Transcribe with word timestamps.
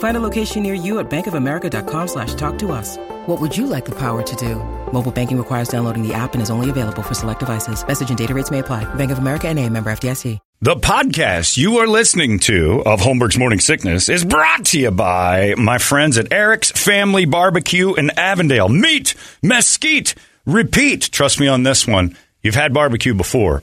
Find 0.00 0.16
a 0.16 0.20
location 0.20 0.62
near 0.62 0.74
you 0.74 0.98
at 0.98 1.08
bankofamerica.com 1.08 2.08
slash 2.08 2.34
talk 2.34 2.58
to 2.58 2.72
us. 2.72 2.98
What 3.26 3.40
would 3.40 3.56
you 3.56 3.66
like 3.66 3.86
the 3.86 3.98
power 3.98 4.22
to 4.22 4.36
do? 4.36 4.56
Mobile 4.92 5.12
banking 5.12 5.38
requires 5.38 5.68
downloading 5.68 6.06
the 6.06 6.12
app 6.12 6.34
and 6.34 6.42
is 6.42 6.50
only 6.50 6.68
available 6.68 7.02
for 7.02 7.14
select 7.14 7.40
devices. 7.40 7.86
Message 7.86 8.10
and 8.10 8.18
data 8.18 8.34
rates 8.34 8.50
may 8.50 8.58
apply. 8.58 8.84
Bank 8.94 9.10
of 9.10 9.18
America 9.18 9.48
and 9.48 9.58
a 9.58 9.66
member 9.68 9.90
FDIC. 9.90 10.38
The 10.62 10.74
podcast 10.74 11.56
you 11.56 11.78
are 11.78 11.86
listening 11.86 12.38
to 12.40 12.82
of 12.84 13.00
Holmberg's 13.00 13.38
Morning 13.38 13.60
Sickness 13.60 14.10
is 14.10 14.26
brought 14.26 14.66
to 14.66 14.78
you 14.78 14.90
by 14.90 15.54
my 15.56 15.78
friends 15.78 16.18
at 16.18 16.30
Eric's 16.30 16.70
Family 16.70 17.24
Barbecue 17.24 17.94
in 17.94 18.10
Avondale. 18.18 18.68
Meat, 18.68 19.14
mesquite, 19.42 20.14
repeat. 20.44 21.10
Trust 21.12 21.40
me 21.40 21.48
on 21.48 21.62
this 21.62 21.86
one. 21.86 22.14
You've 22.42 22.56
had 22.56 22.74
barbecue 22.74 23.14
before, 23.14 23.62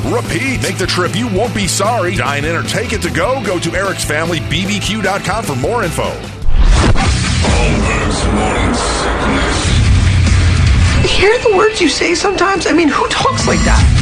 repeat. 0.00 0.62
Make 0.62 0.78
the 0.78 0.86
trip, 0.86 1.16
you 1.16 1.26
won't 1.28 1.54
be 1.54 1.66
sorry. 1.66 2.14
Dine 2.14 2.44
in 2.44 2.54
or 2.54 2.62
take 2.62 2.92
it 2.92 3.02
to 3.02 3.10
go. 3.10 3.42
Go 3.44 3.58
to 3.58 3.74
Eric's 3.74 4.04
Family 4.04 4.38
bbq.com 4.38 5.44
for 5.44 5.56
more 5.56 5.82
info. 5.82 6.10
Holmberg's 7.42 8.24
morning 8.34 8.74
sickness. 8.74 9.80
Hear 11.18 11.38
the 11.38 11.56
words 11.56 11.80
you 11.80 11.88
say 11.88 12.14
sometimes? 12.14 12.66
I 12.66 12.72
mean, 12.72 12.88
who 12.88 13.08
talks 13.08 13.46
like 13.46 13.60
that? 13.60 13.96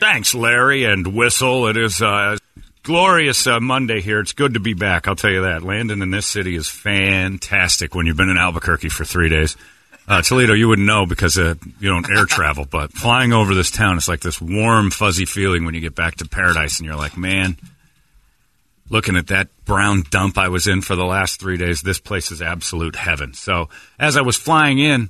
Thanks, 0.00 0.34
Larry 0.34 0.84
and 0.84 1.14
Whistle. 1.14 1.66
It 1.66 1.76
is 1.76 2.00
uh, 2.02 2.36
glorious 2.82 3.46
uh, 3.46 3.60
Monday 3.60 4.00
here. 4.00 4.20
It's 4.20 4.32
good 4.32 4.54
to 4.54 4.60
be 4.60 4.74
back. 4.74 5.08
I'll 5.08 5.16
tell 5.16 5.30
you 5.30 5.42
that. 5.42 5.62
Landing 5.62 6.02
in 6.02 6.10
this 6.10 6.26
city 6.26 6.54
is 6.54 6.68
fantastic 6.68 7.94
when 7.94 8.06
you've 8.06 8.16
been 8.16 8.28
in 8.30 8.38
Albuquerque 8.38 8.90
for 8.90 9.04
three 9.04 9.28
days. 9.28 9.56
Uh, 10.06 10.20
Toledo, 10.20 10.52
you 10.52 10.68
wouldn't 10.68 10.86
know 10.86 11.06
because 11.06 11.38
uh, 11.38 11.54
you 11.80 11.88
don't 11.88 12.10
air 12.10 12.26
travel, 12.26 12.66
but 12.70 12.92
flying 12.92 13.32
over 13.32 13.54
this 13.54 13.70
town, 13.70 13.96
it's 13.96 14.08
like 14.08 14.20
this 14.20 14.40
warm, 14.40 14.90
fuzzy 14.90 15.24
feeling 15.24 15.64
when 15.64 15.74
you 15.74 15.80
get 15.80 15.94
back 15.94 16.16
to 16.16 16.28
paradise, 16.28 16.78
and 16.78 16.86
you're 16.86 16.96
like, 16.96 17.16
man, 17.16 17.56
looking 18.90 19.16
at 19.16 19.28
that 19.28 19.48
brown 19.64 20.02
dump 20.10 20.36
I 20.36 20.48
was 20.48 20.66
in 20.66 20.82
for 20.82 20.94
the 20.94 21.06
last 21.06 21.40
three 21.40 21.56
days, 21.56 21.80
this 21.80 22.00
place 22.00 22.30
is 22.30 22.42
absolute 22.42 22.96
heaven. 22.96 23.32
So 23.32 23.70
as 23.98 24.18
I 24.18 24.20
was 24.20 24.36
flying 24.36 24.78
in 24.78 25.08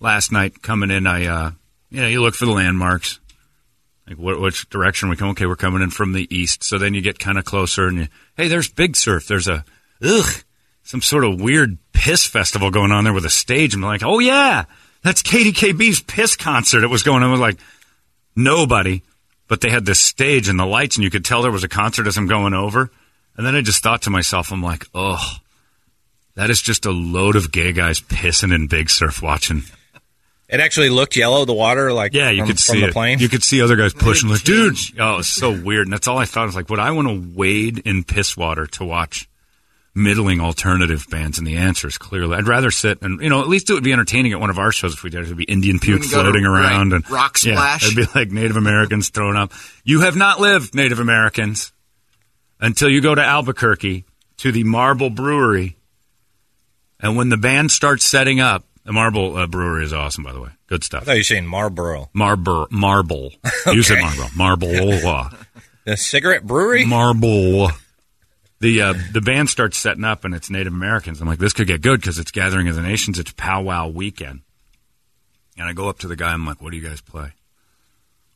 last 0.00 0.32
night, 0.32 0.60
coming 0.60 0.90
in, 0.90 1.06
I, 1.06 1.26
uh, 1.26 1.50
you 1.90 2.00
know, 2.00 2.08
you 2.08 2.20
look 2.20 2.34
for 2.34 2.46
the 2.46 2.52
landmarks. 2.52 3.20
Like, 4.08 4.16
wh- 4.16 4.40
which 4.40 4.68
direction 4.70 5.08
we 5.08 5.16
come? 5.16 5.30
Okay, 5.30 5.46
we're 5.46 5.54
coming 5.54 5.82
in 5.82 5.90
from 5.90 6.12
the 6.12 6.26
east. 6.36 6.64
So 6.64 6.78
then 6.78 6.94
you 6.94 7.00
get 7.00 7.20
kind 7.20 7.38
of 7.38 7.44
closer, 7.44 7.86
and 7.86 7.98
you, 7.98 8.08
hey, 8.36 8.48
there's 8.48 8.68
Big 8.68 8.96
Surf. 8.96 9.28
There's 9.28 9.46
a, 9.46 9.64
ugh, 10.02 10.42
some 10.82 11.02
sort 11.02 11.24
of 11.24 11.40
weird 11.40 11.78
piss 11.92 12.26
festival 12.26 12.70
going 12.70 12.92
on 12.92 13.04
there 13.04 13.12
with 13.12 13.24
a 13.24 13.30
stage. 13.30 13.74
I'm 13.74 13.80
like, 13.82 14.02
oh 14.02 14.18
yeah, 14.18 14.64
that's 15.02 15.22
KDKB's 15.22 16.00
piss 16.00 16.36
concert. 16.36 16.84
It 16.84 16.88
was 16.88 17.02
going 17.02 17.22
on 17.22 17.30
with 17.32 17.40
like 17.40 17.58
nobody, 18.36 19.02
but 19.48 19.60
they 19.60 19.70
had 19.70 19.84
this 19.86 19.98
stage 20.00 20.48
and 20.48 20.58
the 20.58 20.66
lights, 20.66 20.96
and 20.96 21.04
you 21.04 21.10
could 21.10 21.24
tell 21.24 21.42
there 21.42 21.50
was 21.50 21.64
a 21.64 21.68
concert 21.68 22.06
as 22.06 22.16
I'm 22.16 22.26
going 22.26 22.54
over. 22.54 22.90
And 23.36 23.46
then 23.46 23.54
I 23.54 23.62
just 23.62 23.82
thought 23.82 24.02
to 24.02 24.10
myself, 24.10 24.52
I'm 24.52 24.62
like, 24.62 24.86
oh, 24.94 25.36
that 26.34 26.50
is 26.50 26.60
just 26.60 26.84
a 26.86 26.90
load 26.90 27.36
of 27.36 27.50
gay 27.52 27.72
guys 27.72 28.00
pissing 28.00 28.54
in 28.54 28.66
Big 28.66 28.90
Surf 28.90 29.22
watching. 29.22 29.62
It 30.48 30.60
actually 30.60 30.90
looked 30.90 31.16
yellow, 31.16 31.46
the 31.46 31.54
water, 31.54 31.94
like 31.94 32.12
Yeah, 32.12 32.28
you 32.28 32.42
from, 32.42 32.48
could 32.48 32.58
see 32.58 32.80
the 32.80 32.88
it. 32.88 32.92
plane. 32.92 33.18
You 33.20 33.30
could 33.30 33.42
see 33.42 33.62
other 33.62 33.76
guys 33.76 33.94
pushing, 33.94 34.28
like, 34.28 34.42
dude, 34.42 34.76
oh, 34.98 35.18
it's 35.20 35.28
so 35.28 35.50
weird. 35.50 35.86
And 35.86 35.92
that's 35.94 36.06
all 36.06 36.18
I 36.18 36.26
thought. 36.26 36.42
I 36.42 36.46
was 36.46 36.54
like, 36.54 36.68
would 36.68 36.78
I 36.78 36.90
want 36.90 37.08
to 37.08 37.32
wade 37.34 37.78
in 37.86 38.04
piss 38.04 38.36
water 38.36 38.66
to 38.66 38.84
watch 38.84 39.26
middling 39.94 40.40
alternative 40.40 41.06
bands? 41.10 41.38
And 41.38 41.46
the 41.46 41.56
answer 41.56 41.86
is 41.88 41.98
clearly, 41.98 42.36
I'd 42.36 42.48
rather 42.48 42.70
sit 42.70 43.02
and 43.02 43.20
you 43.20 43.28
know 43.28 43.40
at 43.40 43.48
least 43.48 43.70
it 43.70 43.74
would 43.74 43.84
be 43.84 43.92
entertaining 43.92 44.32
at 44.32 44.40
one 44.40 44.50
of 44.50 44.58
our 44.58 44.72
shows 44.72 44.94
if 44.94 45.02
we 45.02 45.10
did. 45.10 45.22
It 45.22 45.28
would 45.28 45.36
be 45.36 45.44
Indian 45.44 45.78
puke 45.78 46.00
Wouldn't 46.00 46.10
to- 46.12 46.20
floating 46.20 46.44
around 46.46 46.92
right, 46.92 46.96
and 47.04 47.10
rock 47.10 47.38
Yeah, 47.42 47.54
splash. 47.54 47.84
it'd 47.84 47.96
be 47.96 48.06
like 48.18 48.30
Native 48.30 48.56
Americans 48.56 49.08
thrown 49.10 49.36
up. 49.36 49.52
You 49.84 50.00
have 50.02 50.16
not 50.16 50.40
lived 50.40 50.74
Native 50.74 50.98
Americans 51.00 51.72
until 52.60 52.88
you 52.88 53.00
go 53.00 53.14
to 53.14 53.22
Albuquerque 53.22 54.04
to 54.38 54.52
the 54.52 54.64
Marble 54.64 55.10
Brewery, 55.10 55.76
and 57.00 57.16
when 57.16 57.28
the 57.28 57.36
band 57.36 57.70
starts 57.70 58.04
setting 58.06 58.40
up. 58.40 58.64
The 58.84 58.92
Marble 58.92 59.36
uh, 59.36 59.46
Brewery 59.46 59.84
is 59.84 59.92
awesome, 59.92 60.24
by 60.24 60.32
the 60.32 60.40
way. 60.40 60.48
Good 60.66 60.82
stuff. 60.82 61.02
I 61.02 61.04
thought 61.04 61.12
you 61.12 61.18
were 61.20 61.22
saying 61.24 61.46
Marlboro. 61.46 62.10
Marble, 62.12 62.66
marble. 62.72 63.32
You 63.66 63.80
said 63.84 64.00
marble, 64.00 64.26
marble, 64.34 65.28
The 65.84 65.96
cigarette 65.96 66.44
brewery? 66.44 66.84
marble. 66.84 67.70
The 68.62 68.80
uh, 68.80 68.94
the 69.12 69.20
band 69.20 69.50
starts 69.50 69.76
setting 69.76 70.04
up, 70.04 70.24
and 70.24 70.32
it's 70.32 70.48
Native 70.48 70.72
Americans. 70.72 71.20
I'm 71.20 71.26
like, 71.26 71.40
this 71.40 71.52
could 71.52 71.66
get 71.66 71.82
good 71.82 72.00
because 72.00 72.20
it's 72.20 72.30
Gathering 72.30 72.68
of 72.68 72.76
the 72.76 72.82
Nations. 72.82 73.18
It's 73.18 73.32
powwow 73.32 73.88
weekend. 73.88 74.42
And 75.58 75.68
I 75.68 75.72
go 75.72 75.88
up 75.88 75.98
to 75.98 76.06
the 76.08 76.14
guy. 76.14 76.32
I'm 76.32 76.46
like, 76.46 76.62
what 76.62 76.70
do 76.70 76.76
you 76.76 76.88
guys 76.88 77.00
play? 77.00 77.32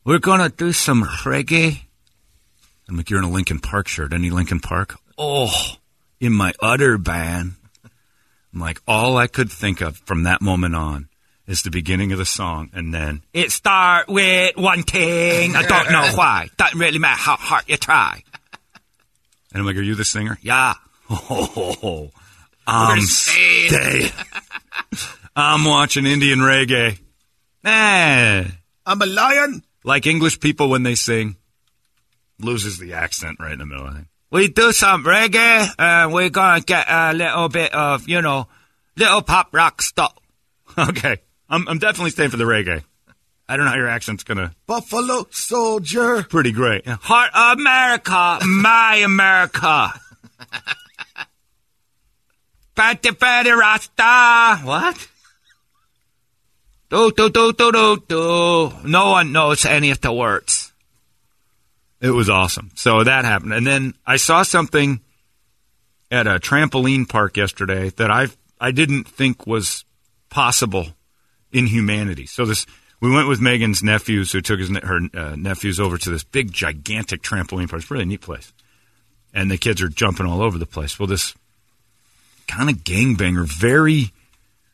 We're 0.03 0.19
gonna 0.19 0.49
do 0.49 0.73
some 0.73 1.03
reggae. 1.03 1.79
I'm 2.89 2.97
like, 2.97 3.09
you're 3.09 3.19
in 3.19 3.25
a 3.25 3.31
Linkin 3.31 3.59
Park 3.59 3.87
shirt. 3.87 4.11
Any 4.11 4.29
Linkin 4.29 4.59
Park? 4.59 4.97
Oh, 5.17 5.77
in 6.19 6.33
my 6.33 6.53
utter 6.61 6.97
band. 6.97 7.53
I'm 8.53 8.59
like, 8.59 8.81
all 8.85 9.15
I 9.15 9.27
could 9.27 9.49
think 9.49 9.79
of 9.79 9.95
from 9.99 10.23
that 10.23 10.41
moment 10.41 10.75
on 10.75 11.07
is 11.47 11.61
the 11.61 11.71
beginning 11.71 12.11
of 12.11 12.17
the 12.17 12.25
song, 12.25 12.69
and 12.73 12.93
then 12.93 13.21
it 13.31 13.53
start 13.53 14.09
with 14.09 14.57
one 14.57 14.83
thing. 14.83 15.55
I 15.55 15.65
don't 15.65 15.89
know 15.89 16.11
why. 16.15 16.49
Doesn't 16.57 16.77
really 16.77 16.99
matter 16.99 17.17
how 17.17 17.37
hard 17.37 17.63
you 17.67 17.77
try. 17.77 18.23
And 19.57 19.61
I'm 19.63 19.65
like, 19.65 19.77
are 19.77 19.81
you 19.81 19.95
the 19.95 20.05
singer? 20.05 20.37
Yeah. 20.41 20.75
Oh, 21.09 22.11
I'm 22.67 22.99
stay. 22.99 24.11
I'm 25.37 25.63
watching 25.63 26.05
Indian 26.05 26.39
reggae. 26.39 26.99
Eh. 27.63 28.43
I'm 28.85 29.01
a 29.01 29.05
lion. 29.05 29.63
Like 29.85 30.05
English 30.05 30.41
people 30.41 30.69
when 30.69 30.83
they 30.83 30.95
sing, 30.95 31.37
loses 32.39 32.77
the 32.77 32.93
accent 32.93 33.37
right 33.39 33.53
in 33.53 33.59
the 33.59 33.65
middle. 33.65 33.87
I 33.87 33.93
think. 33.93 34.07
We 34.29 34.49
do 34.49 34.73
some 34.73 35.05
reggae, 35.05 35.69
and 35.79 36.11
we're 36.11 36.29
gonna 36.29 36.59
get 36.59 36.85
a 36.89 37.13
little 37.13 37.47
bit 37.47 37.73
of, 37.73 38.07
you 38.07 38.21
know, 38.21 38.47
little 38.97 39.21
pop 39.21 39.49
rock 39.53 39.81
stuff. 39.81 40.13
Okay, 40.77 41.17
I'm, 41.49 41.67
I'm 41.69 41.79
definitely 41.79 42.11
staying 42.11 42.29
for 42.29 42.37
the 42.37 42.43
reggae. 42.43 42.83
I 43.49 43.55
don't 43.55 43.65
know 43.65 43.71
how 43.71 43.77
your 43.77 43.87
accent's 43.87 44.23
gonna. 44.23 44.53
Buffalo 44.65 45.27
soldier. 45.31 46.23
Pretty 46.23 46.51
great. 46.51 46.85
Yeah. 46.85 46.97
Heart 46.99 47.31
of 47.33 47.59
America, 47.59 48.39
my 48.45 48.95
America. 48.97 49.93
Fatty 52.75 53.11
fatty 53.11 53.51
rasta. 53.51 54.59
What? 54.63 55.07
Do 56.89 57.11
do 57.11 57.29
do 57.29 57.53
do 57.53 57.71
do 57.71 58.03
do. 58.07 58.71
No 58.83 59.11
one 59.11 59.31
knows 59.31 59.65
any 59.65 59.91
of 59.91 60.01
the 60.01 60.11
words. 60.11 60.71
It 61.99 62.11
was 62.11 62.29
awesome. 62.29 62.71
So 62.75 63.03
that 63.03 63.25
happened, 63.25 63.53
and 63.53 63.65
then 63.65 63.95
I 64.05 64.17
saw 64.17 64.43
something 64.43 64.99
at 66.11 66.27
a 66.27 66.39
trampoline 66.39 67.09
park 67.09 67.35
yesterday 67.37 67.89
that 67.97 68.11
I 68.11 68.27
I 68.59 68.71
didn't 68.71 69.05
think 69.05 69.47
was 69.47 69.83
possible 70.29 70.87
in 71.51 71.67
humanity. 71.67 72.25
So 72.25 72.45
this 72.45 72.65
We 72.99 73.11
went 73.11 73.27
with 73.27 73.39
Megan's 73.39 73.83
nephews, 73.83 74.31
who 74.31 74.41
took 74.41 74.59
his 74.59 74.69
her 74.69 74.99
uh, 75.13 75.35
nephews 75.35 75.79
over 75.79 75.97
to 75.97 76.09
this 76.09 76.23
big, 76.23 76.51
gigantic 76.51 77.21
trampoline 77.21 77.69
park. 77.69 77.81
It's 77.81 77.91
a 77.91 77.93
really 77.93 78.05
neat 78.05 78.21
place, 78.21 78.51
and 79.33 79.51
the 79.51 79.57
kids 79.57 79.81
are 79.81 79.89
jumping 79.89 80.25
all 80.25 80.41
over 80.41 80.57
the 80.57 80.65
place. 80.65 80.97
Well, 80.97 81.07
this 81.07 81.35
kind 82.47 82.69
of 82.69 82.77
gangbanger, 82.77 83.45
very 83.45 84.11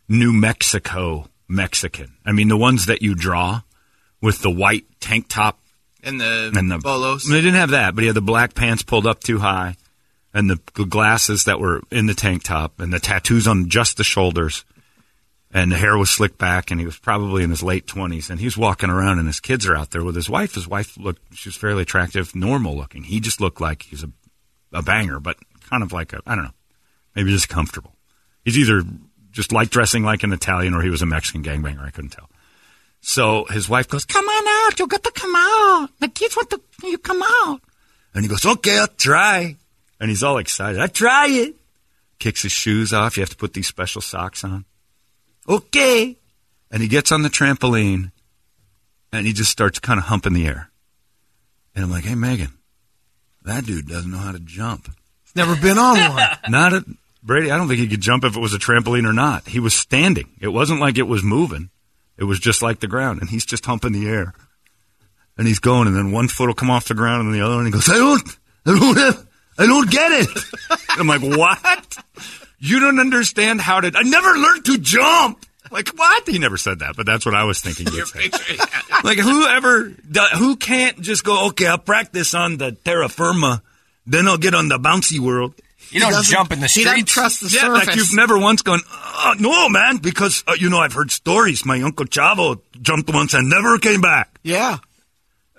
New 0.08 0.32
Mexico 0.32 1.28
Mexican. 1.48 2.14
I 2.26 2.32
mean, 2.32 2.48
the 2.48 2.58
ones 2.58 2.86
that 2.86 3.02
you 3.02 3.16
draw 3.16 3.62
with 4.22 4.42
the 4.42 4.52
white 4.52 4.86
tank 5.02 5.26
top 5.28 5.60
And 6.02 6.20
the, 6.20 6.52
and 6.56 6.70
the 6.72 6.78
bolos. 6.78 7.26
They 7.26 7.42
didn't 7.42 7.56
have 7.56 7.72
that, 7.72 7.96
but 7.96 8.02
he 8.02 8.08
had 8.08 8.16
the 8.16 8.22
black 8.22 8.54
pants 8.54 8.84
pulled 8.84 9.08
up 9.08 9.22
too 9.22 9.40
high, 9.40 9.76
and 10.34 10.50
the 10.50 10.60
glasses 10.86 11.46
that 11.46 11.60
were 11.60 11.82
in 11.92 12.06
the 12.06 12.14
tank 12.14 12.44
top, 12.44 12.80
and 12.80 12.94
the 12.94 13.00
tattoos 13.00 13.48
on 13.48 13.70
just 13.70 13.98
the 13.98 14.04
shoulders, 14.04 14.66
and 15.54 15.72
the 15.72 15.78
hair 15.78 15.98
was 15.98 16.10
slicked 16.10 16.40
back, 16.40 16.72
and 16.72 16.80
he 16.80 16.86
was 16.86 16.98
probably 16.98 17.44
in 17.44 17.52
his 17.52 17.62
late 17.62 17.86
twenties, 17.86 18.30
and 18.30 18.40
he's 18.40 18.58
walking 18.58 18.90
around, 18.90 19.20
and 19.20 19.28
his 19.28 19.40
kids 19.40 19.68
are 19.68 19.76
out 19.76 19.92
there 19.92 20.04
with 20.04 20.16
his 20.16 20.30
wife. 20.30 20.56
His 20.56 20.68
wife 20.68 20.98
looked, 20.98 21.22
she 21.36 21.50
was 21.50 21.56
fairly 21.56 21.84
attractive, 21.84 22.36
normal 22.36 22.76
looking. 22.76 23.04
He 23.04 23.20
just 23.20 23.40
looked 23.40 23.62
like 23.62 23.84
he's 23.84 24.04
a, 24.04 24.10
a 24.74 24.82
banger, 24.82 25.20
but 25.20 25.38
kind 25.70 25.84
of 25.84 25.94
like 25.94 26.12
a, 26.12 26.22
I 26.26 26.36
don't 26.36 26.46
know, 26.46 26.54
maybe 27.16 27.30
just 27.32 27.50
comfortable. 27.50 27.96
He's 28.44 28.58
either 28.58 28.82
just 29.32 29.52
like 29.52 29.70
dressing 29.70 30.04
like 30.04 30.24
an 30.24 30.34
Italian, 30.34 30.74
or 30.74 30.82
he 30.82 30.90
was 30.90 31.02
a 31.02 31.06
Mexican 31.06 31.44
gangbanger. 31.44 31.86
I 31.86 31.92
couldn't 31.92 32.12
tell. 32.12 32.30
So 33.02 33.46
his 33.46 33.68
wife 33.70 33.90
goes, 33.90 34.06
"Come 34.06 34.26
on 34.26 34.48
out, 34.48 34.80
you 34.80 34.88
got 34.88 35.04
to 35.04 35.12
come 35.12 35.36
out. 35.36 35.90
The 36.00 36.08
kids 36.08 36.36
want 36.36 36.50
to 36.52 36.62
you 36.84 36.98
come 36.98 37.22
out." 37.22 37.62
And 38.14 38.24
he 38.24 38.30
goes, 38.30 38.46
"Okay, 38.46 38.80
I'll 38.80 38.88
try." 38.88 39.58
And 40.00 40.10
he's 40.10 40.24
all 40.24 40.38
excited. 40.38 40.82
I 40.82 40.88
try 40.88 41.28
it. 41.28 41.56
Kicks 42.20 42.44
his 42.44 42.52
shoes 42.52 42.94
off. 42.94 43.18
You 43.18 43.22
have 43.22 43.30
to 43.30 43.36
put 43.36 43.54
these 43.54 43.68
special 43.68 44.02
socks 44.02 44.44
on. 44.44 44.66
Okay. 45.48 46.18
And 46.72 46.82
he 46.82 46.88
gets 46.88 47.12
on 47.12 47.22
the 47.22 47.30
trampoline, 47.30 48.12
and 49.12 49.28
he 49.28 49.34
just 49.34 49.52
starts 49.52 49.80
kind 49.80 50.00
of 50.00 50.06
humping 50.06 50.34
the 50.34 50.48
air. 50.48 50.72
And 51.76 51.84
I'm 51.84 51.92
like, 51.92 52.06
"Hey, 52.06 52.16
Megan, 52.16 52.54
that 53.44 53.66
dude 53.66 53.88
doesn't 53.88 54.12
know 54.12 54.18
how 54.18 54.32
to 54.32 54.40
jump." 54.40 54.90
He's 55.24 55.36
never 55.36 55.56
been 55.56 55.78
on 55.78 55.98
one. 55.98 56.28
Not 56.50 56.74
a 56.74 56.86
Brady. 57.24 57.52
I 57.52 57.58
don't 57.58 57.68
think 57.68 57.80
he 57.80 57.88
could 57.88 58.02
jump 58.02 58.26
if 58.26 58.36
it 58.36 58.40
was 58.40 58.54
a 58.54 58.60
trampoline 58.60 59.08
or 59.08 59.14
not. 59.14 59.48
He 59.48 59.60
was 59.60 59.74
standing. 59.74 60.30
It 60.42 60.50
wasn't 60.50 60.82
like 60.82 60.98
it 60.98 61.08
was 61.08 61.24
moving. 61.24 61.70
It 62.18 62.26
was 62.26 62.40
just 62.40 62.62
like 62.62 62.80
the 62.82 62.88
ground, 62.88 63.22
and 63.22 63.30
he's 63.30 63.46
just 63.46 63.66
humping 63.66 63.94
the 63.94 64.08
air. 64.08 64.34
And 65.38 65.48
he's 65.48 65.60
going, 65.60 65.88
and 65.88 65.96
then 65.96 66.12
one 66.12 66.28
foot 66.28 66.48
will 66.48 66.54
come 66.54 66.70
off 66.70 66.88
the 66.88 66.94
ground, 66.94 67.26
and 67.26 67.34
the 67.34 67.42
other 67.42 67.56
one. 67.56 67.66
He 67.66 67.72
goes, 67.72 67.90
"I 67.90 67.96
don't, 67.96 68.38
I 68.66 68.78
don't 68.78 68.98
have, 68.98 69.28
I 69.58 69.66
don't 69.66 69.90
get 69.90 70.12
it." 70.12 70.30
I'm 70.90 71.08
like, 71.08 71.22
"What? 71.22 71.98
You 72.66 72.80
don't 72.80 73.00
understand 73.00 73.60
how 73.62 73.82
to? 73.82 73.92
I 73.94 74.04
never 74.04 74.30
learned 74.34 74.66
to 74.66 74.78
jump." 74.78 75.46
Like 75.72 75.90
what? 75.90 76.28
He 76.30 76.40
never 76.40 76.58
said 76.58 76.80
that, 76.80 76.96
but 76.96 77.06
that's 77.06 77.26
what 77.26 77.36
I 77.36 77.44
was 77.46 77.60
thinking. 77.60 77.88
You'd 77.92 78.08
say. 78.08 78.30
like 79.04 79.18
whoever, 79.18 79.92
who 80.38 80.56
can't 80.56 81.02
just 81.02 81.24
go? 81.24 81.48
Okay, 81.48 81.68
I'll 81.68 81.78
practice 81.78 82.34
on 82.34 82.58
the 82.58 82.72
terra 82.74 83.10
firma, 83.10 83.62
then 84.06 84.28
I'll 84.28 84.38
get 84.38 84.54
on 84.54 84.68
the 84.70 84.78
bouncy 84.78 85.20
world. 85.20 85.56
You 85.90 86.00
don't 86.00 86.12
doesn't- 86.12 86.32
jump 86.32 86.52
in 86.52 86.60
the 86.60 86.68
He 86.68 86.84
doesn't 86.84 87.06
trust 87.08 87.42
the 87.42 87.50
Yeah, 87.50 87.62
surface. 87.62 87.88
like 87.88 87.96
you've 87.98 88.14
never 88.16 88.38
once 88.40 88.62
gone, 88.62 88.80
uh, 88.92 89.36
no, 89.40 89.68
man, 89.70 89.98
because, 89.98 90.44
uh, 90.48 90.54
you 90.58 90.70
know, 90.70 90.80
I've 90.80 90.94
heard 90.94 91.12
stories. 91.12 91.66
My 91.66 91.82
Uncle 91.82 92.06
Chavo 92.06 92.62
jumped 92.82 93.12
once 93.14 93.34
and 93.34 93.50
never 93.50 93.78
came 93.80 94.02
back. 94.02 94.30
yeah. 94.44 94.78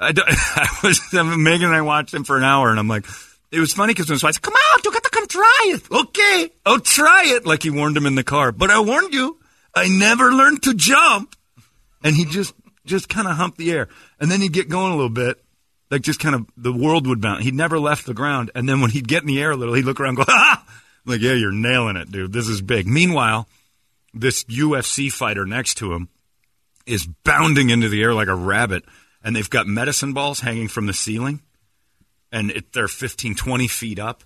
I 0.01 0.13
was, 0.83 1.01
Megan 1.13 1.67
and 1.69 1.75
I 1.77 1.83
watched 1.83 2.13
him 2.15 2.25
for 2.25 2.37
an 2.37 2.43
hour, 2.45 2.71
and 2.71 2.79
I'm 2.81 2.89
like, 2.89 3.07
it 3.53 3.61
was 3.61 3.73
funny 3.73 3.93
because 3.95 4.09
when 4.09 4.15
his 4.15 4.25
wife 4.25 4.35
said, 4.35 4.43
come 4.43 4.55
on, 4.55 4.81
you 4.85 4.91
got 4.93 5.03
to 5.04 5.04
come 5.15 5.27
try 5.27 5.67
it. 5.69 5.91
Okay, 5.91 6.51
I'll 6.67 6.81
try 6.81 7.25
it. 7.27 7.47
Like 7.47 7.63
he 7.63 7.71
warned 7.71 7.97
him 7.97 8.07
in 8.07 8.15
the 8.15 8.25
car. 8.25 8.53
But 8.53 8.71
I 8.71 8.81
warned 8.81 9.15
you, 9.15 9.39
I 9.75 9.89
never 9.89 10.33
learned 10.33 10.63
to 10.65 10.75
jump. 10.75 11.37
And 12.03 12.15
he 12.15 12.25
just, 12.25 12.55
just 12.85 13.09
kind 13.09 13.29
of 13.29 13.37
humped 13.37 13.59
the 13.59 13.73
air. 13.73 13.89
And 14.21 14.31
then 14.31 14.41
he'd 14.41 14.53
get 14.53 14.69
going 14.69 14.93
a 14.93 14.97
little 14.97 15.09
bit. 15.09 15.43
Like 15.91 16.03
just 16.03 16.21
kind 16.21 16.35
of, 16.35 16.47
the 16.57 16.73
world 16.73 17.07
would 17.07 17.21
bounce. 17.21 17.45
He'd 17.45 17.55
never 17.55 17.79
left 17.79 18.07
the 18.07 18.15
ground. 18.15 18.51
And 18.55 18.69
then 18.69 18.81
when 18.81 18.91
he'd 18.91 19.09
get 19.09 19.23
in 19.23 19.29
the 19.29 19.41
air 19.41 19.53
a 19.53 19.57
little, 19.57 19.75
he'd 19.75 19.85
look 19.85 20.01
around 20.01 20.19
and 20.19 20.27
go! 20.27 20.33
I'm 21.07 21.13
like, 21.13 21.21
yeah, 21.21 21.35
you're 21.35 21.53
nailing 21.53 21.97
it, 21.97 22.11
dude. 22.11 22.33
This 22.33 22.49
is 22.49 22.63
big. 22.63 22.87
Meanwhile, 22.87 23.47
this 24.13 24.45
UFC 24.45 25.13
fighter 25.13 25.45
next 25.45 25.75
to 25.75 25.93
him 25.93 26.09
is 26.87 27.07
bounding 27.25 27.71
into 27.71 27.89
the 27.89 28.03
air 28.03 28.15
like 28.15 28.29
a 28.29 28.35
rabbit, 28.35 28.85
and 29.23 29.35
they've 29.35 29.51
got 29.51 29.67
medicine 29.67 30.13
balls 30.13 30.41
hanging 30.41 30.69
from 30.69 30.87
the 30.87 30.93
ceiling, 30.93 31.43
and 32.33 32.51
it, 32.51 32.73
they're 32.73 32.89
15, 32.89 33.35
20 33.35 33.69
feet 33.69 33.99
up. 33.99 34.25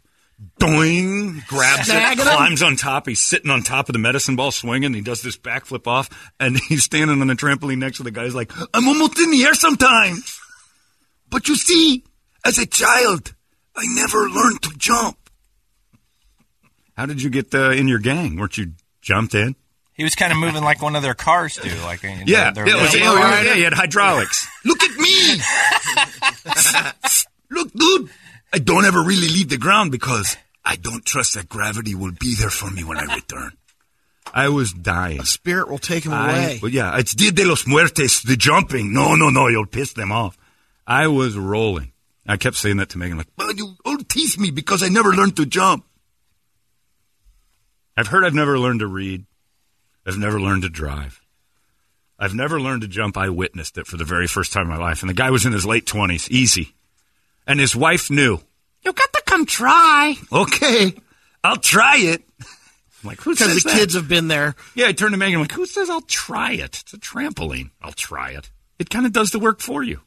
Doing, 0.61 1.43
grabs 1.49 1.89
it, 1.89 1.93
Snagging 1.93 2.21
'em. 2.21 2.37
climbs 2.37 2.63
on 2.63 2.77
top. 2.77 3.09
He's 3.09 3.21
sitting 3.21 3.51
on 3.51 3.63
top 3.63 3.89
of 3.89 3.93
the 3.93 3.99
medicine 3.99 4.37
ball 4.37 4.53
swinging. 4.53 4.95
He 4.95 5.01
does 5.01 5.21
this 5.23 5.37
backflip 5.37 5.87
off, 5.89 6.09
and 6.39 6.57
he's 6.69 6.85
standing 6.85 7.21
on 7.21 7.27
the 7.27 7.35
trampoline 7.35 7.79
next 7.79 7.97
to 7.99 8.03
the 8.05 8.11
guy. 8.13 8.25
He's 8.25 8.35
like, 8.37 8.53
I'm 8.73 8.87
almost 8.87 9.19
in 9.19 9.31
the 9.33 9.43
air 9.45 9.55
sometimes. 9.55 10.39
But 11.29 11.49
you 11.49 11.57
see, 11.57 12.05
as 12.45 12.57
a 12.59 12.67
child, 12.67 13.35
I 13.77 13.85
never 13.95 14.29
learned 14.31 14.63
to 14.63 14.71
jump. 14.79 15.17
How 16.97 17.07
did 17.07 17.21
you 17.23 17.31
get 17.31 17.53
uh, 17.55 17.71
in 17.71 17.87
your 17.89 17.99
gang? 18.01 18.37
Weren't 18.37 18.57
you 18.59 18.73
jumped 19.03 19.35
in? 19.35 19.57
He 19.95 20.05
was 20.05 20.15
kind 20.15 20.31
of 20.33 20.39
moving 20.39 20.63
like 20.63 20.81
one 20.81 20.95
of 20.95 21.03
their 21.03 21.15
cars 21.15 21.57
do. 21.57 21.69
Like 21.85 22.05
uh, 22.05 22.09
Yeah, 22.27 22.53
their- 22.53 22.69
yeah, 22.69 22.77
it 22.79 22.81
was- 22.83 22.95
yeah, 22.95 23.43
yeah, 23.43 23.55
he 23.55 23.63
had 23.63 23.75
hydraulics. 23.75 24.47
Look 24.65 24.83
at 24.85 24.97
me. 24.97 25.39
Look, 27.51 27.73
dude. 27.73 28.11
I 28.53 28.59
don't 28.59 28.85
ever 28.85 29.03
really 29.03 29.29
leave 29.29 29.49
the 29.49 29.59
ground 29.59 29.93
because 29.93 30.37
I 30.65 30.77
don't 30.77 31.05
trust 31.05 31.35
that 31.35 31.49
gravity 31.49 31.95
will 31.95 32.13
be 32.13 32.35
there 32.35 32.51
for 32.51 32.71
me 32.71 32.85
when 32.85 32.99
I 32.99 33.15
return. 33.15 33.53
I 34.33 34.49
was 34.49 34.73
dying. 34.73 35.23
Spirit 35.25 35.69
will 35.69 35.79
take 35.79 36.05
him 36.05 36.13
I, 36.13 36.31
away. 36.31 36.59
well, 36.63 36.71
yeah, 36.71 36.99
it's 36.99 37.15
Dia 37.15 37.33
de 37.33 37.45
los 37.45 37.65
Muertes, 37.65 38.23
the 38.23 38.37
jumping. 38.37 38.93
No, 38.93 39.15
no, 39.15 39.31
no, 39.31 39.49
you'll 39.49 39.67
piss 39.67 39.93
them 39.93 40.13
off. 40.13 40.37
I 40.87 41.07
was 41.09 41.37
rolling. 41.37 41.93
I 42.27 42.37
kept 42.37 42.57
saying 42.57 42.77
that 42.77 42.91
to 42.91 42.99
Megan, 42.99 43.17
like, 43.17 43.29
well, 43.39 43.53
you 43.53 43.77
all 43.87 43.97
tease 43.99 44.39
me 44.39 44.51
because 44.51 44.83
I 44.83 44.89
never 44.89 45.15
learned 45.15 45.37
to 45.37 45.47
jump. 45.47 45.87
I've 47.97 48.09
heard 48.09 48.25
I've 48.25 48.35
never 48.35 48.59
learned 48.59 48.81
to 48.81 48.87
read. 48.87 49.25
I've 50.07 50.19
never 50.19 50.39
learned 50.39 50.63
to 50.63 50.69
drive. 50.69 51.21
I've 52.19 52.35
never 52.35 52.61
learned 52.61 52.83
to 52.83 52.89
jump. 52.89 53.17
I 53.17 53.29
witnessed 53.31 53.79
it 53.79 53.87
for 53.87 53.97
the 53.97 54.05
very 54.05 54.27
first 54.27 54.53
time 54.53 54.65
in 54.65 54.69
my 54.69 54.77
life. 54.77 55.03
And 55.03 55.09
the 55.09 55.15
guy 55.15 55.31
was 55.31 55.47
in 55.47 55.53
his 55.53 55.65
late 55.65 55.87
20s, 55.87 56.29
easy. 56.31 56.75
And 57.49 57.59
his 57.59 57.75
wife 57.75 58.11
knew. 58.11 58.39
You 58.83 58.93
got 58.93 59.13
to 59.13 59.23
come 59.27 59.45
try. 59.47 60.15
Okay, 60.31 60.95
I'll 61.43 61.57
try 61.57 61.97
it. 61.97 62.23
I'm 62.41 63.09
like, 63.09 63.21
who 63.21 63.35
says 63.35 63.63
the 63.63 63.69
that? 63.71 63.77
kids 63.77 63.95
have 63.95 64.07
been 64.07 64.29
there. 64.29 64.55
Yeah, 64.75 64.87
I 64.87 64.93
turned 64.93 65.13
to 65.13 65.19
Megan. 65.19 65.37
I'm 65.37 65.41
like, 65.43 65.53
who 65.53 65.67
says 65.67 65.89
I'll 65.91 66.01
try 66.03 66.53
it? 66.53 66.81
It's 66.83 66.93
a 66.93 66.99
trampoline. 66.99 67.71
I'll 67.83 67.93
try 67.93 68.31
it. 68.31 68.51
It 68.79 68.91
kind 68.91 69.07
of 69.07 69.13
does 69.13 69.31
the 69.31 69.39
work 69.39 69.61
for 69.61 69.83
you. 69.83 70.01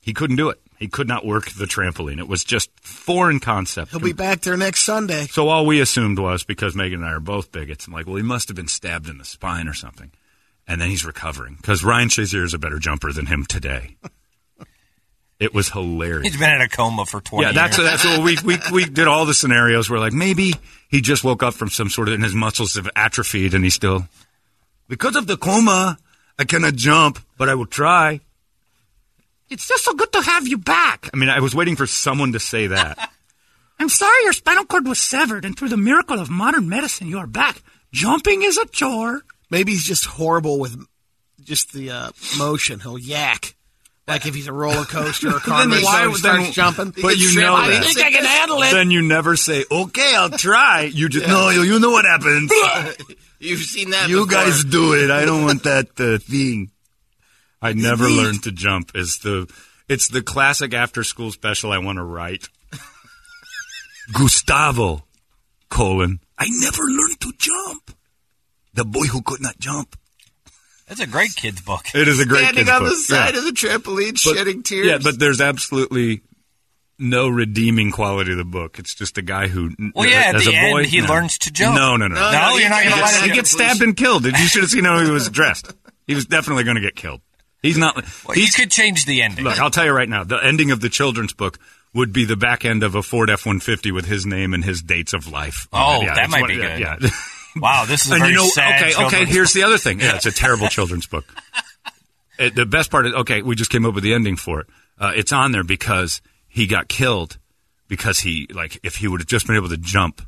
He 0.00 0.14
couldn't 0.14 0.36
do 0.36 0.48
it. 0.50 0.60
He 0.78 0.88
could 0.88 1.08
not 1.08 1.26
work 1.26 1.50
the 1.50 1.64
trampoline. 1.64 2.18
It 2.18 2.28
was 2.28 2.44
just 2.44 2.70
foreign 2.80 3.40
concept. 3.40 3.90
He'll 3.90 4.00
be 4.00 4.12
back 4.12 4.42
there 4.42 4.56
next 4.56 4.84
Sunday. 4.84 5.26
So 5.26 5.48
all 5.48 5.66
we 5.66 5.80
assumed 5.80 6.18
was 6.18 6.44
because 6.44 6.76
Megan 6.76 7.00
and 7.00 7.08
I 7.08 7.14
are 7.14 7.20
both 7.20 7.50
bigots. 7.50 7.86
I'm 7.86 7.92
like, 7.92 8.06
well, 8.06 8.16
he 8.16 8.22
must 8.22 8.48
have 8.48 8.56
been 8.56 8.68
stabbed 8.68 9.08
in 9.08 9.18
the 9.18 9.24
spine 9.24 9.68
or 9.68 9.74
something, 9.74 10.12
and 10.68 10.80
then 10.80 10.90
he's 10.90 11.04
recovering 11.04 11.56
because 11.56 11.82
Ryan 11.82 12.08
Shazier 12.08 12.44
is 12.44 12.54
a 12.54 12.58
better 12.58 12.78
jumper 12.78 13.10
than 13.12 13.26
him 13.26 13.44
today. 13.46 13.96
It 15.38 15.52
was 15.52 15.68
hilarious. 15.68 16.32
He's 16.32 16.40
been 16.40 16.54
in 16.54 16.60
a 16.62 16.68
coma 16.68 17.04
for 17.04 17.20
20 17.20 17.44
Yeah, 17.46 17.52
that's 17.52 17.76
years. 17.78 17.90
that's 17.90 18.04
what 18.04 18.24
we 18.24 18.38
we 18.44 18.58
we 18.72 18.84
did 18.86 19.06
all 19.06 19.26
the 19.26 19.34
scenarios 19.34 19.90
where 19.90 20.00
like 20.00 20.12
maybe 20.14 20.54
he 20.88 21.00
just 21.02 21.24
woke 21.24 21.42
up 21.42 21.52
from 21.54 21.68
some 21.68 21.90
sort 21.90 22.08
of 22.08 22.14
and 22.14 22.24
his 22.24 22.34
muscles 22.34 22.74
have 22.76 22.88
atrophied 22.96 23.52
and 23.52 23.62
he's 23.62 23.74
still 23.74 24.08
because 24.88 25.14
of 25.16 25.26
the 25.26 25.36
coma 25.36 25.98
I 26.38 26.44
cannot 26.44 26.74
jump, 26.74 27.18
but 27.38 27.48
I 27.48 27.54
will 27.54 27.66
try. 27.66 28.20
It's 29.48 29.66
just 29.68 29.84
so 29.84 29.94
good 29.94 30.12
to 30.12 30.20
have 30.22 30.46
you 30.46 30.58
back. 30.58 31.08
I 31.12 31.16
mean, 31.16 31.28
I 31.30 31.40
was 31.40 31.54
waiting 31.54 31.76
for 31.76 31.86
someone 31.86 32.32
to 32.32 32.40
say 32.40 32.66
that. 32.68 33.10
I'm 33.78 33.88
sorry 33.88 34.22
your 34.24 34.32
spinal 34.32 34.64
cord 34.64 34.86
was 34.86 34.98
severed, 35.00 35.44
and 35.44 35.56
through 35.58 35.68
the 35.70 35.76
miracle 35.76 36.18
of 36.20 36.28
modern 36.30 36.68
medicine, 36.68 37.08
you 37.08 37.18
are 37.18 37.26
back. 37.26 37.62
Jumping 37.92 38.42
is 38.42 38.58
a 38.58 38.66
chore. 38.66 39.22
Maybe 39.50 39.72
he's 39.72 39.84
just 39.84 40.04
horrible 40.04 40.58
with 40.58 40.76
just 41.42 41.72
the 41.72 41.90
uh, 41.90 42.10
motion. 42.38 42.80
He'll 42.80 42.98
yak. 42.98 43.54
Like 44.08 44.24
if 44.24 44.34
he's 44.36 44.46
a 44.46 44.52
roller 44.52 44.84
coaster 44.88 45.28
or 45.30 45.36
a 45.38 45.40
car, 45.40 45.60
Then 45.62 45.70
maybe 45.70 45.84
why 45.84 46.06
he 46.08 46.14
starts 46.14 46.44
then- 46.44 46.52
jumping. 46.52 46.94
but 47.02 47.16
you 47.16 47.40
know 47.40 47.54
I 47.54 47.70
that. 47.70 47.84
think 47.84 47.98
I 48.00 48.10
can 48.12 48.24
handle 48.24 48.62
it. 48.62 48.70
Then 48.72 48.90
you 48.92 49.02
never 49.02 49.34
say, 49.36 49.64
"Okay, 49.70 50.14
I'll 50.14 50.30
try." 50.30 50.82
You 50.82 51.08
just 51.08 51.26
no, 51.26 51.50
you, 51.50 51.62
you 51.62 51.80
know 51.80 51.90
what 51.90 52.04
happens. 52.04 52.52
You've 53.40 53.60
seen 53.60 53.90
that. 53.90 54.08
You 54.08 54.24
before. 54.26 54.44
guys 54.44 54.64
do 54.64 54.94
it. 54.94 55.10
I 55.10 55.24
don't 55.24 55.44
want 55.44 55.64
that 55.64 55.88
uh, 56.00 56.18
thing. 56.18 56.70
I 57.60 57.72
never 57.72 58.08
learned 58.08 58.44
to 58.44 58.52
jump. 58.52 58.92
Is 58.94 59.18
the 59.18 59.52
it's 59.88 60.08
the 60.08 60.22
classic 60.22 60.72
after 60.72 61.02
school 61.02 61.32
special 61.32 61.72
I 61.72 61.78
want 61.78 61.96
to 61.96 62.04
write. 62.04 62.48
Gustavo, 64.12 65.04
colon. 65.68 66.20
I 66.38 66.46
never 66.60 66.82
learned 66.84 67.20
to 67.20 67.32
jump. 67.38 67.90
The 68.74 68.84
boy 68.84 69.04
who 69.06 69.22
could 69.22 69.40
not 69.40 69.58
jump. 69.58 69.96
That's 70.88 71.00
a 71.00 71.06
great 71.06 71.34
kid's 71.34 71.60
book. 71.60 71.86
It 71.94 72.06
is 72.08 72.20
a 72.20 72.26
great 72.26 72.54
kid's 72.54 72.58
book. 72.58 72.64
standing 72.64 72.64
kid's 72.64 72.70
on 72.70 72.80
book. 72.82 72.90
the 72.90 72.96
side 72.96 73.34
Yeah. 73.34 73.38
of 73.40 73.44
the 73.44 73.50
trampoline, 73.52 74.24
But- 74.24 74.36
shedding 74.36 74.62
tears. 74.62 74.86
Yeah, 74.86 74.98
but 75.02 75.18
there's 75.18 75.40
absolutely 75.40 76.22
no 76.98 77.28
redeeming 77.28 77.90
quality 77.90 78.32
of 78.32 78.38
the 78.38 78.44
book. 78.44 78.78
It's 78.78 78.94
just 78.94 79.18
a 79.18 79.22
guy 79.22 79.48
who. 79.48 79.70
Well, 79.94 80.08
yeah, 80.08 80.32
at 80.34 80.36
the 80.42 80.48
a 80.50 80.70
boy, 80.70 80.78
end, 80.78 80.86
he 80.86 81.00
no. 81.00 81.08
learns 81.08 81.38
to 81.38 81.50
jump. 81.50 81.74
No, 81.76 81.96
no, 81.96 82.06
no. 82.06 82.14
No, 82.14 82.56
you're 82.56 82.70
not 82.70 82.82
going 82.84 82.94
to 82.94 83.00
let 83.02 83.24
He 83.24 83.34
gets 83.34 83.50
stabbed 83.50 83.82
and 83.82 83.96
killed. 83.96 84.24
You 84.24 84.32
should 84.34 84.62
have 84.62 84.70
seen 84.70 84.84
how 84.84 85.04
he 85.04 85.10
was 85.10 85.28
dressed. 85.28 85.72
He 86.06 86.14
was 86.14 86.24
definitely 86.26 86.64
going 86.64 86.76
to 86.76 86.80
get 86.82 86.94
killed. 86.94 87.20
He's 87.62 87.76
not. 87.76 87.96
Well, 88.26 88.38
you 88.38 88.46
could 88.54 88.70
change 88.70 89.06
the 89.06 89.22
ending. 89.22 89.44
Look, 89.44 89.58
I'll 89.58 89.70
tell 89.70 89.84
you 89.84 89.90
right 89.92 90.08
now. 90.08 90.22
The 90.24 90.36
ending 90.36 90.70
of 90.70 90.80
the 90.80 90.88
children's 90.88 91.32
book 91.32 91.58
would 91.94 92.12
be 92.12 92.24
the 92.24 92.36
back 92.36 92.64
end 92.64 92.82
of 92.84 92.94
a 92.94 93.02
Ford 93.02 93.28
F 93.28 93.44
one 93.44 93.58
fifty 93.58 93.90
with 93.90 94.04
his 94.06 94.24
name 94.24 94.54
and 94.54 94.62
his 94.64 94.82
dates 94.82 95.12
of 95.14 95.26
life. 95.26 95.66
Oh, 95.72 96.00
Yeah, 96.02 96.14
that 96.14 96.30
might 96.30 96.42
what- 96.42 96.50
be 96.50 96.56
yeah, 96.56 96.96
good. 96.96 97.04
Yeah. 97.04 97.10
Wow, 97.56 97.84
this 97.86 98.06
is 98.06 98.12
a 98.12 98.14
and 98.16 98.26
you 98.26 98.34
know, 98.34 98.46
sad 98.46 98.82
okay, 98.82 99.04
okay. 99.06 99.24
Here's 99.24 99.50
book. 99.50 99.54
the 99.54 99.62
other 99.64 99.78
thing. 99.78 100.00
Yeah, 100.00 100.16
it's 100.16 100.26
a 100.26 100.32
terrible 100.32 100.68
children's 100.68 101.06
book. 101.06 101.24
Uh, 102.38 102.50
the 102.54 102.66
best 102.66 102.90
part 102.90 103.06
is 103.06 103.14
okay. 103.14 103.40
We 103.40 103.54
just 103.54 103.70
came 103.70 103.86
up 103.86 103.94
with 103.94 104.04
the 104.04 104.12
ending 104.12 104.36
for 104.36 104.60
it. 104.60 104.66
Uh, 104.98 105.12
it's 105.16 105.32
on 105.32 105.52
there 105.52 105.64
because 105.64 106.20
he 106.46 106.66
got 106.66 106.86
killed 106.86 107.38
because 107.88 108.20
he 108.20 108.46
like 108.52 108.78
if 108.82 108.96
he 108.96 109.08
would 109.08 109.20
have 109.20 109.26
just 109.26 109.46
been 109.46 109.56
able 109.56 109.70
to 109.70 109.78
jump, 109.78 110.20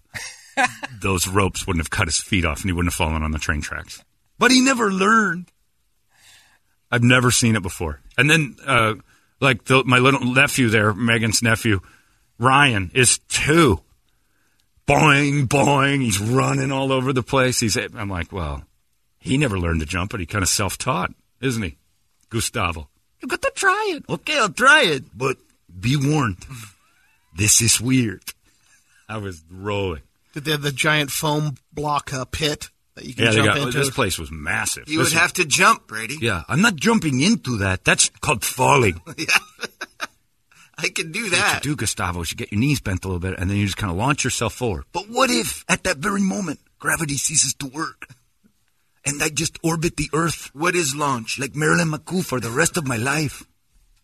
those 1.02 1.28
ropes 1.28 1.66
wouldn't 1.66 1.84
have 1.84 1.90
cut 1.90 2.08
his 2.08 2.18
feet 2.18 2.46
off 2.46 2.62
and 2.62 2.70
he 2.70 2.72
wouldn't 2.72 2.92
have 2.92 2.96
fallen 2.96 3.22
on 3.22 3.30
the 3.32 3.38
train 3.38 3.60
tracks. 3.60 4.02
But 4.38 4.50
he 4.50 4.62
never 4.62 4.90
learned. 4.90 5.52
I've 6.90 7.02
never 7.02 7.30
seen 7.30 7.56
it 7.56 7.62
before. 7.62 8.00
And 8.16 8.30
then, 8.30 8.56
uh, 8.66 8.94
like 9.40 9.64
the, 9.64 9.84
my 9.84 9.98
little 9.98 10.24
nephew 10.24 10.68
there, 10.68 10.94
Megan's 10.94 11.42
nephew, 11.42 11.80
Ryan 12.38 12.90
is 12.94 13.18
two. 13.28 13.80
Boing, 14.88 15.46
boing. 15.46 16.00
He's 16.02 16.18
running 16.18 16.72
all 16.72 16.92
over 16.92 17.12
the 17.12 17.22
place. 17.22 17.60
He's. 17.60 17.76
I'm 17.76 18.08
like, 18.08 18.32
well, 18.32 18.64
he 19.18 19.36
never 19.36 19.58
learned 19.58 19.80
to 19.80 19.86
jump, 19.86 20.10
but 20.12 20.20
he 20.20 20.26
kind 20.26 20.42
of 20.42 20.48
self-taught, 20.48 21.10
isn't 21.42 21.62
he, 21.62 21.76
Gustavo? 22.30 22.88
You 23.20 23.28
got 23.28 23.42
to 23.42 23.52
try 23.54 23.92
it. 23.96 24.04
Okay, 24.08 24.38
I'll 24.38 24.48
try 24.48 24.84
it, 24.84 25.04
but 25.16 25.36
be 25.78 25.96
warned, 25.96 26.38
this 27.36 27.60
is 27.60 27.80
weird. 27.80 28.22
I 29.08 29.18
was 29.18 29.42
rolling. 29.50 30.02
Did 30.34 30.44
they 30.44 30.52
have 30.52 30.62
the 30.62 30.72
giant 30.72 31.10
foam 31.10 31.56
block 31.72 32.12
uh, 32.14 32.24
pit 32.24 32.70
that 32.94 33.04
you 33.04 33.14
can 33.14 33.24
Yeah, 33.24 33.30
jump 33.32 33.46
got, 33.46 33.56
into? 33.58 33.78
this 33.78 33.90
place 33.90 34.18
was 34.18 34.30
massive. 34.30 34.88
You 34.88 34.98
This 34.98 35.12
would 35.12 35.20
have 35.20 35.32
to 35.34 35.44
jump, 35.44 35.86
Brady. 35.86 36.16
Yeah, 36.20 36.42
I'm 36.48 36.60
not 36.62 36.76
jumping 36.76 37.20
into 37.20 37.58
that. 37.58 37.84
That's 37.84 38.08
called 38.20 38.44
falling. 38.44 39.00
I 40.80 40.90
can 40.90 41.10
do 41.10 41.24
What 41.24 41.32
that. 41.32 41.64
you 41.64 41.70
do, 41.72 41.76
Gustavo, 41.76 42.20
is 42.22 42.30
you 42.30 42.36
get 42.36 42.52
your 42.52 42.60
knees 42.60 42.80
bent 42.80 43.04
a 43.04 43.08
little 43.08 43.18
bit, 43.20 43.36
and 43.38 43.50
then 43.50 43.56
you 43.56 43.66
just 43.66 43.76
kind 43.76 43.90
of 43.90 43.96
launch 43.98 44.22
yourself 44.22 44.54
forward. 44.54 44.84
But 44.92 45.08
what 45.10 45.28
if, 45.28 45.64
at 45.68 45.82
that 45.84 45.96
very 45.98 46.20
moment, 46.22 46.60
gravity 46.78 47.16
ceases 47.16 47.52
to 47.54 47.66
work, 47.66 48.08
and 49.04 49.20
I 49.22 49.28
just 49.28 49.58
orbit 49.64 49.96
the 49.96 50.08
Earth 50.12 50.50
What 50.54 50.76
is 50.76 50.94
launch? 50.94 51.38
like 51.38 51.56
Marilyn 51.56 51.88
McCoo 51.90 52.24
for 52.24 52.38
the 52.40 52.50
rest 52.50 52.76
of 52.76 52.86
my 52.86 52.96
life? 52.96 53.42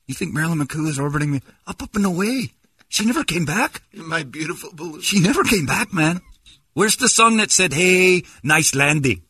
You 0.07 0.15
think 0.15 0.35
Marilyn 0.35 0.59
McCoo 0.59 0.89
is 0.89 0.99
orbiting 0.99 1.31
me 1.31 1.43
up, 1.67 1.81
up, 1.83 1.95
and 1.95 2.05
away? 2.05 2.51
She 2.89 3.07
never 3.07 3.23
came 3.25 3.45
back. 3.45 3.83
In 3.93 4.09
My 4.09 4.23
beautiful 4.25 4.71
balloon. 4.75 5.01
She 5.01 5.21
never 5.21 5.45
came 5.45 5.67
back, 5.67 5.93
man. 5.95 6.21
Where's 6.75 6.97
the 6.97 7.09
song 7.09 7.37
that 7.39 7.51
said, 7.53 7.73
"Hey, 7.73 8.25
nice 8.43 8.75
landing"? 8.75 9.23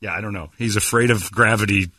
Yeah, 0.00 0.12
I 0.14 0.20
don't 0.20 0.32
know. 0.34 0.50
He's 0.58 0.76
afraid 0.76 1.10
of 1.10 1.30
gravity 1.30 1.90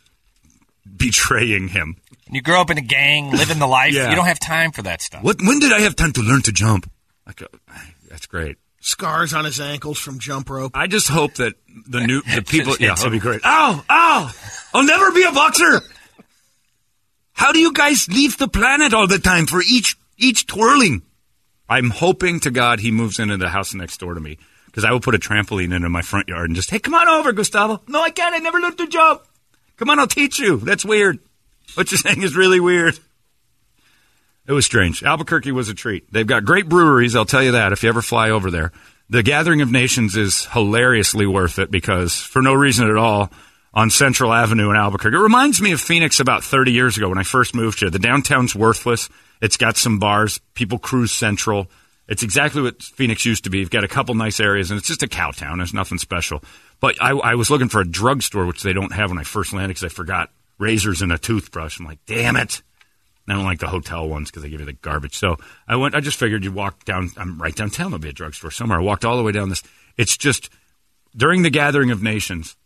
betraying 0.96 1.68
him. 1.68 1.96
You 2.30 2.42
grow 2.42 2.60
up 2.60 2.70
in 2.70 2.78
a 2.78 2.82
gang, 2.82 3.30
living 3.30 3.58
the 3.58 3.66
life. 3.68 3.94
Yeah. 3.94 4.10
You 4.10 4.16
don't 4.16 4.26
have 4.26 4.40
time 4.40 4.72
for 4.72 4.82
that 4.82 5.00
stuff. 5.00 5.22
What? 5.22 5.36
When 5.40 5.60
did 5.60 5.72
I 5.72 5.80
have 5.82 5.94
time 5.94 6.12
to 6.14 6.22
learn 6.22 6.42
to 6.42 6.52
jump? 6.52 6.90
I 7.26 7.32
go, 7.32 7.46
that's 8.08 8.26
great. 8.26 8.56
Scars 8.80 9.32
on 9.34 9.44
his 9.44 9.60
ankles 9.60 9.98
from 9.98 10.18
jump 10.18 10.48
rope. 10.50 10.72
I 10.74 10.86
just 10.86 11.08
hope 11.08 11.34
that 11.34 11.54
the 11.88 12.00
new 12.06 12.22
the 12.22 12.42
people. 12.46 12.76
yeah, 12.78 12.94
that'll 12.94 13.10
be 13.10 13.18
great. 13.18 13.40
Ow! 13.44 13.84
Ow! 13.88 14.32
I'll 14.74 14.84
never 14.84 15.10
be 15.12 15.24
a 15.24 15.32
boxer. 15.32 15.80
How 17.32 17.52
do 17.52 17.58
you 17.58 17.72
guys 17.72 18.08
leave 18.08 18.38
the 18.38 18.48
planet 18.48 18.94
all 18.94 19.06
the 19.06 19.18
time 19.18 19.46
for 19.46 19.60
each 19.68 19.96
each 20.16 20.46
twirling? 20.46 21.02
I'm 21.68 21.90
hoping 21.90 22.38
to 22.40 22.50
God 22.50 22.80
he 22.80 22.90
moves 22.92 23.18
into 23.18 23.36
the 23.36 23.48
house 23.48 23.74
next 23.74 23.98
door 23.98 24.14
to 24.14 24.20
me 24.20 24.38
because 24.66 24.84
I 24.84 24.92
will 24.92 25.00
put 25.00 25.14
a 25.16 25.18
trampoline 25.18 25.74
into 25.74 25.88
my 25.88 26.02
front 26.02 26.28
yard 26.28 26.46
and 26.48 26.54
just 26.56 26.70
hey, 26.70 26.78
come 26.78 26.94
on 26.94 27.08
over, 27.08 27.32
Gustavo. 27.32 27.82
No, 27.88 28.00
I 28.02 28.10
can't. 28.10 28.34
I 28.34 28.38
never 28.38 28.60
learned 28.60 28.78
to 28.78 28.86
jump. 28.86 29.22
Come 29.76 29.90
on, 29.90 29.98
I'll 29.98 30.06
teach 30.06 30.38
you. 30.38 30.58
That's 30.58 30.84
weird. 30.84 31.18
What 31.74 31.90
you're 31.90 31.98
saying 31.98 32.22
is 32.22 32.36
really 32.36 32.60
weird. 32.60 32.98
It 34.46 34.52
was 34.52 34.64
strange. 34.64 35.02
Albuquerque 35.02 35.52
was 35.52 35.68
a 35.68 35.74
treat. 35.74 36.12
They've 36.12 36.26
got 36.26 36.44
great 36.44 36.68
breweries, 36.68 37.16
I'll 37.16 37.24
tell 37.24 37.42
you 37.42 37.52
that, 37.52 37.72
if 37.72 37.82
you 37.82 37.88
ever 37.88 38.02
fly 38.02 38.30
over 38.30 38.50
there. 38.50 38.72
The 39.10 39.22
Gathering 39.22 39.60
of 39.60 39.70
Nations 39.70 40.16
is 40.16 40.46
hilariously 40.46 41.26
worth 41.26 41.58
it 41.58 41.70
because, 41.70 42.16
for 42.16 42.42
no 42.42 42.54
reason 42.54 42.88
at 42.88 42.96
all, 42.96 43.30
on 43.74 43.90
Central 43.90 44.32
Avenue 44.32 44.70
in 44.70 44.76
Albuquerque. 44.76 45.16
It 45.16 45.20
reminds 45.20 45.60
me 45.60 45.72
of 45.72 45.80
Phoenix 45.80 46.18
about 46.18 46.42
30 46.42 46.72
years 46.72 46.96
ago 46.96 47.10
when 47.10 47.18
I 47.18 47.24
first 47.24 47.54
moved 47.54 47.80
here. 47.80 47.90
The 47.90 47.98
downtown's 47.98 48.56
worthless. 48.56 49.10
It's 49.42 49.58
got 49.58 49.76
some 49.76 49.98
bars. 49.98 50.40
People 50.54 50.78
cruise 50.78 51.12
Central. 51.12 51.70
It's 52.08 52.22
exactly 52.22 52.62
what 52.62 52.82
Phoenix 52.82 53.26
used 53.26 53.44
to 53.44 53.50
be. 53.50 53.58
You've 53.58 53.70
got 53.70 53.84
a 53.84 53.88
couple 53.88 54.14
nice 54.14 54.40
areas, 54.40 54.70
and 54.70 54.78
it's 54.78 54.88
just 54.88 55.02
a 55.02 55.08
cow 55.08 55.30
town. 55.30 55.58
There's 55.58 55.74
nothing 55.74 55.98
special. 55.98 56.42
But 56.80 56.96
I, 57.02 57.10
I 57.10 57.34
was 57.34 57.50
looking 57.50 57.68
for 57.68 57.80
a 57.80 57.86
drugstore, 57.86 58.46
which 58.46 58.62
they 58.62 58.72
don't 58.72 58.92
have 58.92 59.10
when 59.10 59.18
I 59.18 59.24
first 59.24 59.52
landed 59.52 59.68
because 59.68 59.84
I 59.84 59.88
forgot 59.88 60.30
razors 60.58 61.02
and 61.02 61.12
a 61.12 61.18
toothbrush. 61.18 61.78
I'm 61.78 61.86
like, 61.86 62.04
damn 62.06 62.36
it. 62.36 62.62
I 63.28 63.32
don't 63.32 63.44
like 63.44 63.58
the 63.58 63.66
hotel 63.66 64.08
ones 64.08 64.30
because 64.30 64.42
they 64.44 64.50
give 64.50 64.60
you 64.60 64.66
the 64.66 64.72
garbage. 64.72 65.16
So 65.16 65.36
I 65.66 65.76
went. 65.76 65.96
I 65.96 66.00
just 66.00 66.18
figured 66.18 66.44
you 66.44 66.52
walk 66.52 66.84
down. 66.84 67.10
I'm 67.16 67.42
right 67.42 67.54
downtown. 67.54 67.90
There'll 67.90 67.98
be 68.00 68.08
a 68.08 68.12
drugstore 68.12 68.52
somewhere. 68.52 68.78
I 68.78 68.82
walked 68.82 69.04
all 69.04 69.16
the 69.16 69.24
way 69.24 69.32
down 69.32 69.48
this. 69.48 69.64
It's 69.96 70.16
just 70.16 70.48
during 71.16 71.42
the 71.42 71.50
Gathering 71.50 71.90
of 71.90 72.02
Nations, 72.02 72.56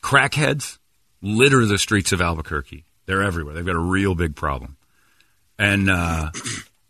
crackheads 0.00 0.78
litter 1.22 1.66
the 1.66 1.78
streets 1.78 2.12
of 2.12 2.20
Albuquerque. 2.20 2.84
They're 3.06 3.22
everywhere. 3.22 3.54
They've 3.54 3.66
got 3.66 3.74
a 3.74 3.80
real 3.80 4.14
big 4.14 4.36
problem. 4.36 4.76
And 5.58 5.90
uh, 5.90 6.30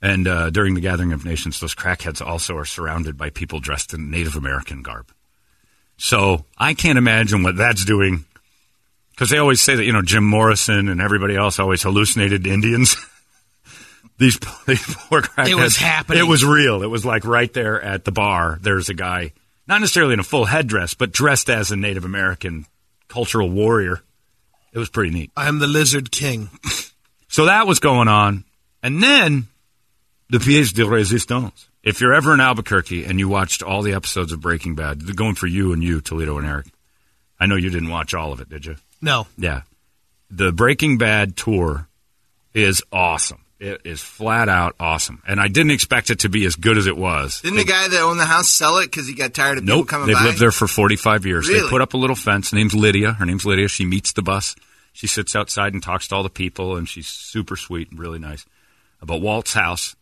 and 0.02 0.28
uh, 0.28 0.50
during 0.50 0.74
the 0.74 0.82
Gathering 0.82 1.12
of 1.12 1.24
Nations, 1.24 1.60
those 1.60 1.74
crackheads 1.74 2.24
also 2.24 2.56
are 2.58 2.66
surrounded 2.66 3.16
by 3.16 3.30
people 3.30 3.60
dressed 3.60 3.94
in 3.94 4.10
Native 4.10 4.36
American 4.36 4.82
garb. 4.82 5.10
So 5.96 6.44
I 6.58 6.74
can't 6.74 6.98
imagine 6.98 7.42
what 7.42 7.56
that's 7.56 7.84
doing 7.84 8.26
because 9.14 9.30
they 9.30 9.38
always 9.38 9.60
say 9.60 9.76
that 9.76 9.84
you 9.84 9.92
know 9.92 10.02
Jim 10.02 10.24
Morrison 10.24 10.88
and 10.88 11.00
everybody 11.00 11.36
else 11.36 11.58
always 11.58 11.82
hallucinated 11.82 12.46
Indians. 12.46 12.96
these, 14.18 14.38
these 14.66 14.82
poor 14.82 15.22
crackheads. 15.22 15.48
It 15.48 15.54
was 15.54 15.76
happening. 15.76 16.18
It 16.18 16.28
was 16.28 16.44
real. 16.44 16.82
It 16.82 16.90
was 16.90 17.04
like 17.04 17.24
right 17.24 17.52
there 17.52 17.80
at 17.80 18.04
the 18.04 18.12
bar. 18.12 18.58
There's 18.60 18.88
a 18.88 18.94
guy, 18.94 19.32
not 19.66 19.80
necessarily 19.80 20.14
in 20.14 20.20
a 20.20 20.24
full 20.24 20.46
headdress, 20.46 20.94
but 20.94 21.12
dressed 21.12 21.48
as 21.48 21.70
a 21.70 21.76
Native 21.76 22.04
American 22.04 22.66
cultural 23.08 23.48
warrior. 23.48 24.02
It 24.72 24.78
was 24.78 24.88
pretty 24.88 25.10
neat. 25.10 25.30
I'm 25.36 25.60
the 25.60 25.68
Lizard 25.68 26.10
King. 26.10 26.50
So 27.28 27.46
that 27.46 27.66
was 27.66 27.78
going 27.78 28.08
on, 28.08 28.44
and 28.82 29.02
then 29.02 29.48
the 30.30 30.38
pièce 30.38 30.72
de 30.72 30.82
résistance. 30.82 31.68
If 31.82 32.00
you're 32.00 32.14
ever 32.14 32.32
in 32.32 32.40
Albuquerque 32.40 33.04
and 33.04 33.18
you 33.18 33.28
watched 33.28 33.62
all 33.62 33.82
the 33.82 33.92
episodes 33.92 34.32
of 34.32 34.40
Breaking 34.40 34.74
Bad, 34.74 35.02
they're 35.02 35.14
going 35.14 35.34
for 35.34 35.46
you 35.46 35.72
and 35.72 35.82
you, 35.82 36.00
Toledo 36.00 36.38
and 36.38 36.46
Eric. 36.46 36.66
I 37.38 37.46
know 37.46 37.56
you 37.56 37.70
didn't 37.70 37.90
watch 37.90 38.14
all 38.14 38.32
of 38.32 38.40
it, 38.40 38.48
did 38.48 38.64
you? 38.64 38.76
No. 39.04 39.26
Yeah. 39.38 39.62
The 40.30 40.50
Breaking 40.52 40.98
Bad 40.98 41.36
tour 41.36 41.86
is 42.54 42.82
awesome. 42.92 43.40
It 43.60 43.82
is 43.84 44.00
flat 44.00 44.48
out 44.48 44.74
awesome. 44.80 45.22
And 45.26 45.40
I 45.40 45.48
didn't 45.48 45.70
expect 45.70 46.10
it 46.10 46.20
to 46.20 46.28
be 46.28 46.44
as 46.44 46.56
good 46.56 46.76
as 46.76 46.86
it 46.86 46.96
was. 46.96 47.40
Didn't 47.40 47.58
the 47.58 47.64
guy 47.64 47.86
that 47.88 48.00
owned 48.00 48.18
the 48.18 48.24
house 48.24 48.48
sell 48.48 48.78
it 48.78 48.86
because 48.90 49.06
he 49.06 49.14
got 49.14 49.32
tired 49.32 49.58
of 49.58 49.64
people 49.64 49.78
Nope. 49.78 49.88
coming 49.88 50.06
They've 50.08 50.16
by? 50.16 50.24
lived 50.24 50.38
there 50.40 50.50
for 50.50 50.66
45 50.66 51.24
years. 51.24 51.46
They 51.48 51.60
put 51.68 51.80
up 51.80 51.94
a 51.94 51.96
little 51.96 52.16
fence. 52.16 52.52
Name's 52.52 52.74
Lydia. 52.74 53.12
Her 53.12 53.24
name's 53.24 53.46
Lydia. 53.46 53.68
She 53.68 53.84
meets 53.84 54.12
the 54.12 54.22
bus. 54.22 54.56
She 54.92 55.06
sits 55.06 55.34
outside 55.36 55.72
and 55.72 55.82
talks 55.82 56.08
to 56.08 56.14
all 56.16 56.22
the 56.22 56.30
people, 56.30 56.76
and 56.76 56.88
she's 56.88 57.06
super 57.06 57.56
sweet 57.56 57.90
and 57.90 57.98
really 57.98 58.18
nice. 58.18 58.44
But 59.02 59.20
Walt's 59.20 59.52
house, 59.54 59.96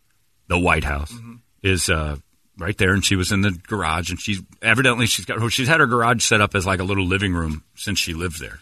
the 0.47 0.57
White 0.59 0.83
House, 0.83 1.11
Mm-hmm. 1.11 1.35
is 1.63 1.89
uh, 1.89 2.17
right 2.57 2.77
there, 2.77 2.93
and 2.93 3.03
she 3.03 3.15
was 3.15 3.31
in 3.31 3.41
the 3.41 3.51
garage, 3.67 4.09
and 4.11 4.19
she's 4.19 4.41
evidently 4.61 5.05
she's 5.07 5.25
got 5.25 5.51
she's 5.51 5.67
had 5.67 5.79
her 5.79 5.87
garage 5.87 6.23
set 6.23 6.41
up 6.41 6.53
as 6.55 6.65
like 6.65 6.79
a 6.79 6.83
little 6.83 7.05
living 7.05 7.33
room 7.33 7.63
since 7.75 7.97
she 7.99 8.13
lived 8.13 8.39
there 8.39 8.59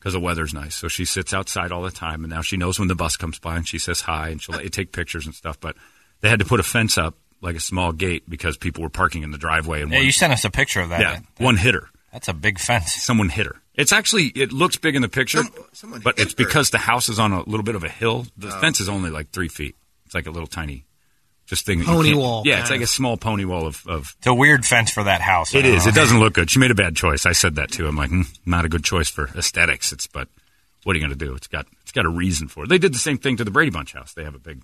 because 0.00 0.14
the 0.14 0.20
weather's 0.20 0.52
nice. 0.52 0.74
So 0.74 0.88
she 0.88 1.04
sits 1.04 1.32
outside 1.32 1.70
all 1.70 1.82
the 1.82 1.90
time, 1.92 2.24
and 2.24 2.32
now 2.32 2.40
she 2.42 2.56
knows 2.56 2.78
when 2.80 2.88
the 2.88 2.96
bus 2.96 3.16
comes 3.16 3.38
by, 3.38 3.56
and 3.56 3.68
she 3.68 3.78
says 3.78 4.00
hi, 4.00 4.30
and 4.30 4.42
she'll 4.42 4.56
let 4.56 4.64
you 4.64 4.70
take 4.70 4.90
pictures 4.92 5.26
and 5.26 5.34
stuff. 5.34 5.60
But 5.60 5.76
they 6.22 6.28
had 6.28 6.40
to 6.40 6.44
put 6.44 6.58
a 6.58 6.64
fence 6.64 6.98
up, 6.98 7.14
like 7.40 7.54
a 7.54 7.60
small 7.60 7.92
gate, 7.92 8.28
because 8.28 8.56
people 8.56 8.82
were 8.82 8.88
parking 8.90 9.22
in 9.22 9.30
the 9.30 9.38
driveway. 9.38 9.82
And 9.82 9.92
Yeah, 9.92 9.98
one, 9.98 10.06
you 10.06 10.12
sent 10.12 10.32
us 10.32 10.44
a 10.44 10.50
picture 10.50 10.80
of 10.80 10.88
that. 10.88 11.00
yeah, 11.00 11.20
one 11.38 11.56
hit 11.58 11.74
her. 11.74 11.88
That's 12.12 12.26
a 12.28 12.34
big 12.34 12.58
fence. 12.58 12.92
Someone 12.94 13.28
hit 13.28 13.46
her. 13.46 13.56
It's 13.76 13.92
actually 13.92 14.26
it 14.34 14.52
looks 14.52 14.76
big 14.76 14.96
in 14.96 15.02
the 15.02 15.08
picture, 15.08 15.42
someone 15.72 16.00
but 16.00 16.18
it's 16.18 16.32
her. 16.32 16.36
because 16.36 16.70
the 16.70 16.78
house 16.78 17.08
is 17.08 17.18
on 17.20 17.32
a 17.32 17.42
little 17.48 17.62
bit 17.62 17.76
of 17.76 17.84
a 17.84 17.88
hill. 17.88 18.26
The 18.36 18.48
Oh. 18.54 18.60
fence 18.60 18.80
is 18.80 18.88
only 18.88 19.10
like 19.10 19.30
three 19.30 19.48
feet. 19.48 19.76
It's 20.06 20.14
like 20.14 20.26
a 20.26 20.30
little 20.32 20.48
tiny, 20.48 20.84
just 21.50 21.66
thing. 21.66 21.84
Pony 21.84 22.14
wall, 22.14 22.42
Yeah, 22.46 22.54
kind 22.54 22.62
it's 22.62 22.70
like 22.70 22.80
a 22.80 22.86
small 22.86 23.16
pony 23.18 23.44
wall 23.44 23.66
of. 23.66 23.86
of 23.86 24.14
It's 24.18 24.26
a 24.26 24.32
weird 24.34 24.64
fence 24.64 24.90
for 24.90 25.04
that 25.04 25.20
house. 25.20 25.54
it 25.54 25.58
I 25.58 25.62
don't 25.62 25.74
is. 25.76 25.84
know. 25.84 25.90
It 25.90 25.94
doesn't 25.94 26.18
look 26.20 26.32
good. 26.32 26.48
She 26.50 26.58
made 26.58 26.70
a 26.70 26.74
bad 26.74 26.96
choice. 26.96 27.26
I 27.26 27.32
said 27.32 27.56
that 27.56 27.70
too. 27.70 27.86
I'm 27.86 27.96
like, 27.96 28.08
hmm, 28.10 28.22
not 28.46 28.64
a 28.64 28.68
good 28.70 28.84
choice 28.84 29.10
for 29.10 29.26
aesthetics. 29.36 29.92
It's 29.92 30.06
but 30.06 30.28
what 30.84 30.96
are 30.96 30.98
you 30.98 31.06
going 31.06 31.18
to 31.18 31.24
do? 31.26 31.34
It's 31.34 31.46
got 31.48 31.66
it's 31.82 31.92
got 31.92 32.06
a 32.06 32.08
reason 32.08 32.48
for 32.48 32.64
it. 32.64 32.68
They 32.70 32.78
did 32.78 32.94
the 32.94 32.98
same 32.98 33.18
thing 33.18 33.36
to 33.36 33.44
the 33.44 33.50
Brady 33.50 33.70
Bunch 33.70 33.92
house. 33.92 34.14
They 34.14 34.24
have 34.24 34.34
a 34.34 34.38
big 34.38 34.62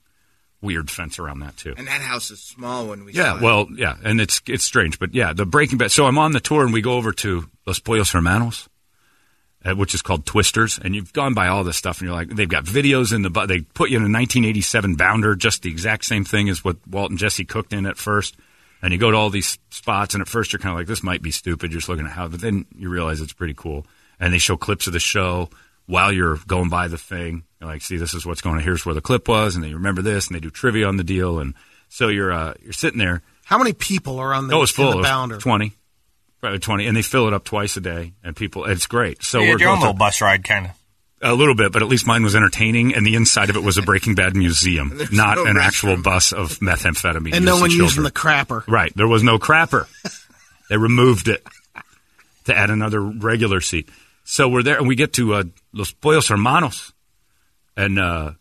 weird 0.62 0.90
fence 0.90 1.19
around 1.19 1.40
that 1.40 1.55
too. 1.59 1.75
and 1.76 1.87
that 1.87 2.00
house 2.00 2.31
is 2.31 2.40
small 2.40 2.87
when 2.88 3.05
we 3.05 3.12
saw 3.12 3.21
Yeah, 3.21 3.37
it. 3.37 3.43
well, 3.43 3.66
yeah, 3.75 3.97
and 4.02 4.21
it's 4.21 4.40
it's 4.47 4.64
strange, 4.64 4.99
but 4.99 5.14
yeah, 5.14 5.35
the 5.35 5.45
Breaking 5.45 5.76
Bad. 5.76 5.90
So 5.93 6.07
I'm 6.07 6.16
on 6.19 6.33
the 6.33 6.40
tour, 6.40 6.64
and 6.64 6.73
we 6.73 6.81
go 6.81 6.93
over 6.95 7.12
to 7.12 7.45
Los 7.66 7.78
Pollos 7.78 8.12
Hermanos, 8.12 8.69
which 9.75 9.94
is 9.94 10.02
called 10.02 10.25
Twisters, 10.26 10.78
and 10.82 10.94
you've 10.94 11.12
gone 11.12 11.35
by 11.35 11.49
all 11.49 11.64
this 11.64 11.76
stuff, 11.76 12.00
and 12.00 12.06
you're 12.08 12.16
like, 12.16 12.28
they've 12.28 12.49
got 12.49 12.64
videos 12.64 13.12
in 13.14 13.23
the. 13.23 13.30
bu- 13.30 13.46
They 13.46 13.61
put 13.61 13.90
you 13.90 13.96
in 13.96 14.02
a 14.02 14.12
1987 14.12 14.94
Bounder, 14.96 15.35
just 15.35 15.62
the 15.62 15.70
exact 15.70 16.04
same 16.04 16.25
thing 16.25 16.49
as 16.49 16.64
what 16.64 16.76
Walt 16.88 17.11
and 17.11 17.18
Jesse 17.18 17.44
cooked 17.44 17.73
in 17.73 17.87
at 17.87 17.96
first. 17.96 18.37
And 18.82 18.92
you 18.92 18.99
go 18.99 19.11
to 19.11 19.16
all 19.16 19.30
these 19.30 19.58
spots, 19.70 20.14
and 20.14 20.20
at 20.20 20.28
first 20.28 20.52
you're 20.52 20.61
kind 20.61 20.73
of 20.75 20.78
like, 20.78 20.87
this 20.87 21.02
might 21.02 21.23
be 21.23 21.30
stupid. 21.30 21.73
You're 21.73 21.80
just 21.80 21.88
looking 21.88 22.04
at 22.06 22.12
how, 22.12 22.28
but 22.28 22.40
then 22.40 22.66
you 22.76 22.88
realize 22.90 23.20
it's 23.20 23.32
pretty 23.32 23.54
cool. 23.54 23.87
And 24.20 24.32
they 24.32 24.38
show 24.38 24.56
clips 24.56 24.87
of 24.87 24.92
the 24.92 25.00
show. 25.00 25.49
while 25.87 26.12
you're 26.12 26.37
going 26.46 26.68
by 26.68 26.88
the 26.88 26.99
thing. 26.99 27.44
You're 27.61 27.70
like, 27.70 27.80
see, 27.82 27.96
this 27.96 28.12
is 28.12 28.26
what's 28.26 28.40
going 28.42 28.56
on. 28.56 28.62
Here's 28.62 28.85
where 28.85 28.94
the 28.94 29.00
clip 29.00 29.28
was, 29.28 29.54
and 29.54 29.62
then 29.64 29.70
you 29.70 29.76
remember 29.76 30.02
this, 30.02 30.26
and 30.26 30.35
they 30.37 30.40
do 30.40 30.50
trivia 30.50 30.87
on 30.88 30.96
the 30.96 31.04
deal, 31.04 31.38
and 31.38 31.54
so 31.88 32.08
you're 32.08 32.32
uh, 32.32 32.54
you're 32.62 32.73
sitting 32.73 32.99
there. 32.99 33.23
How 33.44 33.56
many 33.56 33.73
people 33.73 34.18
are 34.18 34.35
on 34.35 34.49
the, 34.49 34.54
oh, 34.56 34.62
it's 34.62 34.73
full. 34.73 34.87
the 34.90 34.92
It 34.94 34.96
was 34.99 35.06
bounder? 35.06 35.38
Twenty, 35.38 35.68
probably 35.70 35.76
twenty, 36.61 36.87
and 36.87 36.97
they 36.97 37.02
fill 37.02 37.26
it 37.28 37.33
up 37.35 37.45
twice 37.45 37.76
a 37.76 37.81
day, 37.81 38.12
and 38.23 38.35
people. 38.37 38.64
It's 38.66 38.87
great. 38.87 39.23
So 39.23 39.38
you 39.40 39.47
we're 39.47 39.50
had 39.52 39.61
your 39.61 39.69
own 39.71 39.75
going 39.76 39.81
little 39.83 39.95
to- 39.95 39.99
bus 39.99 40.21
ride, 40.21 40.45
kind 40.45 40.66
of. 40.66 40.73
a 41.23 41.35
little 41.35 41.55
bit, 41.55 41.73
but 41.73 41.83
at 41.83 41.88
least 41.88 42.07
mine 42.07 42.23
was 42.23 42.37
entertaining, 42.37 42.95
and 42.95 43.05
the 43.07 43.14
inside 43.16 43.50
of 43.50 43.57
it 43.57 43.62
was 43.62 43.78
a 43.78 43.83
Breaking 43.83 44.14
Bad 44.14 44.37
museum, 44.37 44.93
not 45.12 45.37
no 45.37 45.45
an 45.47 45.57
restroom. 45.57 45.61
actual 45.61 45.97
bus 46.02 46.33
of 46.33 46.59
methamphetamine. 46.61 47.35
And 47.35 47.45
no 47.45 47.52
used 47.52 47.59
to 47.59 47.61
one 47.62 47.71
using 47.71 48.02
the 48.05 48.11
crapper. 48.12 48.66
Right. 48.69 48.93
There 48.95 49.09
was 49.09 49.23
no 49.23 49.38
crapper. 49.38 49.87
they 50.69 50.76
removed 50.76 51.28
it 51.28 51.45
to 52.45 52.57
add 52.57 52.71
another 52.71 53.00
regular 53.00 53.61
seat. 53.61 53.88
So 54.25 54.49
we're 54.49 54.62
there, 54.62 54.76
and 54.78 54.87
we 54.87 54.95
get 54.97 55.14
to 55.14 55.35
uh, 55.35 55.45
Los 55.73 55.93
Pollos 55.93 56.28
Hermanos, 56.28 56.93
and 57.76 57.99
uh, 57.99 58.33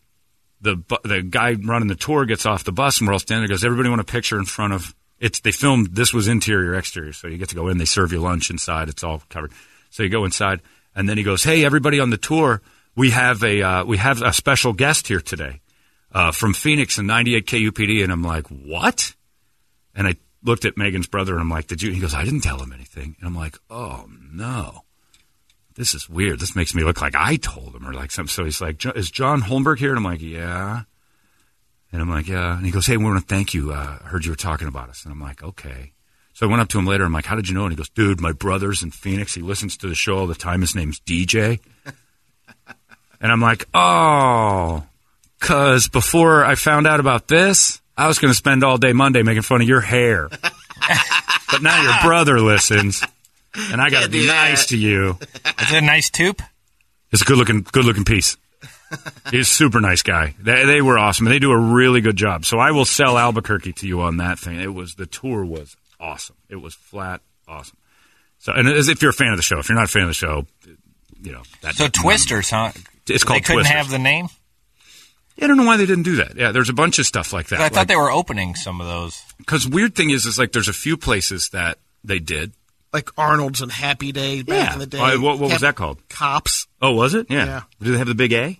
the 0.61 0.75
bu- 0.75 0.97
the 1.03 1.21
guy 1.21 1.53
running 1.53 1.87
the 1.87 1.95
tour 1.95 2.25
gets 2.25 2.45
off 2.45 2.63
the 2.63 2.71
bus, 2.71 2.99
and 2.99 3.07
we're 3.07 3.13
all 3.13 3.19
standing 3.19 3.47
there. 3.47 3.55
Goes, 3.55 3.63
everybody 3.63 3.89
want 3.89 4.01
a 4.01 4.05
picture 4.05 4.37
in 4.37 4.45
front 4.45 4.73
of? 4.73 4.93
It's 5.19 5.39
they 5.39 5.51
filmed. 5.51 5.95
This 5.95 6.13
was 6.13 6.27
interior 6.27 6.75
exterior, 6.75 7.13
so 7.13 7.27
you 7.27 7.37
get 7.37 7.49
to 7.49 7.55
go 7.55 7.67
in. 7.69 7.77
They 7.77 7.85
serve 7.85 8.11
you 8.11 8.19
lunch 8.19 8.49
inside. 8.49 8.89
It's 8.89 9.03
all 9.03 9.23
covered. 9.29 9.51
So 9.89 10.03
you 10.03 10.09
go 10.09 10.25
inside, 10.25 10.61
and 10.95 11.07
then 11.07 11.17
he 11.17 11.23
goes, 11.23 11.43
"Hey, 11.43 11.63
everybody 11.63 11.99
on 11.99 12.09
the 12.09 12.17
tour, 12.17 12.61
we 12.95 13.11
have 13.11 13.43
a 13.43 13.61
uh, 13.61 13.85
we 13.85 13.97
have 13.97 14.21
a 14.21 14.33
special 14.33 14.73
guest 14.73 15.07
here 15.07 15.21
today 15.21 15.61
uh, 16.11 16.31
from 16.31 16.53
Phoenix 16.53 16.97
and 16.97 17.07
98 17.07 17.47
KUPD." 17.47 18.03
And 18.03 18.11
I'm 18.11 18.23
like, 18.23 18.47
"What?" 18.47 19.15
And 19.95 20.07
I 20.07 20.15
looked 20.45 20.65
at 20.65 20.77
Megan's 20.77 21.07
brother 21.07 21.33
and 21.33 21.41
I'm 21.41 21.49
like, 21.49 21.67
Did 21.67 21.81
you? 21.81 21.91
He 21.91 21.99
goes, 21.99 22.13
I 22.13 22.23
didn't 22.23 22.41
tell 22.41 22.61
him 22.61 22.71
anything. 22.71 23.15
And 23.19 23.27
I'm 23.27 23.35
like, 23.35 23.57
Oh, 23.69 24.05
no. 24.31 24.81
This 25.75 25.93
is 25.93 26.07
weird. 26.07 26.39
This 26.39 26.55
makes 26.55 26.73
me 26.73 26.83
look 26.83 27.01
like 27.01 27.15
I 27.15 27.35
told 27.35 27.75
him 27.75 27.85
or 27.85 27.93
like 27.93 28.11
something. 28.11 28.31
So 28.31 28.45
he's 28.45 28.61
like, 28.61 28.85
Is 28.95 29.11
John 29.11 29.41
Holmberg 29.41 29.79
here? 29.79 29.89
And 29.89 29.97
I'm 29.97 30.03
like, 30.03 30.21
Yeah. 30.21 30.83
And 31.95 32.01
I'm 32.01 32.09
like, 32.09 32.27
Yeah. 32.27 32.57
And 32.57 32.65
he 32.65 32.73
goes, 32.73 32.85
Hey, 32.85 32.97
we 32.97 33.05
want 33.05 33.21
to 33.21 33.25
thank 33.25 33.53
you. 33.53 33.71
Uh, 33.71 33.97
I 34.03 34.07
heard 34.07 34.25
you 34.25 34.31
were 34.31 34.35
talking 34.35 34.67
about 34.67 34.89
us. 34.89 35.05
And 35.05 35.13
I'm 35.13 35.21
like, 35.21 35.41
Okay. 35.41 35.93
So 36.33 36.45
I 36.45 36.49
went 36.49 36.61
up 36.61 36.67
to 36.69 36.77
him 36.77 36.85
later. 36.85 37.05
I'm 37.05 37.13
like, 37.13 37.25
How 37.25 37.37
did 37.37 37.47
you 37.47 37.55
know? 37.55 37.63
And 37.63 37.71
he 37.71 37.77
goes, 37.77 37.87
Dude, 37.87 38.19
my 38.19 38.33
brother's 38.33 38.83
in 38.83 38.91
Phoenix. 38.91 39.33
He 39.33 39.41
listens 39.41 39.77
to 39.77 39.87
the 39.87 39.95
show 39.95 40.17
all 40.17 40.27
the 40.27 40.35
time. 40.35 40.59
His 40.59 40.75
name's 40.75 40.99
DJ. 40.99 41.61
and 43.21 43.31
I'm 43.31 43.39
like, 43.39 43.65
Oh. 43.73 44.83
Because 45.39 45.87
before 45.87 46.43
I 46.43 46.55
found 46.55 46.85
out 46.85 46.99
about 46.99 47.29
this, 47.29 47.81
I 47.97 48.07
was 48.07 48.19
going 48.19 48.31
to 48.31 48.37
spend 48.37 48.63
all 48.63 48.77
day 48.77 48.91
Monday 48.91 49.23
making 49.23 49.43
fun 49.43 49.61
of 49.61 49.67
your 49.67 49.79
hair. 49.81 50.27
but 51.51 51.61
now 51.61 51.81
your 51.81 51.93
brother 52.03 52.39
listens, 52.39 53.01
and 53.55 53.79
I 53.79 53.89
got 53.89 54.03
to 54.03 54.09
be 54.09 54.27
nice 54.27 54.67
to 54.67 54.77
you. 54.77 55.17
Is 55.61 55.71
it 55.71 55.77
a 55.77 55.81
nice 55.81 56.09
tube? 56.09 56.41
It's 57.11 57.21
a 57.21 57.25
good 57.25 57.37
looking, 57.37 57.61
good 57.61 57.85
looking 57.85 58.03
piece. 58.03 58.35
He's 59.31 59.47
a 59.47 59.51
super 59.51 59.79
nice 59.81 60.01
guy. 60.03 60.35
They, 60.39 60.65
they 60.65 60.81
were 60.81 60.97
awesome, 60.97 61.25
they 61.25 61.39
do 61.39 61.51
a 61.51 61.57
really 61.57 62.01
good 62.01 62.15
job. 62.15 62.45
So 62.45 62.57
I 62.59 62.71
will 62.71 62.85
sell 62.85 63.17
Albuquerque 63.17 63.73
to 63.73 63.87
you 63.87 64.01
on 64.01 64.17
that 64.17 64.39
thing. 64.39 64.59
It 64.59 64.73
was 64.73 64.95
the 64.95 65.05
tour 65.05 65.43
was 65.45 65.75
awesome. 65.99 66.35
It 66.49 66.57
was 66.57 66.75
flat 66.75 67.21
awesome. 67.47 67.77
So, 68.39 68.53
and 68.53 68.67
as 68.67 68.87
if 68.89 69.01
you're 69.01 69.11
a 69.11 69.13
fan 69.13 69.29
of 69.31 69.37
the 69.37 69.43
show, 69.43 69.57
if 69.59 69.69
you're 69.69 69.77
not 69.77 69.85
a 69.85 69.91
fan 69.91 70.03
of 70.03 70.09
the 70.09 70.13
show, 70.13 70.45
you 71.21 71.31
know 71.31 71.41
that. 71.61 71.75
So 71.75 71.87
Twisters, 71.87 72.49
huh? 72.51 72.71
It's 73.07 73.23
called 73.23 73.37
They 73.37 73.41
couldn't 73.41 73.63
Twisters. 73.63 73.75
have 73.75 73.89
the 73.89 73.97
name. 73.99 74.27
I 75.41 75.47
don't 75.47 75.57
know 75.57 75.65
why 75.65 75.77
they 75.77 75.85
didn't 75.85 76.03
do 76.03 76.17
that. 76.17 76.35
Yeah, 76.37 76.51
there's 76.51 76.69
a 76.69 76.73
bunch 76.73 76.97
of 76.99 77.05
stuff 77.05 77.33
like 77.33 77.47
that. 77.47 77.59
I 77.59 77.69
thought 77.69 77.75
Like- 77.79 77.87
they 77.89 77.95
were 77.95 78.11
opening 78.11 78.55
some 78.55 78.79
of 78.79 78.87
those. 78.87 79.21
Because 79.37 79.67
weird 79.67 79.93
thing 79.95 80.09
is, 80.11 80.25
is 80.25 80.37
like 80.39 80.51
there's 80.53 80.69
a 80.69 80.73
few 80.73 80.95
places 80.95 81.49
that 81.49 81.77
they 82.03 82.19
did. 82.19 82.53
Like 82.93 83.09
Arnold's 83.17 83.61
and 83.61 83.71
Happy 83.71 84.11
Days 84.13 84.43
back 84.43 84.67
Yeah. 84.69 84.73
in 84.73 84.79
the 84.79 84.85
day. 84.87 84.99
Uh, 84.99 85.19
what- 85.19 85.39
what 85.39 85.51
was 85.51 85.61
that 85.61 85.75
called? 85.75 85.97
Cops. 86.07 86.67
Oh, 86.81 86.93
was 86.93 87.13
it? 87.15 87.27
Yeah. 87.29 87.45
Yeah. 87.45 87.61
Did 87.81 87.93
they 87.93 87.97
have 87.97 88.07
the 88.07 88.15
big 88.15 88.31
A? 88.31 88.59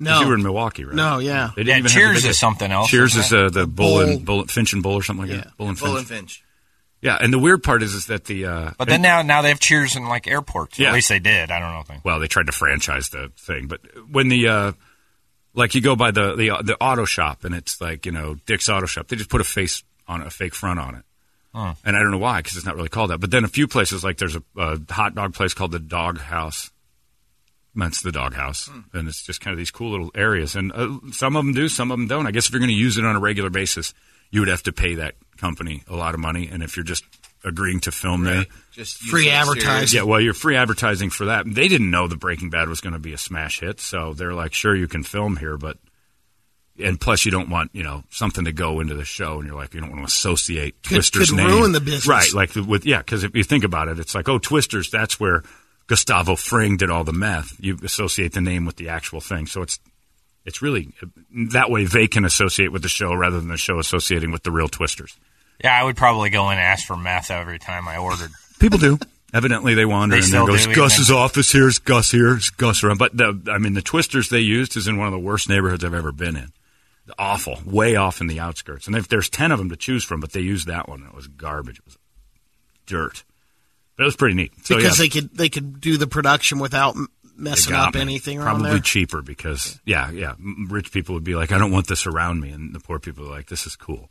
'Cause 0.00 0.06
No. 0.06 0.20
You 0.22 0.28
were 0.28 0.34
in 0.34 0.42
Milwaukee, 0.42 0.84
right? 0.84 0.94
No, 0.96 1.18
yeah. 1.18 1.50
They 1.54 1.62
didn't 1.62 1.68
Yeah, 1.68 1.78
even 1.78 1.90
Cheers 1.90 2.22
the 2.22 2.30
is 2.30 2.38
something 2.38 2.72
else, 2.72 2.90
Cheers 2.90 3.16
isn't 3.16 3.20
is 3.24 3.32
it? 3.32 3.38
uh, 3.56 3.60
the 3.60 3.66
bull 3.66 4.00
and, 4.00 4.24
Bull. 4.24 4.38
bull, 4.38 4.46
Finch 4.48 4.72
and 4.72 4.82
Bull 4.82 4.94
or 4.94 5.02
something 5.02 5.28
like 5.28 5.44
that. 5.44 5.56
Bull 5.56 5.68
and 5.68 5.78
Bull 5.78 5.88
Finch. 5.96 5.98
and 5.98 6.08
Finch. 6.08 6.42
Yeah, 7.02 7.16
and 7.20 7.32
the 7.32 7.38
weird 7.38 7.62
part 7.62 7.82
is, 7.82 7.94
is 7.94 8.06
that 8.06 8.24
the. 8.24 8.44
Uh, 8.46 8.70
But 8.76 8.88
then 8.88 9.00
now, 9.02 9.22
now 9.22 9.40
they 9.42 9.48
have 9.48 9.60
Cheers 9.60 9.96
in 9.96 10.04
like 10.06 10.26
airports. 10.26 10.78
Yeah. 10.78 10.88
At 10.88 10.94
least 10.94 11.08
they 11.08 11.18
did. 11.18 11.50
I 11.50 11.58
don't 11.58 11.72
know. 11.74 11.82
Thing. 11.82 12.00
well, 12.04 12.18
they 12.20 12.28
tried 12.28 12.46
to 12.46 12.52
franchise 12.52 13.08
the 13.08 13.30
thing, 13.38 13.68
but 13.68 13.80
when 14.10 14.28
the 14.28 14.48
uh, 14.48 14.72
like 15.54 15.74
you 15.74 15.80
go 15.80 15.96
by 15.96 16.10
the 16.10 16.34
the 16.36 16.48
the 16.62 16.76
auto 16.80 17.04
shop 17.06 17.44
and 17.44 17.54
it's 17.54 17.80
like 17.80 18.04
you 18.06 18.12
know 18.12 18.36
Dick's 18.46 18.68
Auto 18.68 18.84
Shop, 18.86 19.08
they 19.08 19.16
just 19.16 19.30
put 19.30 19.40
a 19.40 19.44
face 19.44 19.82
on 20.08 20.20
a 20.22 20.28
fake 20.30 20.54
front 20.54 20.78
on 20.78 20.94
it, 20.94 21.02
Huh. 21.54 21.74
and 21.84 21.96
I 21.96 22.00
don't 22.00 22.10
know 22.10 22.18
why 22.18 22.40
because 22.40 22.56
it's 22.58 22.66
not 22.66 22.76
really 22.76 22.88
called 22.90 23.10
that. 23.10 23.18
But 23.18 23.30
then 23.30 23.44
a 23.44 23.48
few 23.48 23.66
places 23.66 24.04
like 24.04 24.18
there's 24.18 24.36
a, 24.36 24.42
a 24.58 24.78
hot 24.90 25.14
dog 25.14 25.32
place 25.34 25.54
called 25.54 25.72
the 25.72 25.78
Dog 25.78 26.18
House. 26.18 26.70
That's 27.74 28.02
the 28.02 28.10
Dog 28.12 28.34
House, 28.34 28.68
and 28.92 29.08
it's 29.08 29.22
just 29.22 29.40
kind 29.40 29.52
of 29.52 29.58
these 29.58 29.70
cool 29.70 29.92
little 29.92 30.10
areas, 30.14 30.56
and 30.56 30.72
uh, 30.72 30.98
some 31.12 31.36
of 31.36 31.44
them 31.44 31.54
do, 31.54 31.68
some 31.68 31.90
of 31.92 31.98
them 31.98 32.08
don't. 32.08 32.26
I 32.26 32.32
guess 32.32 32.46
if 32.46 32.52
you're 32.52 32.58
going 32.60 32.68
to 32.70 32.74
use 32.74 32.98
it 32.98 33.04
on 33.04 33.14
a 33.14 33.20
regular 33.20 33.48
basis, 33.50 33.94
you 34.30 34.40
would 34.40 34.48
have 34.48 34.62
to 34.64 34.72
pay 34.72 34.96
that 34.96 35.14
company 35.38 35.84
a 35.88 35.94
lot 35.94 36.14
of 36.14 36.20
money, 36.20 36.48
and 36.50 36.62
if 36.64 36.76
you're 36.76 36.84
just 36.84 37.04
agreeing 37.44 37.80
to 37.80 37.90
film 37.92 38.24
there, 38.24 38.44
Just 38.72 38.98
Free 38.98 39.30
advertising. 39.30 39.70
serious. 39.70 39.94
yeah, 39.94 40.02
well, 40.02 40.20
you're 40.20 40.34
free 40.34 40.56
advertising 40.56 41.10
for 41.10 41.26
that. 41.26 41.44
They 41.46 41.68
didn't 41.68 41.90
know 41.90 42.06
the 42.08 42.16
Breaking 42.16 42.50
Bad 42.50 42.68
was 42.68 42.80
going 42.80 42.92
to 42.92 42.98
be 42.98 43.12
a 43.12 43.18
smash 43.18 43.60
hit, 43.60 43.78
so 43.80 44.12
they're 44.14 44.34
like, 44.34 44.52
sure, 44.52 44.74
you 44.74 44.88
can 44.88 45.02
film 45.04 45.36
here, 45.36 45.56
but 45.56 45.78
and 46.78 46.98
plus 47.00 47.24
you 47.26 47.30
don't 47.30 47.50
want 47.50 47.70
you 47.74 47.82
know 47.82 48.02
something 48.10 48.46
to 48.46 48.52
go 48.52 48.80
into 48.80 48.94
the 48.94 49.04
show, 49.04 49.38
and 49.38 49.46
you're 49.46 49.56
like, 49.56 49.74
you 49.74 49.80
don't 49.80 49.90
want 49.90 50.00
to 50.02 50.06
associate 50.06 50.82
Could- 50.82 50.96
Twister's 50.96 51.28
could 51.30 51.36
name, 51.36 51.46
ruin 51.46 51.72
the 51.72 51.80
business. 51.80 52.08
right? 52.08 52.32
Like 52.34 52.54
with 52.54 52.84
yeah, 52.86 52.98
because 52.98 53.22
if 53.22 53.34
you 53.36 53.44
think 53.44 53.64
about 53.64 53.88
it, 53.88 53.98
it's 53.98 54.14
like, 54.14 54.28
oh, 54.28 54.38
Twisters, 54.38 54.90
that's 54.90 55.20
where 55.20 55.42
Gustavo 55.90 56.36
Fring 56.36 56.76
did 56.76 56.88
all 56.88 57.02
the 57.02 57.12
meth. 57.12 57.56
You 57.58 57.76
associate 57.82 58.32
the 58.32 58.40
name 58.40 58.64
with 58.64 58.76
the 58.76 58.88
actual 58.88 59.20
thing, 59.20 59.48
so 59.48 59.60
it's 59.60 59.80
it's 60.44 60.62
really 60.62 60.92
that 61.50 61.68
way 61.68 61.84
they 61.84 62.06
can 62.06 62.24
associate 62.24 62.70
with 62.70 62.82
the 62.82 62.88
show 62.88 63.12
rather 63.12 63.40
than 63.40 63.48
the 63.48 63.56
show 63.56 63.80
associating 63.80 64.30
with 64.30 64.44
the 64.44 64.52
real 64.52 64.68
Twisters. 64.68 65.18
Yeah, 65.64 65.78
I 65.78 65.82
would 65.82 65.96
probably 65.96 66.30
go 66.30 66.46
in 66.50 66.58
and 66.58 66.60
ask 66.60 66.86
for 66.86 66.96
meth 66.96 67.32
every 67.32 67.58
time 67.58 67.88
I 67.88 67.96
ordered. 67.96 68.30
People 68.60 68.78
do. 68.78 69.00
Evidently, 69.34 69.74
they 69.74 69.84
wander 69.84 70.14
They 70.14 70.18
and 70.18 70.26
still 70.26 70.46
then 70.46 70.54
goes 70.54 70.66
Gus's 70.76 71.10
even- 71.10 71.20
office 71.20 71.50
here. 71.50 71.66
Is 71.66 71.80
Gus 71.80 72.12
here? 72.12 72.36
Is 72.36 72.50
Gus 72.50 72.84
around? 72.84 72.98
But 72.98 73.16
the, 73.16 73.40
I 73.50 73.58
mean, 73.58 73.74
the 73.74 73.82
twisters 73.82 74.28
they 74.28 74.38
used 74.38 74.76
is 74.76 74.86
in 74.86 74.96
one 74.96 75.08
of 75.08 75.12
the 75.12 75.18
worst 75.18 75.48
neighborhoods 75.48 75.84
I've 75.84 75.92
ever 75.92 76.12
been 76.12 76.36
in. 76.36 76.52
Awful, 77.18 77.58
way 77.66 77.96
off 77.96 78.20
in 78.20 78.28
the 78.28 78.38
outskirts. 78.38 78.86
And 78.86 78.94
if 78.94 79.08
there's 79.08 79.28
ten 79.28 79.50
of 79.50 79.58
them 79.58 79.70
to 79.70 79.76
choose 79.76 80.04
from, 80.04 80.20
but 80.20 80.30
they 80.32 80.40
used 80.40 80.68
that 80.68 80.88
one. 80.88 81.02
It 81.02 81.14
was 81.14 81.26
garbage. 81.26 81.78
It 81.80 81.84
was 81.84 81.98
dirt. 82.86 83.24
It 84.00 84.04
was 84.04 84.16
pretty 84.16 84.34
neat. 84.34 84.52
So 84.64 84.76
because 84.76 84.98
yeah, 84.98 85.02
they 85.04 85.08
could 85.08 85.36
they 85.36 85.48
could 85.48 85.80
do 85.80 85.96
the 85.98 86.06
production 86.06 86.58
without 86.58 86.96
messing 87.36 87.74
up 87.74 87.94
me. 87.94 88.00
anything 88.00 88.38
around 88.38 88.60
Probably 88.60 88.80
cheaper 88.80 89.22
because 89.22 89.78
yeah, 89.84 90.10
yeah. 90.10 90.32
m- 90.32 90.68
Rich 90.70 90.92
people 90.92 91.14
would 91.14 91.24
be 91.24 91.34
like, 91.34 91.52
I 91.52 91.58
don't 91.58 91.70
want 91.72 91.86
this 91.86 92.06
around 92.06 92.40
me, 92.40 92.50
and 92.50 92.74
the 92.74 92.80
poor 92.80 92.98
people 92.98 93.26
are 93.26 93.30
like, 93.30 93.46
this 93.48 93.66
is 93.66 93.76
cool. 93.76 94.10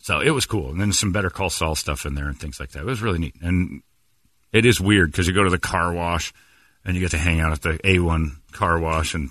So 0.00 0.20
it 0.20 0.30
was 0.30 0.46
cool, 0.46 0.70
and 0.70 0.80
then 0.80 0.92
some 0.92 1.10
Better 1.12 1.30
Call 1.30 1.50
Saul 1.50 1.74
stuff 1.74 2.06
in 2.06 2.14
there 2.14 2.28
and 2.28 2.38
things 2.38 2.60
like 2.60 2.70
that. 2.70 2.80
It 2.80 2.86
was 2.86 3.02
really 3.02 3.18
neat, 3.18 3.34
and 3.42 3.82
it 4.52 4.64
is 4.64 4.80
weird 4.80 5.10
because 5.10 5.26
you 5.26 5.34
go 5.34 5.44
to 5.44 5.50
the 5.50 5.58
car 5.58 5.92
wash 5.92 6.32
and 6.84 6.94
you 6.94 7.00
get 7.00 7.10
to 7.10 7.18
hang 7.18 7.40
out 7.40 7.52
at 7.52 7.62
the 7.62 7.78
A1 7.84 8.36
car 8.52 8.78
wash 8.78 9.14
and 9.14 9.30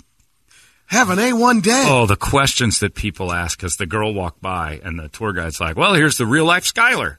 Have 0.87 1.09
an 1.09 1.19
A 1.19 1.33
one 1.33 1.61
day. 1.61 1.85
oh, 1.87 2.05
the 2.05 2.15
questions 2.17 2.79
that 2.81 2.93
people 2.95 3.31
ask 3.33 3.57
because 3.57 3.77
the 3.77 3.85
girl 3.85 4.13
walked 4.13 4.41
by 4.41 4.79
and 4.83 4.99
the 4.99 5.07
tour 5.09 5.33
guide's 5.33 5.59
like, 5.59 5.75
"Well, 5.77 5.93
here's 5.95 6.17
the 6.17 6.25
real 6.25 6.45
life 6.45 6.65
Skyler," 6.71 7.17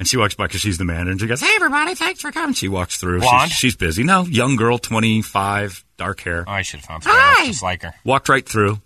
and 0.00 0.08
she 0.08 0.16
walks 0.16 0.34
by 0.34 0.46
because 0.48 0.62
she's 0.62 0.78
the 0.78 0.84
manager 0.84 1.10
and 1.12 1.20
she 1.20 1.26
goes, 1.28 1.40
"Hey, 1.40 1.52
everybody, 1.54 1.94
thanks 1.94 2.20
for 2.20 2.32
coming." 2.32 2.54
She 2.54 2.66
walks 2.66 2.96
through. 2.96 3.20
Blonde? 3.20 3.50
She's, 3.50 3.58
she's 3.58 3.76
busy. 3.76 4.02
No, 4.02 4.22
young 4.24 4.56
girl, 4.56 4.78
twenty 4.78 5.22
five, 5.22 5.84
dark 5.96 6.20
hair. 6.22 6.44
Oh, 6.48 6.50
I 6.50 6.62
should 6.62 6.80
have 6.80 6.86
found 6.86 7.04
somebody 7.04 7.22
else 7.38 7.46
just 7.48 7.62
like 7.62 7.82
her. 7.82 7.94
walked 8.04 8.28
right 8.28 8.48
through. 8.48 8.80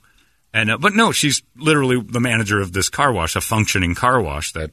And 0.52 0.70
uh, 0.70 0.76
but 0.78 0.92
no, 0.94 1.10
she's 1.12 1.42
literally 1.56 1.98
the 2.00 2.20
manager 2.20 2.60
of 2.60 2.72
this 2.74 2.90
car 2.90 3.12
wash, 3.12 3.34
a 3.36 3.40
functioning 3.40 3.94
car 3.94 4.20
wash 4.20 4.52
that 4.52 4.72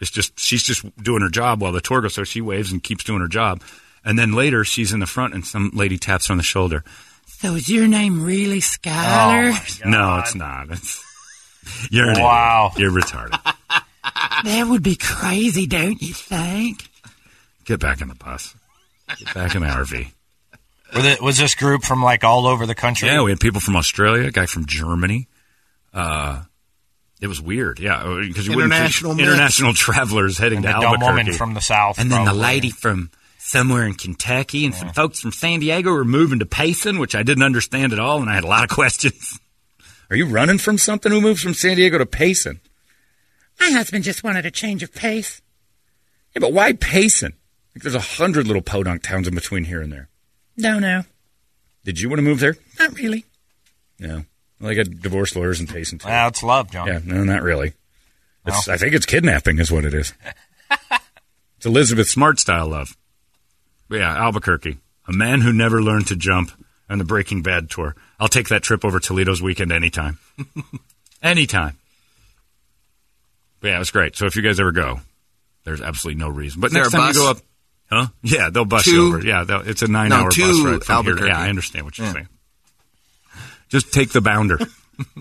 is 0.00 0.10
just 0.10 0.38
she's 0.40 0.62
just 0.64 0.84
doing 0.96 1.22
her 1.22 1.28
job 1.28 1.60
while 1.62 1.70
the 1.72 1.80
tour 1.80 2.00
goes. 2.00 2.14
So 2.14 2.24
she 2.24 2.40
waves 2.40 2.72
and 2.72 2.82
keeps 2.82 3.04
doing 3.04 3.20
her 3.20 3.28
job. 3.28 3.62
And 4.04 4.18
then 4.18 4.32
later 4.32 4.64
she's 4.64 4.92
in 4.92 4.98
the 5.00 5.06
front 5.06 5.32
and 5.32 5.46
some 5.46 5.70
lady 5.74 5.96
taps 5.96 6.26
her 6.26 6.32
on 6.32 6.38
the 6.38 6.42
shoulder. 6.42 6.82
So 7.26 7.54
is 7.54 7.68
your 7.68 7.86
name 7.86 8.24
really 8.24 8.60
Skyler? 8.60 9.52
no, 9.86 10.18
it's 10.18 10.34
not. 10.34 10.70
It's, 10.70 11.02
you're 11.90 12.10
an 12.10 12.20
Wow. 12.20 12.72
idiot. 12.74 12.92
You're 12.92 13.00
retarded. 13.02 13.54
That 14.02 14.66
would 14.68 14.82
be 14.82 14.96
crazy, 14.96 15.66
don't 15.66 16.00
you 16.02 16.14
think? 16.14 16.88
Get 17.64 17.80
back 17.80 18.00
in 18.00 18.08
the 18.08 18.14
bus. 18.14 18.54
Get 19.18 19.34
back 19.34 19.54
in 19.54 19.62
the 19.62 19.68
RV. 19.68 20.10
Were 20.94 21.02
the, 21.02 21.18
was 21.22 21.38
this 21.38 21.54
group 21.54 21.84
from 21.84 22.02
like 22.02 22.24
all 22.24 22.46
over 22.46 22.66
the 22.66 22.74
country? 22.74 23.08
Yeah, 23.08 23.22
we 23.22 23.30
had 23.30 23.40
people 23.40 23.60
from 23.60 23.76
Australia, 23.76 24.28
a 24.28 24.30
guy 24.30 24.46
from 24.46 24.66
Germany. 24.66 25.28
Uh, 25.94 26.42
it 27.20 27.28
was 27.28 27.40
weird, 27.40 27.78
yeah, 27.78 28.02
because 28.26 28.46
you 28.46 28.56
wouldn't 28.56 28.72
International 28.72 29.12
international 29.18 29.74
travelers 29.74 30.38
heading 30.38 30.58
and 30.58 30.66
to 30.66 30.72
the 30.72 30.80
dumb 30.80 30.84
Albuquerque, 30.94 31.16
woman 31.20 31.32
from 31.34 31.54
the 31.54 31.60
south, 31.60 31.98
and 31.98 32.10
then 32.10 32.24
the 32.24 32.34
lady 32.34 32.70
from 32.70 33.10
somewhere 33.38 33.86
in 33.86 33.94
Kentucky, 33.94 34.64
and 34.64 34.74
some 34.74 34.88
folks 34.90 35.20
from 35.20 35.30
San 35.32 35.60
Diego 35.60 35.92
were 35.92 36.04
moving 36.04 36.40
to 36.40 36.46
Payson, 36.46 36.98
which 36.98 37.14
I 37.14 37.22
didn't 37.22 37.44
understand 37.44 37.92
at 37.92 37.98
all, 37.98 38.20
and 38.20 38.28
I 38.28 38.34
had 38.34 38.44
a 38.44 38.48
lot 38.48 38.64
of 38.64 38.70
questions. 38.74 39.38
Are 40.10 40.16
you 40.16 40.26
running 40.26 40.58
from 40.58 40.78
something? 40.78 41.12
Who 41.12 41.20
moves 41.20 41.42
from 41.42 41.54
San 41.54 41.76
Diego 41.76 41.96
to 41.98 42.06
Payson? 42.06 42.60
My 43.60 43.70
husband 43.70 44.04
just 44.04 44.24
wanted 44.24 44.46
a 44.46 44.50
change 44.50 44.82
of 44.82 44.94
pace. 44.94 45.40
Yeah, 46.34 46.40
but 46.40 46.52
why 46.52 46.72
Payson? 46.72 47.34
Like, 47.74 47.82
there's 47.82 47.94
a 47.94 48.00
hundred 48.00 48.46
little 48.46 48.62
podunk 48.62 49.02
towns 49.02 49.28
in 49.28 49.34
between 49.34 49.64
here 49.64 49.80
and 49.80 49.92
there. 49.92 50.08
No, 50.56 50.78
no. 50.78 51.04
Did 51.84 52.00
you 52.00 52.08
want 52.08 52.18
to 52.18 52.22
move 52.22 52.40
there? 52.40 52.56
Not 52.78 52.96
really. 52.96 53.24
No. 53.98 54.24
Well, 54.60 54.70
I 54.70 54.74
got 54.74 54.90
divorce 54.90 55.34
lawyers 55.34 55.60
in 55.60 55.66
Payson 55.66 55.98
too. 55.98 56.08
Well, 56.08 56.28
it's 56.28 56.42
love, 56.42 56.70
John. 56.70 56.86
Yeah, 56.86 57.00
no, 57.04 57.24
not 57.24 57.42
really. 57.42 57.72
It's, 58.46 58.68
I 58.68 58.76
think 58.76 58.94
it's 58.94 59.06
kidnapping, 59.06 59.58
is 59.58 59.70
what 59.70 59.84
it 59.84 59.94
is. 59.94 60.12
it's 61.56 61.66
Elizabeth 61.66 62.08
Smart 62.08 62.40
style 62.40 62.68
love. 62.68 62.96
But 63.88 64.00
yeah, 64.00 64.16
Albuquerque, 64.16 64.78
a 65.06 65.12
man 65.12 65.40
who 65.40 65.52
never 65.52 65.82
learned 65.82 66.08
to 66.08 66.16
jump, 66.16 66.50
and 66.88 67.00
the 67.00 67.04
Breaking 67.04 67.42
Bad 67.42 67.70
tour. 67.70 67.94
I'll 68.18 68.28
take 68.28 68.48
that 68.48 68.62
trip 68.62 68.84
over 68.84 69.00
Toledo's 69.00 69.42
weekend 69.42 69.72
anytime. 69.72 70.18
anytime. 71.22 71.78
But 73.62 73.68
yeah, 73.68 73.76
it 73.76 73.78
was 73.78 73.90
great. 73.90 74.14
So 74.16 74.26
if 74.26 74.36
you 74.36 74.42
guys 74.42 74.60
ever 74.60 74.72
go, 74.72 75.00
there's 75.64 75.80
absolutely 75.80 76.20
no 76.20 76.28
reason. 76.28 76.60
But 76.60 76.66
Is 76.68 76.72
next 76.74 76.90
time 76.90 77.00
bus? 77.00 77.14
you 77.16 77.22
go 77.22 77.30
up, 77.30 77.38
huh? 77.88 78.06
Yeah, 78.22 78.50
they'll 78.50 78.64
bus 78.66 78.84
To- 78.84 78.90
you 78.90 79.06
over. 79.08 79.24
Yeah, 79.24 79.44
it's 79.64 79.80
a 79.82 79.88
nine 79.88 80.10
No, 80.10 80.16
hour 80.16 80.30
to 80.30 80.40
bus 80.40 80.60
ride 80.60 80.62
from 80.62 80.70
here. 80.72 80.96
Albuquerque. 80.96 81.26
Yeah, 81.28 81.38
I 81.40 81.48
understand 81.48 81.84
what 81.86 81.96
you're 81.96 82.06
Yeah. 82.08 82.12
saying. 82.12 82.28
Just 83.70 83.90
take 83.94 84.10
the 84.10 84.20
bounder. 84.20 84.58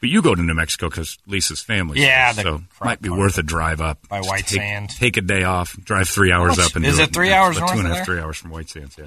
but 0.00 0.10
you 0.10 0.22
go 0.22 0.34
to 0.34 0.42
New 0.42 0.54
Mexico 0.54 0.88
because 0.88 1.18
Lisa's 1.26 1.60
family. 1.62 2.00
Yeah, 2.00 2.32
the 2.32 2.42
so 2.42 2.62
might 2.82 3.00
be 3.00 3.08
worth 3.10 3.38
a 3.38 3.42
drive 3.42 3.80
up 3.80 4.06
By 4.08 4.18
Just 4.18 4.28
White 4.28 4.46
take, 4.46 4.60
Sands. 4.60 4.98
Take 4.98 5.16
a 5.16 5.20
day 5.22 5.42
off, 5.44 5.76
drive 5.82 6.08
three 6.08 6.32
hours 6.32 6.56
much- 6.56 6.66
up, 6.70 6.76
and 6.76 6.84
is 6.84 6.96
do 6.96 7.02
it 7.02 7.12
three 7.12 7.28
Yeah, 7.28 7.42
hours 7.42 7.56
about 7.58 7.68
two 7.68 7.78
and 7.78 7.80
a 7.80 7.82
north 7.88 7.98
half, 7.98 8.00
of 8.02 8.06
there? 8.06 8.14
three 8.16 8.24
hours 8.24 8.36
from 8.38 8.50
White 8.50 8.68
Sands. 8.70 8.96
Yeah, 8.98 9.04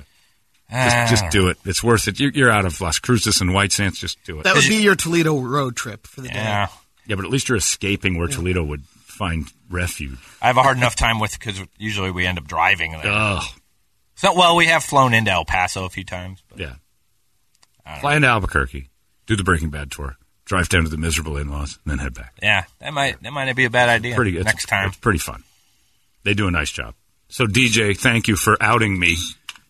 Ah. 0.72 1.08
just, 1.10 1.22
just 1.24 1.32
do 1.32 1.48
it. 1.50 1.58
It's 1.66 1.84
worth 1.84 2.08
it. 2.08 2.20
You- 2.20 2.32
You're 2.34 2.52
out 2.52 2.66
of 2.66 2.80
Las 2.82 3.00
Cruces 3.00 3.42
and 3.42 3.54
White 3.54 3.72
Sands. 3.72 4.00
Just 4.00 4.24
do 4.24 4.40
it. 4.40 4.44
That 4.44 4.56
would 4.56 4.68
be 4.68 4.82
your 4.82 4.96
Toledo 4.96 5.40
road 5.40 5.76
trip 5.76 6.06
for 6.08 6.22
the 6.22 6.30
day. 6.30 6.66
Yeah. 7.10 7.14
yeah, 7.14 7.16
but 7.16 7.26
at 7.26 7.32
least 7.32 7.50
you're 7.50 7.58
escaping 7.58 8.18
where 8.18 8.28
Toledo 8.28 8.64
would 8.64 8.84
find 8.86 9.48
refuge. 9.70 10.18
I 10.42 10.48
have 10.48 10.58
a 10.58 10.64
hard 10.64 10.78
enough 10.78 10.96
time 10.96 11.20
with 11.20 11.38
because 11.38 11.60
usually 11.78 12.12
we 12.12 12.26
end 12.26 12.38
up 12.38 12.48
driving 12.48 12.92
there. 12.92 13.02
Ugh. 13.06 13.44
So, 14.16 14.34
well, 14.34 14.56
we 14.56 14.66
have 14.68 14.84
flown 14.84 15.14
into 15.14 15.32
El 15.32 15.46
Paso 15.46 15.86
a 15.86 15.90
few 15.90 16.04
times. 16.04 16.44
But 16.50 16.60
Yeah. 16.60 16.76
Fly 18.02 18.16
into 18.16 18.28
Albuquerque, 18.28 18.90
do 19.26 19.36
the 19.36 19.44
Breaking 19.44 19.70
Bad 19.72 19.92
tour, 19.92 20.18
drive 20.46 20.70
down 20.70 20.84
to 20.84 20.90
the 20.90 20.98
miserable 20.98 21.38
in-laws, 21.38 21.80
and 21.84 21.92
then 21.92 21.98
head 22.00 22.14
back. 22.14 22.34
yeah, 22.42 22.66
that 22.80 22.94
might 22.94 23.22
that 23.24 23.34
might 23.34 23.46
not 23.46 23.56
be 23.56 23.66
a 23.66 23.70
bad 23.70 23.90
idea. 23.90 24.16
Pretty 24.16 24.38
it's, 24.38 24.46
next 24.46 24.68
time. 24.68 24.90
It's 24.90 24.98
pretty 24.98 25.20
fun. 25.20 25.44
They 26.24 26.34
do 26.36 26.48
a 26.48 26.52
nice 26.52 26.70
job. 26.72 26.94
So 27.30 27.48
DJ, 27.48 27.98
thank 27.98 28.28
you 28.28 28.36
for 28.36 28.58
outing 28.62 29.00
me, 29.00 29.18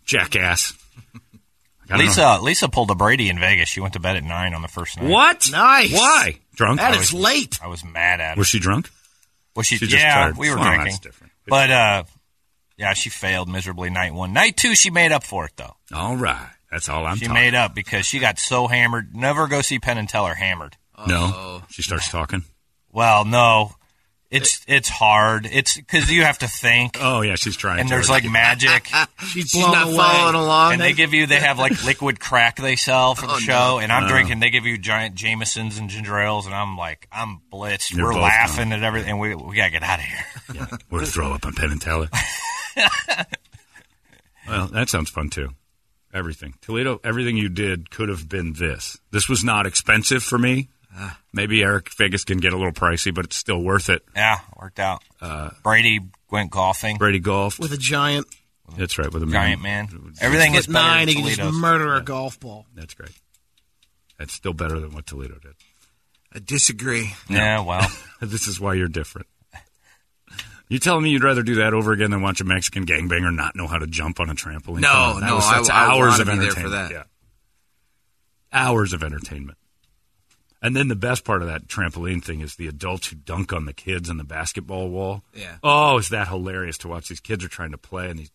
jackass. 0.06 0.74
I 1.90 1.98
don't 1.98 2.00
know. 2.00 2.06
Lisa 2.06 2.40
Lisa 2.42 2.70
pulled 2.70 2.92
a 2.92 2.96
Brady 2.96 3.30
in 3.30 3.40
Vegas. 3.40 3.68
She 3.70 3.80
went 3.82 3.94
to 3.94 4.00
bed 4.00 4.16
at 4.16 4.24
nine 4.24 4.54
on 4.54 4.62
the 4.62 4.68
first 4.68 4.98
night. 5.00 5.10
What? 5.10 5.44
Nice. 5.52 5.92
Why? 5.94 6.36
Drunk? 6.56 6.80
That 6.80 6.94
I 6.94 6.98
is 7.00 7.14
late. 7.14 7.60
I 7.64 7.68
was 7.68 7.84
mad 7.84 8.22
at 8.22 8.36
her. 8.36 8.40
Was 8.40 8.48
she 8.48 8.60
drunk? 8.60 8.90
Was 9.56 9.66
she? 9.68 9.78
She 9.78 9.88
just 9.88 10.02
yeah, 10.04 10.14
tired. 10.26 10.38
we 10.38 10.50
were 10.50 10.56
Well, 10.58 10.66
drinking. 10.66 10.86
that's 10.86 11.00
different. 11.00 11.34
But 11.48 11.72
uh, 11.72 12.04
yeah, 12.78 12.94
she 12.94 13.10
failed 13.10 13.50
miserably 13.50 13.90
night 13.90 14.14
one. 14.14 14.34
Night 14.34 14.56
two, 14.56 14.76
she 14.76 14.92
made 14.92 15.12
up 15.12 15.24
for 15.24 15.46
it 15.46 15.52
though. 15.56 15.76
All 15.94 16.16
right. 16.16 16.50
That's 16.72 16.88
all 16.88 17.04
I'm 17.06 17.16
saying. 17.16 17.18
she 17.18 17.26
talking. 17.28 17.34
made 17.42 17.56
up 17.56 17.74
because 17.74 18.06
she 18.06 18.20
got 18.20 18.38
so 18.38 18.68
hammered. 18.68 19.16
Never 19.16 19.48
go 19.48 19.62
see 19.62 19.80
Penn 19.80 19.98
and 19.98 20.08
Teller 20.08 20.36
hammered. 20.36 20.78
No. 21.08 21.64
She 21.70 21.82
starts 21.82 22.10
talking. 22.12 22.44
Well, 22.92 23.26
no, 23.26 23.72
it's 24.32 24.64
it's 24.68 24.90
hard. 24.90 25.48
It's 25.52 25.76
because 25.78 26.12
you 26.12 26.24
have 26.24 26.38
to 26.40 26.48
think, 26.48 26.98
Oh 27.02 27.22
yeah, 27.22 27.36
she's 27.36 27.58
trying. 27.58 27.80
and 27.80 27.90
to. 27.90 27.96
there's 27.96 28.10
like 28.10 28.24
magic. 28.30 28.88
She's 29.28 29.50
She's 29.50 29.56
not 29.62 29.88
away. 29.88 29.98
following 29.98 30.36
along. 30.36 30.74
And 30.74 30.82
they 30.82 30.94
give 30.94 31.14
you, 31.14 31.26
they 31.26 31.40
have 31.40 31.58
like 31.60 31.84
liquid 31.86 32.20
crack 32.20 32.58
they 32.58 32.76
sell 32.76 33.16
for 33.16 33.26
the 33.28 33.34
Oh, 33.34 33.40
show. 33.40 33.54
no. 33.54 33.80
And 33.80 33.92
I'm 33.92 34.04
uh. 34.06 34.08
drinking, 34.08 34.40
they 34.40 34.50
give 34.50 34.66
you 34.66 34.78
giant 34.78 35.16
Jamesons 35.16 35.78
and 35.80 35.90
ginger 35.90 36.18
ales. 36.20 36.46
And 36.46 36.54
I'm 36.56 36.78
like, 36.78 37.08
I'm 37.12 37.42
blitzed. 37.52 37.92
You're 37.96 38.06
We're 38.08 38.14
both 38.14 38.22
laughing 38.24 38.72
at 38.72 38.84
everything. 38.84 39.18
We, 39.20 39.34
we 39.36 39.56
got 39.56 39.66
to 39.66 39.72
get 39.72 39.84
out 39.84 40.00
of 40.00 40.06
here. 40.06 40.26
yeah, 40.56 40.78
we're 40.90 41.00
to 41.02 41.06
throw 41.06 41.34
up 41.34 41.46
on 41.46 41.54
Penn 41.54 41.72
and 41.72 41.82
Teller. 41.82 42.08
well, 44.48 44.68
that 44.68 44.90
sounds 44.90 45.10
fun 45.10 45.30
too. 45.30 45.50
Everything 46.14 46.56
Toledo, 46.62 47.00
everything 47.04 47.38
you 47.38 47.50
did 47.50 47.92
could 47.92 48.10
have 48.10 48.28
been 48.28 48.54
this. 48.54 48.98
This 49.12 49.30
was 49.30 49.44
not 49.44 49.66
expensive 49.68 50.24
for 50.24 50.40
me. 50.40 50.70
Maybe 51.34 51.64
Eric 51.64 51.90
Vegas 51.98 52.24
can 52.24 52.40
get 52.40 52.52
a 52.54 52.58
little 52.58 52.72
pricey, 52.74 53.14
but 53.14 53.26
it's 53.26 53.36
still 53.36 53.62
worth 53.62 53.90
it. 53.90 54.04
Yeah, 54.16 54.40
worked 54.60 54.80
out. 54.80 55.04
Uh, 55.22 55.52
Brady 55.64 56.00
went 56.32 56.52
golfing. 56.52 56.98
Brady 56.98 57.20
golfed. 57.20 57.60
With 57.60 57.72
a 57.74 57.78
giant 57.78 58.28
That's 58.78 58.98
right, 58.98 59.12
with 59.12 59.24
a 59.24 59.28
Giant 59.28 59.62
man. 59.62 59.88
Everything 60.20 60.56
is 60.56 60.66
foot 60.66 60.74
nine, 60.74 61.08
than 61.08 61.08
he 61.10 61.14
can 61.16 61.24
just 61.26 61.38
Toledo's. 61.40 61.60
murder 61.62 61.94
a 61.96 62.02
golf 62.02 62.40
ball. 62.40 62.66
That's 62.76 62.94
great. 62.94 63.12
That's 64.18 64.34
still 64.34 64.54
better 64.54 64.80
than 64.80 64.94
what 64.94 65.06
Toledo 65.06 65.36
did. 65.42 65.54
I 66.34 66.40
disagree. 66.40 67.12
Yeah, 67.30 67.62
well, 67.62 67.88
this 68.22 68.48
is 68.48 68.60
why 68.60 68.74
you're 68.74 68.88
different. 68.90 69.28
You 70.68 70.78
telling 70.78 71.04
me 71.04 71.10
you'd 71.12 71.24
rather 71.24 71.42
do 71.42 71.56
that 71.56 71.74
over 71.74 71.94
again 71.94 72.12
than 72.12 72.22
watch 72.22 72.42
a 72.42 72.44
Mexican 72.44 72.86
gangbanger 72.86 73.34
not 73.34 73.56
know 73.56 73.66
how 73.68 73.80
to 73.80 73.88
jump 73.88 74.20
on 74.20 74.30
a 74.30 74.36
trampoline? 74.36 74.82
No, 74.82 74.90
Come 75.14 75.20
that 75.22 75.28
no, 75.28 75.36
was- 75.36 75.50
that's 75.50 75.70
I 75.70 75.86
hours 75.86 75.98
wanna 76.00 76.12
of 76.12 76.18
be 76.18 76.24
there 76.26 76.34
entertainment. 76.34 76.56
for 76.64 76.70
that. 76.70 76.92
Yeah. 76.92 77.04
Hours 78.52 78.94
of 78.94 79.04
entertainment. 79.04 79.58
And 80.62 80.76
then 80.76 80.90
the 80.90 80.96
best 80.96 81.24
part 81.24 81.42
of 81.42 81.48
that 81.48 81.68
trampoline 81.68 82.24
thing 82.24 82.42
is 82.42 82.56
the 82.56 82.68
adults 82.68 83.08
who 83.08 83.16
dunk 83.16 83.54
on 83.54 83.66
the 83.66 83.74
kids 83.74 84.10
on 84.10 84.18
the 84.18 84.26
basketball 84.26 84.90
wall. 84.90 85.24
Yeah. 85.34 85.58
Oh, 85.64 85.98
is 85.98 86.10
that 86.10 86.28
hilarious 86.28 86.78
to 86.80 86.90
watch? 86.90 87.08
These 87.08 87.22
kids 87.22 87.46
are 87.46 87.50
trying 87.50 87.72
to 87.72 87.78
play, 87.78 88.10
and 88.10 88.20
these 88.20 88.32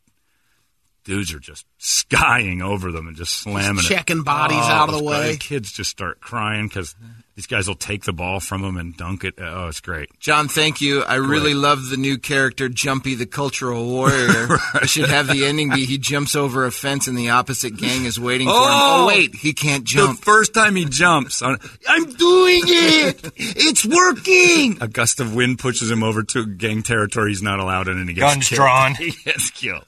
dudes 1.05 1.33
are 1.35 1.39
just 1.39 1.67
skying 1.79 2.63
over 2.63 2.91
them 2.91 3.07
and 3.09 3.17
just 3.17 3.35
slamming 3.35 3.85
it. 3.85 3.89
checking 3.89 4.23
bodies 4.23 4.59
Oh, 4.61 4.63
out 4.63 4.89
of 4.89 4.95
oh, 4.95 4.99
the 4.99 5.05
it's 5.05 5.09
great. 5.09 5.19
way. 5.27 5.33
The 5.33 5.39
kids 5.39 5.73
just 5.73 5.91
start 5.91 6.21
crying 6.21 6.67
because 6.69 6.95
these 7.37 7.47
guys 7.47 7.67
will 7.69 7.75
take 7.75 8.05
the 8.05 8.13
ball 8.13 8.41
from 8.41 8.63
them 8.63 8.77
and 8.79 8.97
dunk 8.97 9.23
it. 9.25 9.35
Oh, 9.39 9.67
it's 9.69 9.81
great. 9.81 10.09
John, 10.21 10.49
thank 10.49 10.81
you. 10.81 11.03
I 11.03 11.17
really 11.17 11.53
love 11.53 11.89
the 11.91 11.97
new 11.97 12.17
character, 12.17 12.69
Jumpy 12.69 13.15
the 13.17 13.27
Cultural 13.27 13.85
Warrior. 13.87 14.49
I 14.75 14.87
should 14.87 15.11
have 15.11 15.27
the 15.27 15.45
ending 15.45 15.71
be 15.71 15.85
he 15.85 15.99
jumps 15.99 16.35
over 16.37 16.65
a 16.65 16.71
fence 16.73 17.07
and 17.07 17.19
the 17.19 17.31
opposite 17.31 17.77
gang 17.77 18.05
is 18.07 18.19
waiting 18.19 18.47
for 18.49 18.55
him. 18.55 18.61
Oh! 18.63 18.91
Oh, 19.05 19.07
wait, 19.09 19.35
he 19.35 19.53
can't 19.53 19.85
jump. 19.85 20.19
The 20.21 20.25
first 20.25 20.55
time 20.55 20.75
he 20.77 20.85
jumps, 20.87 21.43
on, 21.43 21.59
I'm 21.89 22.05
doing 22.15 22.63
it! 22.67 23.33
It's 23.37 23.85
working! 23.85 24.79
a 24.81 24.89
gust 24.89 25.21
of 25.21 25.35
wind 25.35 25.59
pushes 25.59 25.91
him 25.91 26.03
over 26.03 26.23
to 26.23 26.47
gang 26.47 26.83
territory 26.83 27.31
he's 27.31 27.43
not 27.43 27.59
allowed 27.59 27.89
in, 27.89 27.99
and 27.99 28.09
he 28.09 28.15
gets 28.15 28.35
Guns 28.35 28.49
killed. 28.49 28.57
drawn. 28.59 28.95
He 29.05 29.11
gets 29.11 29.51
killed. 29.51 29.85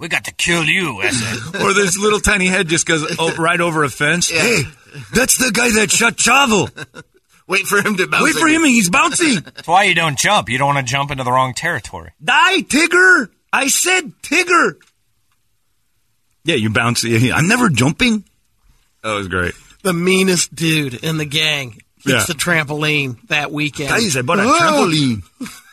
We 0.00 0.08
got 0.08 0.24
to 0.24 0.32
kill 0.32 0.64
you. 0.64 1.00
I 1.02 1.10
said. 1.10 1.60
or 1.62 1.74
this 1.74 1.96
little 1.98 2.18
tiny 2.18 2.46
head 2.46 2.66
just 2.68 2.86
goes 2.86 3.04
oh, 3.18 3.34
right 3.36 3.60
over 3.60 3.84
a 3.84 3.90
fence. 3.90 4.30
Hey, 4.30 4.62
that's 5.14 5.36
the 5.36 5.52
guy 5.52 5.70
that 5.72 5.90
shot 5.90 6.16
Chavo. 6.16 7.04
Wait 7.46 7.66
for 7.66 7.82
him 7.82 7.96
to 7.96 8.06
bounce. 8.06 8.24
Wait 8.24 8.34
for 8.34 8.48
him, 8.48 8.62
and 8.62 8.70
he's 8.70 8.88
bouncing. 8.88 9.40
That's 9.40 9.68
why 9.68 9.84
you 9.84 9.94
don't 9.94 10.18
jump. 10.18 10.48
You 10.48 10.56
don't 10.56 10.74
want 10.74 10.86
to 10.86 10.90
jump 10.90 11.10
into 11.10 11.22
the 11.22 11.30
wrong 11.30 11.52
territory. 11.52 12.12
Die, 12.22 12.62
Tigger! 12.62 13.28
I 13.52 13.68
said 13.68 14.12
Tigger. 14.22 14.76
Yeah, 16.44 16.54
you 16.54 16.70
bounce. 16.70 17.04
I'm 17.04 17.48
never 17.48 17.68
jumping. 17.68 18.24
That 19.02 19.12
was 19.14 19.28
great. 19.28 19.54
The 19.82 19.92
meanest 19.92 20.54
dude 20.54 20.94
in 20.94 21.18
the 21.18 21.24
gang 21.26 21.80
gets 22.04 22.06
Yeah. 22.06 22.24
the 22.26 22.34
trampoline 22.34 23.20
that 23.28 23.52
weekend. 23.52 23.90
Guys, 23.90 24.16
I 24.16 24.22
bought 24.22 24.38
a 24.38 24.44
Oh. 24.44 24.58
trampoline. 24.88 25.22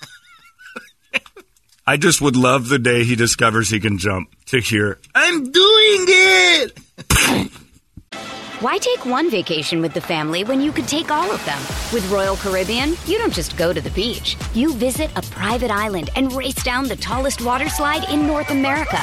I 1.90 1.96
just 1.96 2.20
would 2.20 2.36
love 2.36 2.68
the 2.68 2.80
day 2.80 3.06
he 3.06 3.16
discovers 3.16 3.70
he 3.70 3.80
can 3.80 3.98
jump 3.98 4.36
to 4.48 4.60
hear, 4.60 5.00
I'm 5.16 5.50
doing 5.50 6.06
it. 6.10 6.78
Why 8.60 8.78
take 8.78 9.06
one 9.06 9.32
vacation 9.32 9.80
with 9.80 9.94
the 9.94 10.02
family 10.02 10.44
when 10.44 10.60
you 10.60 10.74
could 10.74 10.90
take 10.90 11.12
all 11.12 11.32
of 11.32 11.46
them? 11.46 11.58
With 11.94 12.06
Royal 12.12 12.36
Caribbean, 12.36 12.96
you 13.06 13.18
don't 13.18 13.34
just 13.34 13.56
go 13.56 13.72
to 13.72 13.80
the 13.80 13.90
beach. 13.92 14.36
You 14.54 14.74
visit 14.74 15.10
a 15.16 15.22
private 15.22 15.72
island 15.72 16.10
and 16.18 16.34
race 16.34 16.62
down 16.62 16.90
the 16.90 16.98
tallest 16.98 17.42
water 17.42 17.70
slide 17.70 18.10
in 18.10 18.28
North 18.28 18.50
America. 18.52 19.00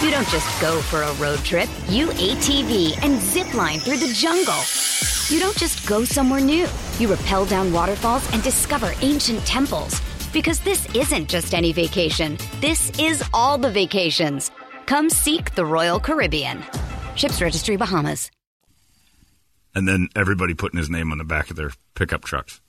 You 0.00 0.12
don't 0.12 0.28
just 0.28 0.60
go 0.60 0.80
for 0.82 1.02
a 1.02 1.12
road 1.14 1.40
trip. 1.40 1.68
You 1.88 2.10
ATV 2.10 3.04
and 3.04 3.20
zip 3.20 3.52
line 3.54 3.80
through 3.80 3.96
the 3.96 4.12
jungle. 4.12 4.62
You 5.34 5.40
don't 5.40 5.58
just 5.58 5.84
go 5.84 6.04
somewhere 6.04 6.40
new. 6.40 6.68
You 7.00 7.12
rappel 7.12 7.46
down 7.46 7.72
waterfalls 7.72 8.32
and 8.32 8.40
discover 8.44 8.92
ancient 9.00 9.44
temples. 9.44 10.00
Because 10.32 10.60
this 10.60 10.92
isn't 10.94 11.28
just 11.28 11.54
any 11.54 11.72
vacation. 11.72 12.38
This 12.60 12.90
is 12.98 13.22
all 13.34 13.58
the 13.58 13.70
vacations. 13.70 14.50
Come 14.86 15.10
seek 15.10 15.54
the 15.54 15.64
Royal 15.64 16.00
Caribbean. 16.00 16.62
Ships 17.16 17.40
Registry 17.40 17.76
Bahamas. 17.76 18.30
And 19.74 19.86
then 19.86 20.08
everybody 20.16 20.54
putting 20.54 20.78
his 20.78 20.90
name 20.90 21.12
on 21.12 21.18
the 21.18 21.24
back 21.24 21.50
of 21.50 21.56
their 21.56 21.70
pickup 21.94 22.24
trucks. 22.24 22.60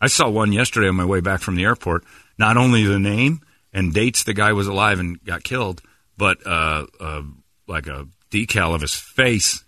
I 0.00 0.08
saw 0.08 0.28
one 0.28 0.52
yesterday 0.52 0.88
on 0.88 0.96
my 0.96 1.04
way 1.04 1.20
back 1.20 1.40
from 1.40 1.56
the 1.56 1.64
airport. 1.64 2.04
Not 2.38 2.56
only 2.56 2.84
the 2.84 2.98
name 2.98 3.40
and 3.72 3.94
dates 3.94 4.24
the 4.24 4.34
guy 4.34 4.52
was 4.52 4.66
alive 4.66 4.98
and 5.00 5.22
got 5.24 5.44
killed, 5.44 5.82
but 6.18 6.44
uh, 6.46 6.86
uh, 7.00 7.22
like 7.66 7.86
a 7.86 8.06
decal 8.30 8.74
of 8.74 8.80
his 8.80 8.94
face. 8.94 9.64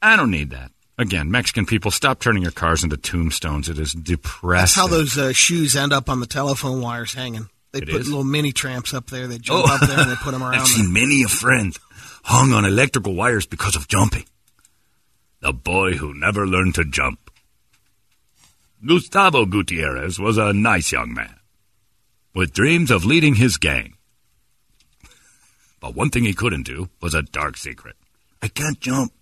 I 0.00 0.16
don't 0.16 0.30
need 0.30 0.50
that. 0.50 0.70
Again, 0.98 1.30
Mexican 1.30 1.66
people, 1.66 1.90
stop 1.90 2.20
turning 2.20 2.42
your 2.42 2.52
cars 2.52 2.82
into 2.82 2.96
tombstones. 2.96 3.68
It 3.68 3.78
is 3.78 3.92
depressing. 3.92 4.58
That's 4.62 4.74
how 4.74 4.86
those 4.86 5.18
uh, 5.18 5.32
shoes 5.32 5.76
end 5.76 5.92
up 5.92 6.08
on 6.08 6.20
the 6.20 6.26
telephone 6.26 6.80
wires 6.80 7.12
hanging. 7.12 7.48
They 7.72 7.80
It 7.80 7.88
put 7.90 8.00
is? 8.00 8.08
little 8.08 8.24
mini 8.24 8.52
tramps 8.52 8.94
up 8.94 9.08
there. 9.10 9.26
They 9.26 9.38
jump 9.38 9.66
Oh. 9.68 9.74
up 9.74 9.86
there 9.86 10.00
and 10.00 10.10
they 10.10 10.14
put 10.16 10.30
them 10.32 10.42
around. 10.42 10.54
I've 10.54 10.66
seen 10.66 10.92
many 10.92 11.22
a 11.22 11.28
friend 11.28 11.76
hung 12.24 12.52
on 12.52 12.64
electrical 12.64 13.14
wires 13.14 13.44
because 13.46 13.76
of 13.76 13.88
jumping. 13.88 14.24
The 15.40 15.52
boy 15.52 15.92
who 15.94 16.14
never 16.14 16.46
learned 16.46 16.76
to 16.76 16.84
jump. 16.84 17.30
Gustavo 18.84 19.44
Gutierrez 19.44 20.18
was 20.18 20.38
a 20.38 20.52
nice 20.54 20.92
young 20.92 21.12
man 21.12 21.34
with 22.34 22.52
dreams 22.54 22.90
of 22.90 23.04
leading 23.04 23.34
his 23.34 23.58
gang. 23.58 23.94
But 25.80 25.94
one 25.94 26.08
thing 26.10 26.24
he 26.24 26.32
couldn't 26.34 26.64
do 26.64 26.88
was 27.02 27.12
a 27.14 27.22
dark 27.22 27.56
secret. 27.58 27.96
I 28.42 28.48
can't 28.48 28.80
jump. 28.80 29.12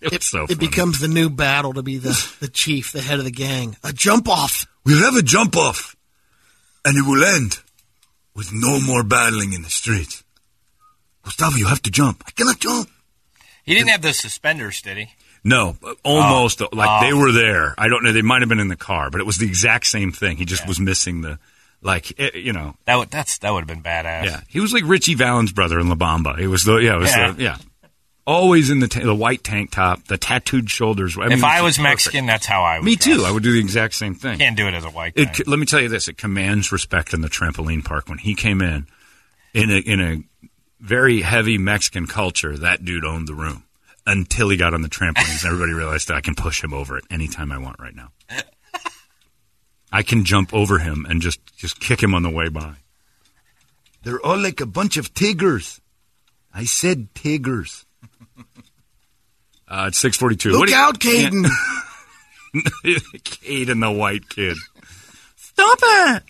It 0.00 0.12
was 0.12 0.24
so 0.26 0.46
It 0.48 0.58
becomes 0.60 1.00
the 1.00 1.08
new 1.08 1.28
battle 1.30 1.72
to 1.74 1.82
be 1.82 1.98
the, 1.98 2.14
the 2.40 2.48
chief, 2.48 2.92
the 2.92 3.00
head 3.00 3.18
of 3.18 3.24
the 3.24 3.30
gang. 3.30 3.76
A 3.82 3.92
jump 3.92 4.28
off. 4.28 4.66
We'll 4.84 5.02
have 5.04 5.16
a 5.16 5.22
jump 5.22 5.56
off, 5.56 5.96
and 6.84 6.96
it 6.96 7.02
will 7.06 7.22
end 7.24 7.58
with 8.34 8.50
no 8.52 8.80
more 8.80 9.02
battling 9.02 9.52
in 9.52 9.62
the 9.62 9.70
streets. 9.70 10.22
Gustavo, 11.24 11.56
you 11.56 11.66
have 11.66 11.82
to 11.82 11.90
jump. 11.90 12.22
I 12.26 12.30
cannot 12.30 12.58
jump. 12.60 12.88
He 13.64 13.74
didn't 13.74 13.90
have 13.90 14.00
the 14.02 14.12
suspenders, 14.14 14.80
did 14.80 14.96
he? 14.96 15.08
No, 15.44 15.76
almost 16.04 16.60
like 16.60 16.70
Oh. 16.72 17.00
they 17.06 17.12
were 17.12 17.32
there. 17.32 17.74
I 17.76 17.88
don't 17.88 18.02
know. 18.02 18.12
They 18.12 18.22
might 18.22 18.40
have 18.42 18.48
been 18.48 18.60
in 18.60 18.68
the 18.68 18.76
car, 18.76 19.10
but 19.10 19.20
it 19.20 19.24
was 19.26 19.36
the 19.38 19.46
exact 19.46 19.86
same 19.86 20.10
thing. 20.12 20.36
He 20.36 20.44
just 20.44 20.66
was 20.66 20.80
missing 20.80 21.20
the, 21.20 21.38
like, 21.82 22.12
eh, 22.18 22.30
you 22.34 22.52
know. 22.52 22.76
That 22.86 22.96
would 22.96 23.10
that's 23.10 23.38
that 23.38 23.52
would 23.52 23.60
have 23.60 23.68
been 23.68 23.82
badass. 23.82 24.24
Yeah, 24.24 24.40
he 24.48 24.60
was 24.60 24.72
like 24.72 24.84
Ritchie 24.86 25.14
Valens' 25.14 25.52
brother 25.52 25.78
in 25.78 25.88
La 25.88 25.94
Bamba. 25.96 26.38
It 26.38 26.48
was 26.48 26.64
the 26.64 26.76
yeah, 26.76 26.94
it 26.96 26.98
was 26.98 27.10
Yeah. 27.16 27.30
the 27.32 27.42
yeah. 27.42 27.56
Always 28.30 28.68
in 28.68 28.80
the 28.80 28.88
ta- 28.88 29.00
the 29.00 29.14
white 29.14 29.42
tank 29.42 29.70
top, 29.70 30.04
the 30.04 30.18
tattooed 30.18 30.68
shoulders. 30.70 31.16
I 31.16 31.22
mean, 31.28 31.32
if 31.38 31.44
I 31.44 31.62
was 31.62 31.78
perfect. 31.78 31.82
Mexican, 31.90 32.26
that's 32.26 32.44
how 32.44 32.62
I 32.62 32.78
would. 32.78 32.84
me 32.84 32.94
too. 32.94 33.24
I 33.26 33.30
would 33.30 33.42
do 33.42 33.52
the 33.52 33.58
exact 33.60 33.94
same 33.94 34.14
thing. 34.14 34.38
Can't 34.38 34.54
do 34.54 34.68
it 34.68 34.74
as 34.74 34.84
a 34.84 34.90
white 34.90 35.14
It, 35.16 35.24
guy. 35.32 35.44
let 35.46 35.58
me 35.58 35.64
tell 35.64 35.80
you 35.80 35.88
this: 35.88 36.08
it 36.08 36.18
commands 36.18 36.70
respect 36.70 37.14
in 37.14 37.22
the 37.22 37.28
trampoline 37.28 37.82
park. 37.82 38.06
When 38.06 38.18
he 38.18 38.34
came 38.34 38.60
in, 38.60 38.86
in 39.54 39.70
a 39.70 39.78
in 39.78 40.00
a 40.02 40.18
very 40.78 41.22
heavy 41.22 41.56
Mexican 41.56 42.06
culture, 42.06 42.54
that 42.58 42.84
dude 42.84 43.04
owned 43.06 43.28
the 43.28 43.34
room 43.34 43.64
until 44.06 44.50
he 44.50 44.58
got 44.58 44.74
on 44.74 44.82
the 44.82 44.88
trampolines. 44.90 45.46
Everybody 45.46 45.72
realized 45.72 46.08
that 46.08 46.16
I 46.18 46.20
can 46.20 46.34
push 46.34 46.62
him 46.62 46.74
over 46.74 46.98
it 46.98 47.04
anytime 47.10 47.50
I 47.50 47.56
want 47.56 47.80
right 47.80 47.94
now. 47.94 48.10
I 49.90 50.02
can 50.02 50.24
jump 50.24 50.52
over 50.52 50.78
him 50.80 51.06
and 51.08 51.22
just 51.22 51.40
just 51.56 51.80
kick 51.80 52.02
him 52.02 52.14
on 52.14 52.22
the 52.24 52.30
way 52.30 52.50
by. 52.50 52.74
They're 54.02 54.20
all 54.20 54.36
like 54.38 54.60
a 54.60 54.66
bunch 54.66 54.98
of 54.98 55.14
tigers. 55.14 55.80
I 56.52 56.64
said 56.64 57.14
tigers. 57.14 57.86
Uh, 59.70 59.84
it's 59.88 59.98
six 59.98 60.16
forty 60.16 60.34
two. 60.34 60.50
Look 60.50 60.72
out, 60.72 60.98
Caden. 60.98 61.44
Caden, 62.54 63.80
the 63.82 63.90
white 63.92 64.26
kid. 64.30 64.56
Stop 65.36 65.78
it! 65.82 66.22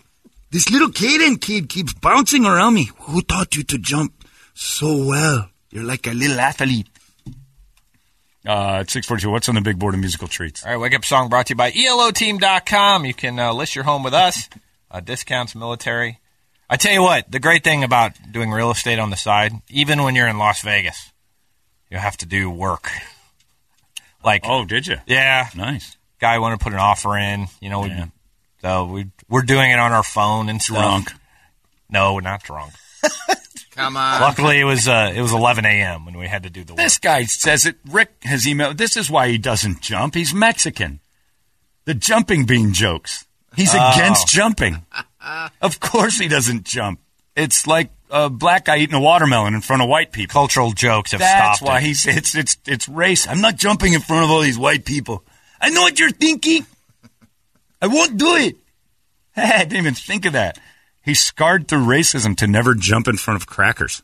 This 0.51 0.69
little 0.69 0.89
Caden 0.89 1.39
kid 1.39 1.69
keeps 1.69 1.93
bouncing 1.93 2.45
around 2.45 2.73
me. 2.73 2.89
Who 3.03 3.21
taught 3.21 3.55
you 3.55 3.63
to 3.63 3.77
jump 3.77 4.25
so 4.53 5.05
well? 5.05 5.49
You're 5.71 5.85
like 5.85 6.05
a 6.05 6.11
little 6.11 6.37
athlete. 6.37 6.87
Uh, 8.45 8.79
it's 8.81 8.91
six 8.91 9.07
forty 9.07 9.21
two. 9.21 9.29
What's 9.29 9.47
on 9.47 9.55
the 9.55 9.61
big 9.61 9.79
board 9.79 9.93
of 9.93 10.01
musical 10.01 10.27
treats? 10.27 10.65
All 10.65 10.71
right, 10.71 10.77
Wake 10.77 10.95
Up 10.95 11.05
Song 11.05 11.29
brought 11.29 11.45
to 11.45 11.51
you 11.51 11.55
by 11.55 11.71
ELOteam.com. 11.71 13.05
You 13.05 13.13
can 13.13 13.39
uh, 13.39 13.53
list 13.53 13.73
your 13.73 13.85
home 13.85 14.03
with 14.03 14.13
us, 14.13 14.49
uh, 14.91 14.99
discounts, 14.99 15.55
military. 15.55 16.19
I 16.69 16.75
tell 16.77 16.91
you 16.93 17.01
what, 17.01 17.31
the 17.31 17.39
great 17.39 17.63
thing 17.63 17.83
about 17.83 18.13
doing 18.31 18.51
real 18.51 18.71
estate 18.71 18.99
on 18.99 19.11
the 19.11 19.17
side, 19.17 19.53
even 19.69 20.03
when 20.03 20.15
you're 20.15 20.27
in 20.27 20.37
Las 20.37 20.61
Vegas, 20.61 21.11
you 21.89 21.97
have 21.97 22.17
to 22.17 22.25
do 22.25 22.49
work. 22.49 22.89
Like, 24.23 24.41
Oh, 24.45 24.65
did 24.65 24.87
you? 24.87 24.97
yeah, 25.05 25.47
Nice. 25.55 25.95
guy 26.19 26.39
wanted 26.39 26.59
to 26.59 26.63
put 26.63 26.73
an 26.73 26.79
offer 26.79 27.17
in. 27.17 27.47
You 27.61 27.69
know, 27.69 27.81
we, 27.81 27.93
so 28.61 28.85
we 28.85 29.07
we're 29.29 29.43
doing 29.43 29.71
it 29.71 29.79
on 29.79 29.91
our 29.91 30.03
phone 30.03 30.49
and 30.49 30.61
stuff. 30.61 30.77
Drunk. 30.77 31.11
No, 31.89 32.19
not 32.19 32.43
drunk. 32.43 32.73
Come 33.71 33.95
on. 33.95 34.19
Luckily, 34.21 34.59
it 34.59 34.65
was 34.65 34.87
uh, 34.87 35.13
it 35.15 35.21
was 35.21 35.31
11 35.31 35.65
a.m. 35.65 36.05
when 36.05 36.17
we 36.17 36.27
had 36.27 36.43
to 36.43 36.49
do 36.49 36.63
the 36.65 36.73
work. 36.73 36.79
This 36.83 36.97
guy 36.99 37.23
says 37.23 37.65
it. 37.65 37.77
Rick 37.89 38.11
has 38.23 38.43
emailed. 38.45 38.75
This 38.77 38.97
is 38.97 39.09
why 39.09 39.29
he 39.29 39.37
doesn't 39.37 39.79
jump. 39.81 40.15
He's 40.15 40.33
Mexican. 40.33 40.99
The 41.85 41.93
jumping 41.93 42.45
bean 42.45 42.73
jokes. 42.73 43.25
He's 43.55 43.73
Oh. 43.73 43.91
against 43.95 44.27
jumping. 44.27 44.85
of 45.61 45.79
course 45.79 46.19
he 46.19 46.27
doesn't 46.27 46.65
jump. 46.65 46.99
It's 47.37 47.65
like 47.65 47.89
a 48.09 48.29
black 48.29 48.65
guy 48.65 48.77
eating 48.77 48.95
a 48.95 48.99
watermelon 48.99 49.53
in 49.53 49.61
front 49.61 49.81
of 49.81 49.89
white 49.89 50.11
people. 50.11 50.33
Cultural 50.33 50.71
jokes 50.71 51.11
have 51.11 51.19
That's 51.19 51.57
stopped. 51.59 51.67
why 51.69 51.77
it. 51.79 51.83
he's 51.83 52.05
it's 52.07 52.35
it's 52.35 52.57
it's 52.65 52.87
race. 52.89 53.27
I'm 53.27 53.41
not 53.41 53.55
jumping 53.57 53.93
in 53.93 54.01
front 54.01 54.23
of 54.25 54.31
all 54.31 54.41
these 54.41 54.57
white 54.57 54.85
people. 54.85 55.23
I 55.61 55.69
know 55.69 55.81
what 55.81 55.99
you're 55.99 56.11
thinking. 56.11 56.65
I 57.81 57.87
won't 57.87 58.17
do 58.17 58.35
it. 58.35 58.55
I 59.37 59.59
didn't 59.59 59.77
even 59.77 59.93
think 59.93 60.25
of 60.25 60.33
that. 60.33 60.59
He's 61.03 61.21
scarred 61.21 61.67
through 61.67 61.85
racism 61.85 62.35
to 62.37 62.47
never 62.47 62.75
jump 62.75 63.07
in 63.07 63.17
front 63.17 63.41
of 63.41 63.47
crackers. 63.47 64.03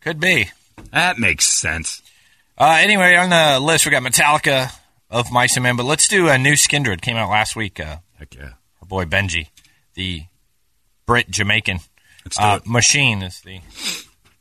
Could 0.00 0.18
be. 0.18 0.50
That 0.92 1.18
makes 1.18 1.46
sense. 1.46 2.02
Uh, 2.58 2.78
anyway, 2.80 3.14
on 3.16 3.30
the 3.30 3.60
list, 3.60 3.84
we 3.86 3.90
got 3.92 4.02
Metallica 4.02 4.72
of 5.08 5.30
Mice 5.30 5.56
and 5.56 5.62
Men, 5.62 5.76
but 5.76 5.84
let's 5.86 6.08
do 6.08 6.28
a 6.28 6.36
new 6.38 6.54
Skindred. 6.54 7.00
Came 7.00 7.16
out 7.16 7.30
last 7.30 7.54
week. 7.56 7.78
Uh, 7.78 7.96
Heck 8.18 8.34
yeah. 8.34 8.52
our 8.80 8.86
boy 8.88 9.04
Benji, 9.04 9.48
the 9.94 10.24
Brit 11.06 11.30
Jamaican. 11.30 11.78
Let's 12.24 12.36
do 12.36 12.42
Uh, 12.42 12.56
it. 12.56 12.66
Machine 12.66 13.22
is 13.22 13.40
the 13.40 13.60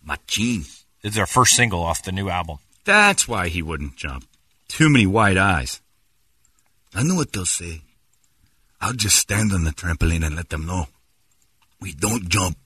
Machine. 0.04 0.66
is 1.04 1.14
their 1.16 1.26
first 1.28 1.56
single 1.56 1.82
off 1.84 2.04
the 2.04 2.12
new 2.12 2.30
album. 2.30 2.58
That's 2.84 3.28
why 3.28 3.50
he 3.50 3.62
wouldn't 3.62 3.96
jump. 3.98 4.28
Too 4.68 4.90
many 4.90 5.06
white 5.06 5.38
eyes. 5.38 5.82
I 6.94 7.04
know 7.04 7.16
what 7.16 7.32
they'll 7.34 7.46
say. 7.46 7.82
I'll 8.80 8.94
just 8.94 9.18
stand 9.18 9.52
on 9.54 9.64
the 9.64 9.72
trampoline 9.72 10.26
and 10.26 10.36
let 10.36 10.50
them 10.50 10.66
know. 10.66 10.88
We 11.80 11.94
don't 11.94 12.28
jump. 12.30 12.58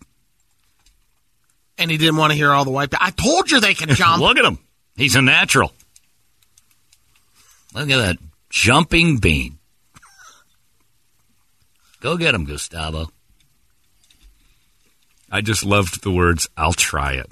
And 1.77 1.91
he 1.91 1.97
didn't 1.97 2.15
want 2.17 2.31
to 2.31 2.37
hear 2.37 2.51
all 2.51 2.63
the 2.63 2.71
white. 2.71 2.93
I 2.99 3.11
told 3.11 3.51
you 3.51 3.59
they 3.59 3.73
can 3.73 3.89
jump. 3.95 4.21
Look 4.21 4.37
at 4.37 4.45
him. 4.45 4.59
He's 4.95 5.15
a 5.15 5.21
natural. 5.21 5.73
Look 7.73 7.89
at 7.89 7.97
that 7.97 8.17
jumping 8.49 9.17
bean. 9.17 9.59
Go 11.99 12.15
get 12.17 12.33
him, 12.35 12.45
Gustavo. 12.45 13.09
I 15.35 15.41
just 15.41 15.65
loved 15.65 16.01
the 16.01 16.11
words, 16.11 16.47
I'll 16.55 16.71
try 16.71 17.15
it. 17.15 17.27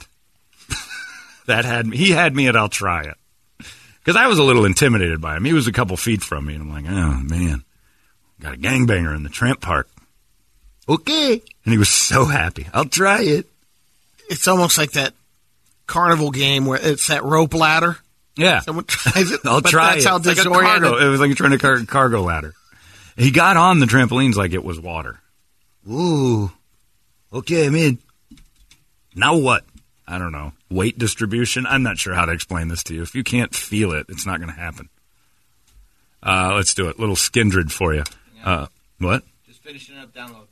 that 1.45 1.63
had 1.63 1.87
me, 1.87 1.95
he 1.95 2.11
had 2.11 2.35
me 2.35 2.49
at 2.49 2.55
I'll 2.57 2.67
try 2.67 3.03
it. 3.03 3.15
Because 3.99 4.17
I 4.17 4.27
was 4.27 4.39
a 4.39 4.43
little 4.43 4.65
intimidated 4.65 5.21
by 5.21 5.37
him. 5.37 5.45
He 5.45 5.53
was 5.53 5.67
a 5.67 5.71
couple 5.71 5.95
feet 5.95 6.21
from 6.21 6.45
me, 6.45 6.55
and 6.55 6.63
I'm 6.63 6.69
like, 6.69 6.83
oh, 6.85 7.21
man. 7.23 7.63
Got 8.41 8.55
a 8.55 8.57
gangbanger 8.57 9.15
in 9.15 9.23
the 9.23 9.29
tramp 9.29 9.61
park. 9.61 9.87
Okay. 10.89 11.41
And 11.63 11.71
he 11.71 11.77
was 11.77 11.87
so 11.87 12.25
happy. 12.25 12.67
I'll 12.73 12.83
try 12.83 13.21
it. 13.21 13.47
It's 14.29 14.49
almost 14.49 14.77
like 14.77 14.91
that 14.91 15.13
carnival 15.87 16.31
game 16.31 16.65
where 16.65 16.79
it's 16.81 17.07
that 17.07 17.23
rope 17.23 17.53
ladder. 17.53 17.95
Yeah. 18.35 18.59
Someone 18.59 18.83
tries 18.83 19.31
it. 19.31 19.39
I'll 19.45 19.61
try 19.61 19.93
that's 19.93 20.05
it. 20.05 20.09
how 20.09 20.17
It's 20.17 20.27
like 20.27 20.39
a 20.39 20.49
cargo. 20.49 20.97
It 20.97 21.07
was 21.07 21.21
like 21.21 21.33
trying 21.37 21.51
to 21.51 21.57
car- 21.57 21.85
cargo 21.85 22.21
ladder. 22.21 22.53
He 23.15 23.31
got 23.31 23.55
on 23.55 23.79
the 23.79 23.85
trampolines 23.85 24.35
like 24.35 24.51
it 24.51 24.65
was 24.65 24.77
water. 24.77 25.21
Ooh. 25.89 26.51
Okay, 27.33 27.65
I'm 27.65 27.75
in. 27.75 27.97
Now 29.15 29.35
what? 29.37 29.65
I 30.07 30.17
don't 30.19 30.31
know. 30.31 30.53
Weight 30.69 30.97
distribution? 30.97 31.65
I'm 31.65 31.81
not 31.81 31.97
sure 31.97 32.13
how 32.13 32.25
to 32.25 32.31
explain 32.31 32.67
this 32.67 32.83
to 32.83 32.93
you. 32.93 33.01
If 33.01 33.15
you 33.15 33.23
can't 33.23 33.55
feel 33.55 33.91
it, 33.93 34.05
it's 34.09 34.25
not 34.25 34.39
going 34.39 34.53
to 34.53 34.59
happen. 34.59 34.89
Uh, 36.21 36.53
let's 36.55 36.73
do 36.73 36.89
it. 36.89 36.99
Little 36.99 37.15
skindred 37.15 37.71
for 37.71 37.93
you. 37.93 38.03
Uh, 38.43 38.67
what? 38.99 39.23
Just 39.47 39.63
finishing 39.63 39.97
up 39.97 40.13
download. 40.13 40.47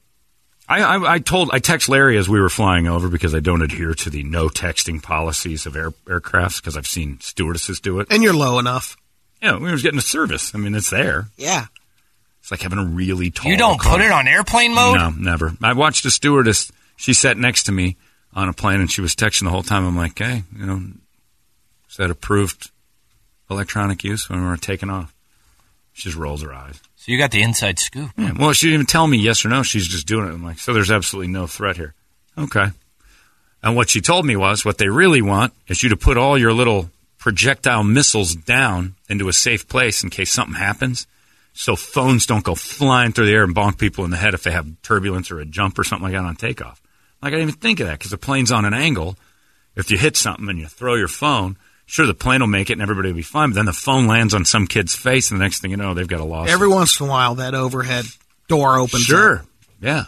I, 0.67 0.81
I, 0.81 1.13
I 1.13 1.19
told 1.19 1.49
I 1.51 1.59
text 1.59 1.89
Larry 1.89 2.17
as 2.17 2.29
we 2.29 2.39
were 2.39 2.49
flying 2.49 2.87
over 2.87 3.09
because 3.09 3.35
I 3.35 3.41
don't 3.41 3.61
adhere 3.61 3.93
to 3.93 4.09
the 4.09 4.23
no 4.23 4.47
texting 4.47 5.03
policies 5.03 5.65
of 5.65 5.75
air, 5.75 5.91
aircrafts 6.05 6.61
because 6.61 6.77
I've 6.77 6.87
seen 6.87 7.19
stewardesses 7.19 7.81
do 7.81 7.99
it. 7.99 8.07
And 8.09 8.23
you're 8.23 8.33
low 8.33 8.57
enough. 8.57 8.95
Yeah, 9.41 9.57
we 9.57 9.69
were 9.69 9.77
getting 9.77 9.99
a 9.99 10.03
service. 10.03 10.55
I 10.55 10.59
mean, 10.59 10.73
it's 10.75 10.89
there. 10.89 11.27
Yeah. 11.35 11.65
It's 12.51 12.61
like 12.61 12.69
having 12.69 12.85
a 12.85 12.89
really 12.89 13.31
tall. 13.31 13.49
You 13.49 13.57
don't 13.57 13.79
car. 13.79 13.93
put 13.93 14.01
it 14.05 14.11
on 14.11 14.27
airplane 14.27 14.75
mode? 14.75 14.97
No, 14.97 15.09
never. 15.09 15.53
I 15.63 15.73
watched 15.73 16.05
a 16.05 16.11
stewardess. 16.11 16.71
She 16.97 17.13
sat 17.13 17.37
next 17.37 17.63
to 17.63 17.71
me 17.71 17.95
on 18.33 18.49
a 18.49 18.53
plane, 18.53 18.81
and 18.81 18.91
she 18.91 18.99
was 18.99 19.15
texting 19.15 19.43
the 19.43 19.51
whole 19.51 19.63
time. 19.63 19.85
I'm 19.85 19.95
like, 19.95 20.19
hey, 20.19 20.43
you 20.57 20.65
know, 20.65 20.81
is 21.89 21.97
that 21.97 22.11
approved 22.11 22.71
electronic 23.49 24.03
use 24.03 24.29
when 24.29 24.41
we 24.41 24.47
were 24.47 24.57
taking 24.57 24.89
off? 24.89 25.13
She 25.93 26.09
just 26.09 26.17
rolls 26.17 26.41
her 26.41 26.53
eyes. 26.53 26.79
So 26.97 27.11
you 27.11 27.17
got 27.17 27.31
the 27.31 27.41
inside 27.41 27.79
scoop. 27.79 28.11
Yeah, 28.17 28.33
well, 28.37 28.53
she 28.53 28.67
didn't 28.67 28.75
even 28.75 28.85
tell 28.85 29.07
me 29.07 29.17
yes 29.17 29.45
or 29.45 29.49
no. 29.49 29.63
She's 29.63 29.87
just 29.87 30.07
doing 30.07 30.27
it. 30.27 30.33
I'm 30.33 30.43
like, 30.43 30.59
so 30.59 30.73
there's 30.73 30.91
absolutely 30.91 31.31
no 31.31 31.47
threat 31.47 31.77
here. 31.77 31.93
Okay. 32.37 32.67
And 33.63 33.75
what 33.75 33.89
she 33.89 34.01
told 34.01 34.25
me 34.25 34.35
was 34.35 34.65
what 34.65 34.77
they 34.77 34.89
really 34.89 35.21
want 35.21 35.53
is 35.67 35.83
you 35.83 35.89
to 35.89 35.97
put 35.97 36.17
all 36.17 36.37
your 36.37 36.53
little 36.53 36.89
projectile 37.17 37.83
missiles 37.83 38.35
down 38.35 38.95
into 39.09 39.29
a 39.29 39.33
safe 39.33 39.67
place 39.67 40.03
in 40.03 40.09
case 40.09 40.31
something 40.31 40.55
happens. 40.55 41.07
So 41.53 41.75
phones 41.75 42.25
don't 42.25 42.43
go 42.43 42.55
flying 42.55 43.11
through 43.11 43.25
the 43.25 43.33
air 43.33 43.43
and 43.43 43.55
bonk 43.55 43.77
people 43.77 44.05
in 44.05 44.11
the 44.11 44.17
head 44.17 44.33
if 44.33 44.43
they 44.43 44.51
have 44.51 44.67
turbulence 44.81 45.31
or 45.31 45.39
a 45.39 45.45
jump 45.45 45.77
or 45.77 45.83
something 45.83 46.05
like 46.05 46.13
that 46.13 46.25
on 46.25 46.35
takeoff. 46.35 46.81
Like, 47.21 47.33
I 47.33 47.35
didn't 47.35 47.49
even 47.49 47.59
think 47.59 47.79
of 47.81 47.87
that 47.87 47.99
because 47.99 48.11
the 48.11 48.17
plane's 48.17 48.51
on 48.51 48.65
an 48.65 48.73
angle. 48.73 49.17
If 49.75 49.91
you 49.91 49.97
hit 49.97 50.17
something 50.17 50.49
and 50.49 50.59
you 50.59 50.67
throw 50.67 50.95
your 50.95 51.07
phone, 51.07 51.57
sure, 51.85 52.07
the 52.07 52.13
plane 52.13 52.39
will 52.39 52.47
make 52.47 52.69
it 52.69 52.73
and 52.73 52.81
everybody 52.81 53.09
will 53.09 53.17
be 53.17 53.21
fine. 53.21 53.49
But 53.49 53.55
then 53.55 53.65
the 53.65 53.73
phone 53.73 54.07
lands 54.07 54.33
on 54.33 54.43
some 54.45 54.65
kid's 54.65 54.95
face, 54.95 55.29
and 55.29 55.39
the 55.39 55.43
next 55.43 55.61
thing 55.61 55.71
you 55.71 55.77
know, 55.77 55.93
they've 55.93 56.07
got 56.07 56.19
a 56.19 56.25
loss. 56.25 56.49
Every 56.49 56.67
once 56.67 56.99
in 56.99 57.05
a 57.05 57.09
while, 57.09 57.35
that 57.35 57.53
overhead 57.53 58.05
door 58.47 58.79
opens. 58.79 59.03
Sure. 59.03 59.39
up. 59.39 59.45
Yeah. 59.79 60.05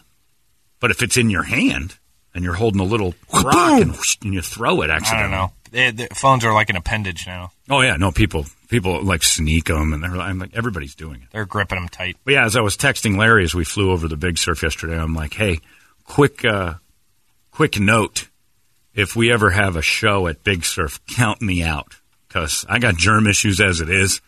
But 0.80 0.92
if 0.92 1.02
it's 1.02 1.18
in 1.18 1.30
your 1.30 1.44
hand 1.44 1.98
and 2.34 2.44
you're 2.44 2.56
holding 2.56 2.82
a 2.82 2.86
little 2.86 3.14
rock 3.32 3.82
and, 3.82 3.92
whoosh, 3.92 4.18
and 4.24 4.34
you 4.34 4.42
throw 4.42 4.82
it 4.82 4.90
I 4.90 4.96
accidentally. 4.96 5.50
They, 5.74 5.92
the 5.92 6.08
phones 6.16 6.46
are 6.46 6.54
like 6.54 6.70
an 6.70 6.76
appendage 6.78 7.28
now. 7.28 7.52
Oh 7.70 7.82
yeah, 7.82 7.98
no 7.98 8.12
people 8.12 8.46
people 8.70 9.04
like 9.04 9.24
sneak 9.24 9.66
them 9.66 9.92
and 9.92 10.02
they're 10.04 10.16
I'm 10.18 10.40
like 10.40 10.56
everybody's 10.56 10.96
doing 10.96 11.22
it. 11.22 11.28
They're 11.32 11.46
gripping 11.46 11.78
them 11.80 11.90
tight. 11.90 12.16
But 12.24 12.36
yeah, 12.36 12.46
as 12.46 12.56
I 12.56 12.62
was 12.62 12.78
texting 12.78 13.18
Larry 13.18 13.44
as 13.44 13.54
we 13.54 13.66
flew 13.66 13.92
over 13.92 14.08
the 14.08 14.16
big 14.16 14.38
surf 14.38 14.64
yesterday, 14.64 14.98
I'm 14.98 15.14
like, 15.14 15.34
"Hey, 15.34 15.60
quick 16.06 16.46
uh 16.46 16.76
quick 17.52 17.80
note. 17.80 18.30
if 18.96 19.16
we 19.16 19.32
ever 19.32 19.50
have 19.50 19.76
a 19.76 19.82
show 19.82 20.28
at 20.28 20.44
Big 20.44 20.64
Surf, 20.64 21.00
count 21.08 21.42
me 21.42 21.64
out 21.64 21.96
because 22.28 22.64
I 22.70 22.78
got 22.80 22.96
germ 22.96 23.26
issues 23.28 23.60
as 23.60 23.82
it 23.82 23.90
is. 23.90 24.22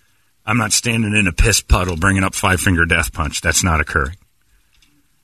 I'm 0.48 0.58
not 0.58 0.74
standing 0.74 1.14
in 1.16 1.28
a 1.28 1.32
piss 1.34 1.62
puddle 1.62 1.96
bringing 1.98 2.24
up 2.24 2.34
five 2.36 2.60
finger 2.60 2.86
death 2.86 3.14
punch. 3.14 3.42
That's 3.42 3.64
not 3.64 3.80
occurring. 3.80 4.16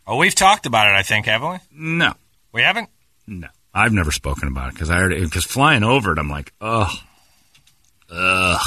Oh, 0.06 0.18
we've 0.18 0.36
talked 0.36 0.66
about 0.68 0.88
it, 0.88 0.94
I 0.96 1.04
think, 1.04 1.26
haven't 1.26 1.50
we? 1.52 1.58
No, 1.72 2.14
We 2.54 2.62
haven't? 2.62 2.90
no. 3.28 3.48
I've 3.74 3.94
never 3.94 4.12
spoken 4.12 4.48
about 4.48 4.70
it 4.70 4.74
because 4.74 4.90
I 4.90 4.98
already 4.98 5.24
because 5.24 5.46
flying 5.46 5.84
over 5.84 6.12
it, 6.12 6.18
I'm 6.20 6.30
like, 6.30 6.52
ugh, 6.62 6.92
ugh. 8.12 8.60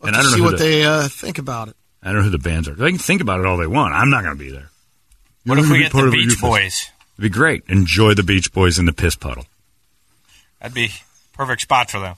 We'll 0.00 0.08
And 0.08 0.16
I 0.16 0.22
don't 0.22 0.30
know 0.30 0.36
see 0.36 0.38
who 0.38 0.44
what 0.44 0.58
the- 0.58 0.64
they 0.64 0.84
uh, 0.84 1.08
think 1.08 1.38
about 1.38 1.68
it. 1.68 1.76
I 2.02 2.08
don't 2.12 2.18
know 2.18 2.22
who 2.24 2.30
the 2.30 2.38
bands 2.38 2.68
are. 2.68 2.74
They 2.74 2.90
can 2.90 2.98
think 2.98 3.20
about 3.20 3.40
it 3.40 3.46
all 3.46 3.56
they 3.56 3.66
want. 3.66 3.92
I'm 3.94 4.08
not 4.10 4.22
going 4.22 4.36
to 4.36 4.42
be 4.42 4.50
there. 4.52 4.70
What 5.44 5.56
You're 5.56 5.64
if 5.64 5.70
we 5.70 5.78
be 5.78 5.82
get 5.84 5.92
part 5.92 6.02
the 6.04 6.08
of 6.08 6.12
Beach. 6.14 6.40
Boys? 6.40 6.90
It'd 7.18 7.22
be 7.22 7.28
great. 7.36 7.64
Enjoy 7.66 8.14
the 8.14 8.22
Beach 8.22 8.52
Boys 8.52 8.78
in 8.78 8.86
the 8.86 8.92
piss 8.92 9.16
puddle. 9.16 9.46
That'd 10.60 10.74
be 10.74 10.90
perfect 11.32 11.62
spot 11.62 11.90
for 11.90 11.98
them. 11.98 12.14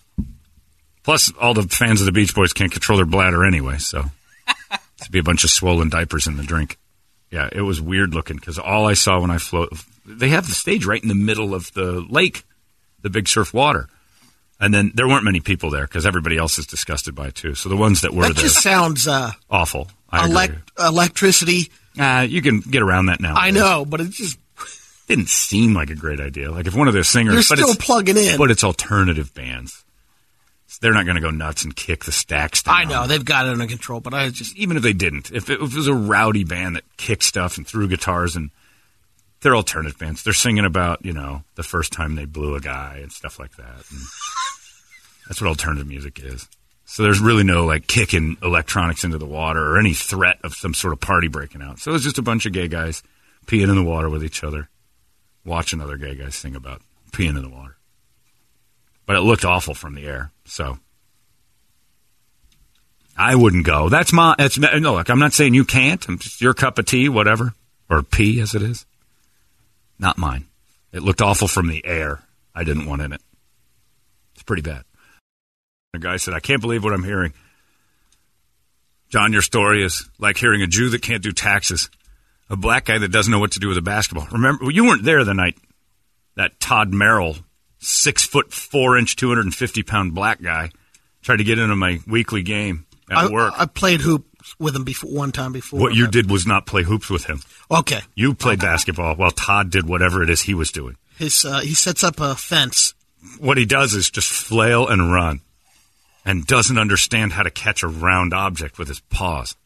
Plus, 1.02 1.32
all 1.40 1.54
the 1.54 1.62
fans 1.62 2.00
of 2.02 2.06
the 2.06 2.12
Beach 2.12 2.34
Boys 2.34 2.52
can't 2.52 2.70
control 2.70 2.98
their 2.98 3.06
bladder 3.06 3.42
anyway, 3.42 3.78
so 3.78 4.04
it'd 5.00 5.10
be 5.12 5.18
a 5.18 5.22
bunch 5.22 5.44
of 5.44 5.50
swollen 5.50 5.88
diapers 5.88 6.26
in 6.26 6.36
the 6.36 6.42
drink. 6.42 6.76
Yeah, 7.30 7.48
it 7.52 7.60
was 7.62 7.80
weird 7.80 8.12
looking 8.14 8.36
because 8.36 8.58
all 8.58 8.86
I 8.86 8.94
saw 8.94 9.20
when 9.20 9.30
I 9.30 9.38
float, 9.38 9.72
they 10.04 10.30
have 10.30 10.46
the 10.48 10.54
stage 10.54 10.84
right 10.84 11.00
in 11.02 11.08
the 11.08 11.14
middle 11.14 11.54
of 11.54 11.72
the 11.74 12.04
lake, 12.08 12.42
the 13.02 13.10
big 13.10 13.28
surf 13.28 13.54
water, 13.54 13.88
and 14.58 14.74
then 14.74 14.90
there 14.94 15.06
weren't 15.06 15.24
many 15.24 15.40
people 15.40 15.70
there 15.70 15.86
because 15.86 16.04
everybody 16.06 16.36
else 16.36 16.58
is 16.58 16.66
disgusted 16.66 17.14
by 17.14 17.28
it 17.28 17.34
too. 17.36 17.54
So 17.54 17.68
the 17.68 17.76
ones 17.76 18.00
that 18.00 18.12
were 18.12 18.24
That 18.26 18.34
there, 18.36 18.44
just 18.44 18.62
sounds 18.62 19.06
uh, 19.06 19.30
awful. 19.48 19.88
I 20.10 20.20
agree. 20.24 20.30
elect- 20.32 20.72
electricity. 20.78 21.70
Uh, 21.98 22.26
you 22.28 22.42
can 22.42 22.60
get 22.60 22.82
around 22.82 23.06
that 23.06 23.20
now. 23.20 23.34
I 23.36 23.50
know, 23.52 23.84
but 23.84 24.00
it 24.00 24.10
just 24.10 24.36
didn't 25.06 25.28
seem 25.28 25.72
like 25.74 25.90
a 25.90 25.94
great 25.94 26.20
idea. 26.20 26.50
Like 26.50 26.66
if 26.66 26.74
one 26.74 26.88
of 26.88 26.94
their 26.94 27.04
singers, 27.04 27.34
You're 27.34 27.56
but 27.56 27.62
still 27.64 27.74
plugging 27.76 28.16
in. 28.16 28.38
but 28.38 28.50
it's 28.50 28.64
alternative 28.64 29.32
bands. 29.34 29.84
They're 30.78 30.92
not 30.92 31.04
going 31.04 31.16
to 31.16 31.20
go 31.20 31.30
nuts 31.30 31.64
and 31.64 31.74
kick 31.74 32.04
the 32.04 32.12
stacks 32.12 32.62
down. 32.62 32.74
I 32.74 32.84
know 32.84 33.06
they've 33.06 33.24
got 33.24 33.46
it 33.46 33.52
under 33.52 33.66
control, 33.66 34.00
but 34.00 34.14
I 34.14 34.28
just 34.30 34.56
even 34.56 34.76
if 34.76 34.82
they 34.82 34.92
didn't, 34.92 35.30
if 35.30 35.50
it, 35.50 35.60
if 35.60 35.72
it 35.72 35.76
was 35.76 35.88
a 35.88 35.94
rowdy 35.94 36.44
band 36.44 36.76
that 36.76 36.84
kicked 36.96 37.24
stuff 37.24 37.56
and 37.56 37.66
threw 37.66 37.88
guitars 37.88 38.36
and 38.36 38.50
they're 39.40 39.56
alternative 39.56 39.98
bands, 39.98 40.22
they're 40.22 40.32
singing 40.32 40.64
about 40.64 41.04
you 41.04 41.12
know 41.12 41.42
the 41.54 41.62
first 41.62 41.92
time 41.92 42.14
they 42.14 42.24
blew 42.24 42.54
a 42.54 42.60
guy 42.60 42.98
and 43.02 43.12
stuff 43.12 43.38
like 43.38 43.56
that. 43.56 43.84
That's 45.28 45.40
what 45.40 45.48
alternative 45.48 45.86
music 45.86 46.18
is. 46.18 46.48
So 46.84 47.04
there's 47.04 47.20
really 47.20 47.44
no 47.44 47.64
like 47.66 47.86
kicking 47.86 48.36
electronics 48.42 49.04
into 49.04 49.16
the 49.16 49.26
water 49.26 49.60
or 49.60 49.78
any 49.78 49.94
threat 49.94 50.38
of 50.42 50.54
some 50.54 50.74
sort 50.74 50.92
of 50.92 51.00
party 51.00 51.28
breaking 51.28 51.62
out. 51.62 51.78
So 51.78 51.94
it's 51.94 52.02
just 52.02 52.18
a 52.18 52.22
bunch 52.22 52.46
of 52.46 52.52
gay 52.52 52.66
guys 52.66 53.04
peeing 53.46 53.68
in 53.68 53.76
the 53.76 53.84
water 53.84 54.10
with 54.10 54.24
each 54.24 54.42
other, 54.42 54.68
watching 55.44 55.80
other 55.80 55.96
gay 55.96 56.16
guys 56.16 56.34
sing 56.34 56.56
about 56.56 56.82
peeing 57.12 57.36
in 57.36 57.42
the 57.42 57.48
water. 57.48 57.76
But 59.10 59.16
it 59.16 59.22
looked 59.22 59.44
awful 59.44 59.74
from 59.74 59.96
the 59.96 60.06
air. 60.06 60.30
So 60.44 60.78
I 63.16 63.34
wouldn't 63.34 63.66
go. 63.66 63.88
That's 63.88 64.12
my. 64.12 64.36
That's 64.38 64.56
no. 64.56 64.94
Look, 64.94 65.10
I'm 65.10 65.18
not 65.18 65.32
saying 65.32 65.52
you 65.52 65.64
can't. 65.64 66.08
I'm 66.08 66.16
just 66.16 66.40
your 66.40 66.54
cup 66.54 66.78
of 66.78 66.86
tea, 66.86 67.08
whatever, 67.08 67.52
or 67.90 68.04
pee 68.04 68.40
as 68.40 68.54
it 68.54 68.62
is. 68.62 68.86
Not 69.98 70.16
mine. 70.16 70.46
It 70.92 71.02
looked 71.02 71.20
awful 71.20 71.48
from 71.48 71.66
the 71.66 71.84
air. 71.84 72.22
I 72.54 72.62
didn't 72.62 72.86
want 72.86 73.02
in 73.02 73.12
it. 73.12 73.20
It's 74.34 74.44
pretty 74.44 74.62
bad. 74.62 74.84
The 75.92 75.98
guy 75.98 76.16
said, 76.16 76.34
"I 76.34 76.38
can't 76.38 76.60
believe 76.60 76.84
what 76.84 76.92
I'm 76.92 77.02
hearing." 77.02 77.32
John, 79.08 79.32
your 79.32 79.42
story 79.42 79.82
is 79.82 80.08
like 80.20 80.36
hearing 80.36 80.62
a 80.62 80.68
Jew 80.68 80.88
that 80.90 81.02
can't 81.02 81.20
do 81.20 81.32
taxes, 81.32 81.90
a 82.48 82.54
black 82.54 82.84
guy 82.84 82.98
that 82.98 83.10
doesn't 83.10 83.32
know 83.32 83.40
what 83.40 83.50
to 83.50 83.58
do 83.58 83.66
with 83.66 83.78
a 83.78 83.82
basketball. 83.82 84.28
Remember, 84.30 84.70
you 84.70 84.84
weren't 84.84 85.02
there 85.02 85.24
the 85.24 85.34
night 85.34 85.58
that 86.36 86.60
Todd 86.60 86.92
Merrill, 86.92 87.38
six 87.80 88.24
foot 88.24 88.52
four 88.52 88.96
inch, 88.96 89.16
two 89.16 89.28
hundred 89.28 89.46
and 89.46 89.54
fifty 89.54 89.82
pound 89.82 90.14
black 90.14 90.40
guy, 90.40 90.70
tried 91.22 91.38
to 91.38 91.44
get 91.44 91.58
into 91.58 91.74
my 91.76 91.98
weekly 92.06 92.42
game 92.42 92.86
at 93.10 93.16
I, 93.18 93.28
work. 93.28 93.52
I 93.58 93.66
played 93.66 94.00
hoops 94.02 94.54
with 94.58 94.76
him 94.76 94.84
before 94.84 95.10
one 95.10 95.32
time 95.32 95.52
before. 95.52 95.80
what 95.80 95.94
you 95.94 96.06
did 96.06 96.30
was 96.30 96.46
not 96.46 96.64
play 96.66 96.82
hoops 96.84 97.10
with 97.10 97.24
him. 97.24 97.40
Okay, 97.70 98.00
You 98.14 98.34
played 98.34 98.60
basketball 98.60 99.14
while 99.16 99.30
Todd 99.32 99.70
did 99.70 99.86
whatever 99.88 100.22
it 100.22 100.30
is 100.30 100.42
he 100.42 100.54
was 100.54 100.70
doing. 100.72 100.96
his 101.18 101.44
uh, 101.44 101.60
he 101.60 101.74
sets 101.74 102.02
up 102.04 102.20
a 102.20 102.34
fence. 102.36 102.94
What 103.38 103.58
he 103.58 103.66
does 103.66 103.92
is 103.94 104.10
just 104.10 104.30
flail 104.30 104.88
and 104.88 105.12
run 105.12 105.40
and 106.24 106.46
doesn't 106.46 106.78
understand 106.78 107.32
how 107.32 107.42
to 107.42 107.50
catch 107.50 107.82
a 107.82 107.88
round 107.88 108.32
object 108.32 108.78
with 108.78 108.88
his 108.88 109.00
paws. 109.00 109.56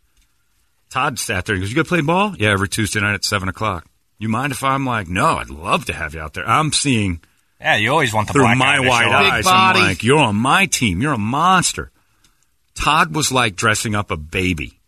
Todd 0.91 1.19
sat 1.19 1.45
there 1.45 1.55
and 1.55 1.63
goes, 1.63 1.71
You 1.71 1.77
gonna 1.77 1.85
play 1.85 2.01
ball? 2.01 2.35
Yeah, 2.39 2.51
every 2.51 2.69
Tuesday 2.69 3.01
night 3.01 3.15
at 3.15 3.25
7 3.25 3.49
o'clock. 3.49 3.87
You 4.19 4.29
mind 4.29 4.53
if 4.53 4.63
I'm 4.65 4.85
like, 4.87 5.09
No, 5.09 5.37
I'd 5.37 5.51
love 5.51 5.85
to 5.87 5.93
have 5.93 6.15
you 6.15 6.21
out 6.21 6.35
there. 6.35 6.49
I'm 6.49 6.73
seeing 6.73 7.21
Yeah, 7.65 7.77
you 7.77 7.91
always 7.91 8.13
want 8.13 8.27
the 8.29 8.35
through 8.35 8.43
black 8.43 8.59
my 8.59 8.77
guy 8.77 8.87
wide 8.89 9.05
show 9.05 9.11
eyes. 9.11 9.47
I'm 9.49 9.77
like, 9.77 10.03
You're 10.05 10.19
on 10.19 10.37
my 10.37 10.67
team. 10.67 11.01
You're 11.01 11.15
a 11.15 11.19
monster. 11.19 11.91
Todd 12.75 13.15
was 13.15 13.33
like 13.33 13.57
dressing 13.57 13.95
up 13.95 14.11
a 14.11 14.17
baby 14.19 14.79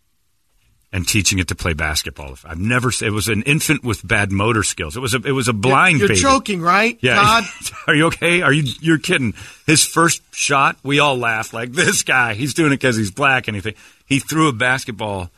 and 0.93 1.07
teaching 1.07 1.39
it 1.39 1.47
to 1.47 1.55
play 1.55 1.73
basketball. 1.73 2.35
I've 2.45 2.59
never. 2.59 2.89
It 3.01 3.11
was 3.11 3.29
an 3.29 3.41
infant 3.43 3.83
with 3.83 4.05
bad 4.07 4.31
motor 4.31 4.61
skills. 4.61 4.95
It 4.95 4.99
was 4.99 5.13
a. 5.15 5.21
It 5.25 5.31
was 5.31 5.47
a 5.47 5.53
blind 5.53 5.99
You're 5.99 6.09
baby. 6.09 6.19
joking, 6.19 6.61
right, 6.61 6.97
Yeah. 7.01 7.15
Todd? 7.15 7.43
Are 7.87 7.95
you 7.95 8.05
okay? 8.07 8.41
Are 8.41 8.53
you? 8.53 8.71
You're 8.79 8.99
kidding. 8.99 9.33
His 9.65 9.83
first 9.83 10.21
shot, 10.35 10.77
we 10.83 10.99
all 10.99 11.17
laughed 11.17 11.53
like 11.53 11.71
this 11.71 12.03
guy. 12.03 12.35
He's 12.35 12.53
doing 12.53 12.71
it 12.73 12.75
because 12.77 12.95
he's 12.95 13.11
black. 13.11 13.47
Anything. 13.47 13.73
He 14.05 14.19
threw 14.19 14.49
a 14.49 14.53
basketball. 14.53 15.31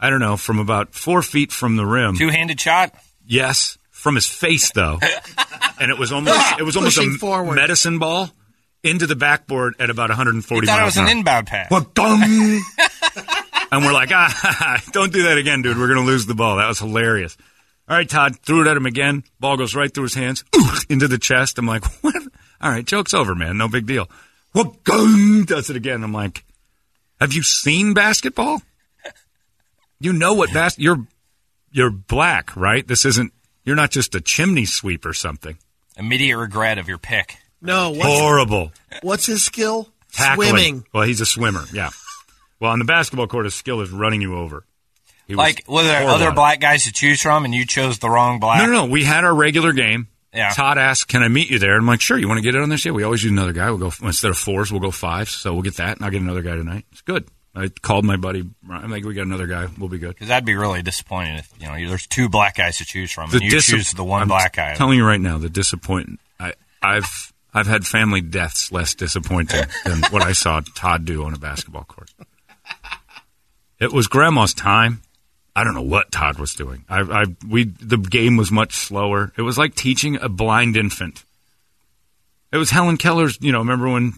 I 0.00 0.10
don't 0.10 0.20
know 0.20 0.36
from 0.36 0.58
about 0.58 0.94
four 0.94 1.22
feet 1.22 1.52
from 1.52 1.76
the 1.76 1.86
rim. 1.86 2.16
Two 2.16 2.30
handed 2.30 2.58
shot? 2.60 2.92
Yes, 3.26 3.76
from 4.00 4.14
his 4.16 4.26
face 4.26 4.72
though, 4.72 4.98
and 5.80 5.90
it 5.90 5.98
was 5.98 6.10
almost. 6.12 6.58
It 6.58 6.62
was 6.62 6.76
almost 6.76 6.96
Pushing 6.96 7.14
a 7.14 7.18
forward. 7.18 7.54
medicine 7.56 7.98
ball 7.98 8.30
into 8.82 9.06
the 9.06 9.16
backboard 9.16 9.74
at 9.78 9.90
about 9.90 10.08
140 10.10 10.64
You 10.64 10.66
thought 10.66 10.80
it 10.80 10.84
was 10.84 10.96
an 10.96 11.02
an 11.04 11.08
hour. 11.08 11.16
inbound 11.18 11.46
pass. 11.46 11.70
Well, 11.70 11.86
dum. 11.94 12.22
and 13.70 13.84
we're 13.84 13.92
like, 13.92 14.10
ah, 14.12 14.82
don't 14.92 15.12
do 15.12 15.24
that 15.24 15.36
again, 15.38 15.62
dude. 15.62 15.76
We're 15.76 15.88
going 15.88 16.00
to 16.00 16.06
lose 16.06 16.26
the 16.26 16.34
ball. 16.34 16.56
That 16.56 16.66
was 16.68 16.78
hilarious. 16.78 17.36
All 17.88 17.96
right, 17.96 18.08
Todd 18.08 18.38
threw 18.40 18.62
it 18.62 18.68
at 18.70 18.76
him 18.76 18.86
again. 18.86 19.24
Ball 19.40 19.56
goes 19.56 19.74
right 19.74 19.92
through 19.92 20.04
his 20.04 20.14
hands, 20.14 20.44
into 20.88 21.08
the 21.08 21.18
chest. 21.18 21.58
I'm 21.58 21.66
like, 21.66 21.84
what? 22.02 22.14
All 22.62 22.70
right, 22.70 22.84
joke's 22.84 23.12
over, 23.14 23.34
man. 23.34 23.58
No 23.58 23.68
big 23.68 23.86
deal. 23.86 24.08
What? 24.52 24.82
Gung, 24.84 25.44
does 25.46 25.70
it 25.70 25.76
again. 25.76 26.02
I'm 26.02 26.12
like, 26.12 26.44
have 27.20 27.32
you 27.32 27.42
seen 27.42 27.92
basketball? 27.94 28.62
You 29.98 30.12
know 30.14 30.32
what 30.34 30.52
bas- 30.54 30.78
you're 30.78 31.06
you're 31.70 31.90
black, 31.90 32.56
right? 32.56 32.86
This 32.86 33.04
isn't. 33.04 33.32
You're 33.64 33.76
not 33.76 33.90
just 33.90 34.14
a 34.14 34.20
chimney 34.20 34.64
sweep 34.64 35.04
or 35.06 35.12
something. 35.12 35.58
Immediate 35.96 36.36
regret 36.38 36.78
of 36.78 36.88
your 36.88 36.98
pick. 36.98 37.36
No, 37.60 37.90
what's, 37.90 38.04
Horrible. 38.04 38.72
what's 39.02 39.26
his 39.26 39.44
skill? 39.44 39.88
Tackling. 40.12 40.48
Swimming. 40.48 40.86
Well, 40.92 41.04
he's 41.04 41.20
a 41.20 41.26
swimmer. 41.26 41.64
Yeah. 41.72 41.90
Well, 42.58 42.72
on 42.72 42.78
the 42.78 42.84
basketball 42.84 43.26
court, 43.26 43.44
his 43.44 43.54
skill 43.54 43.80
is 43.80 43.90
running 43.90 44.22
you 44.22 44.36
over. 44.36 44.64
He 45.26 45.34
was 45.34 45.38
Like, 45.38 45.64
were 45.68 45.82
there 45.82 46.08
other 46.08 46.32
black 46.32 46.60
guys 46.60 46.84
to 46.84 46.92
choose 46.92 47.20
from, 47.22 47.44
and 47.44 47.54
you 47.54 47.64
chose 47.66 47.98
the 47.98 48.10
wrong 48.10 48.40
black? 48.40 48.58
No, 48.58 48.66
no, 48.66 48.86
no. 48.86 48.90
We 48.90 49.04
had 49.04 49.24
our 49.24 49.34
regular 49.34 49.72
game. 49.72 50.08
Yeah. 50.34 50.50
Todd 50.50 50.78
asked, 50.78 51.08
"Can 51.08 51.22
I 51.22 51.28
meet 51.28 51.50
you 51.50 51.58
there?" 51.58 51.76
I'm 51.76 51.86
like, 51.86 52.00
"Sure." 52.00 52.16
You 52.16 52.28
want 52.28 52.38
to 52.38 52.42
get 52.42 52.54
it 52.54 52.62
on 52.62 52.68
this? 52.68 52.84
Yeah. 52.84 52.92
We 52.92 53.02
always 53.02 53.22
use 53.24 53.32
another 53.32 53.52
guy. 53.52 53.68
We'll 53.70 53.78
go 53.90 53.92
instead 54.02 54.30
of 54.30 54.38
fours, 54.38 54.70
we'll 54.70 54.80
go 54.80 54.90
fives. 54.90 55.32
So 55.32 55.52
we'll 55.52 55.62
get 55.62 55.76
that, 55.76 55.96
and 55.96 56.04
I'll 56.04 56.10
get 56.10 56.22
another 56.22 56.42
guy 56.42 56.54
tonight. 56.54 56.84
It's 56.92 57.00
good. 57.00 57.26
I 57.54 57.68
called 57.68 58.04
my 58.04 58.16
buddy. 58.16 58.48
I'm 58.70 58.90
like, 58.90 59.04
"We 59.04 59.12
got 59.14 59.22
another 59.26 59.46
guy. 59.48 59.66
We'll 59.78 59.88
be 59.88 59.98
good." 59.98 60.10
Because 60.10 60.28
that'd 60.28 60.44
be 60.46 60.54
really 60.54 60.82
disappointing 60.82 61.36
if 61.36 61.52
you 61.58 61.66
know 61.66 61.88
there's 61.88 62.06
two 62.06 62.28
black 62.28 62.56
guys 62.56 62.78
to 62.78 62.84
choose 62.84 63.10
from, 63.10 63.30
The 63.30 63.36
and 63.38 63.44
you 63.44 63.50
dis- 63.50 63.66
choose 63.66 63.92
the 63.92 64.04
one 64.04 64.22
I'm 64.22 64.28
black 64.28 64.54
guy. 64.54 64.74
telling 64.76 64.96
you 64.96 65.04
right 65.04 65.20
now, 65.20 65.38
the 65.38 65.50
disappointment. 65.50 66.20
I, 66.38 66.52
I've 66.80 67.32
I've 67.52 67.66
had 67.66 67.84
family 67.86 68.20
deaths 68.20 68.70
less 68.70 68.94
disappointing 68.94 69.64
than 69.84 70.02
what 70.10 70.22
I 70.22 70.32
saw 70.32 70.60
Todd 70.76 71.04
do 71.04 71.24
on 71.24 71.34
a 71.34 71.38
basketball 71.38 71.84
court. 71.84 72.10
It 73.80 73.92
was 73.92 74.06
grandma's 74.08 74.54
time. 74.54 75.02
I 75.56 75.64
don't 75.64 75.74
know 75.74 75.82
what 75.82 76.12
Todd 76.12 76.38
was 76.38 76.52
doing. 76.54 76.84
I, 76.88 77.00
I 77.00 77.24
we 77.48 77.64
the 77.64 77.96
game 77.96 78.36
was 78.36 78.52
much 78.52 78.74
slower. 78.74 79.32
It 79.36 79.42
was 79.42 79.58
like 79.58 79.74
teaching 79.74 80.16
a 80.20 80.28
blind 80.28 80.76
infant. 80.76 81.24
It 82.52 82.56
was 82.58 82.70
Helen 82.70 82.96
Keller's. 82.96 83.38
You 83.40 83.50
know, 83.52 83.58
remember 83.58 83.88
when 83.88 84.12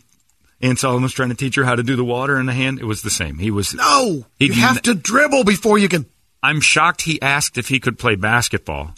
Aunt 0.62 0.78
Solomon 0.78 1.02
was 1.02 1.12
trying 1.12 1.30
to 1.30 1.34
teach 1.34 1.56
her 1.56 1.64
how 1.64 1.74
to 1.74 1.82
do 1.82 1.96
the 1.96 2.04
water 2.04 2.38
in 2.38 2.46
the 2.46 2.52
hand? 2.52 2.78
It 2.78 2.84
was 2.84 3.02
the 3.02 3.10
same. 3.10 3.38
He 3.38 3.50
was 3.50 3.74
No, 3.74 4.26
He 4.38 4.46
you 4.46 4.52
have 4.54 4.80
to 4.82 4.94
dribble 4.94 5.44
before 5.44 5.76
you 5.76 5.88
can. 5.88 6.06
I'm 6.42 6.60
shocked 6.60 7.02
he 7.02 7.20
asked 7.20 7.58
if 7.58 7.68
he 7.68 7.80
could 7.80 7.98
play 7.98 8.14
basketball 8.14 8.94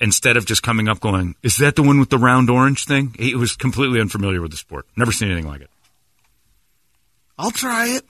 instead 0.00 0.36
of 0.36 0.46
just 0.46 0.62
coming 0.62 0.88
up 0.88 0.98
going, 0.98 1.36
Is 1.42 1.58
that 1.58 1.76
the 1.76 1.82
one 1.82 2.00
with 2.00 2.10
the 2.10 2.18
round 2.18 2.50
orange 2.50 2.84
thing? 2.84 3.14
He 3.18 3.34
was 3.34 3.54
completely 3.54 4.00
unfamiliar 4.00 4.42
with 4.42 4.50
the 4.50 4.56
sport. 4.56 4.86
Never 4.96 5.12
seen 5.12 5.30
anything 5.30 5.48
like 5.48 5.60
it. 5.60 5.70
I'll 7.38 7.50
try 7.50 7.88
it. 7.88 8.04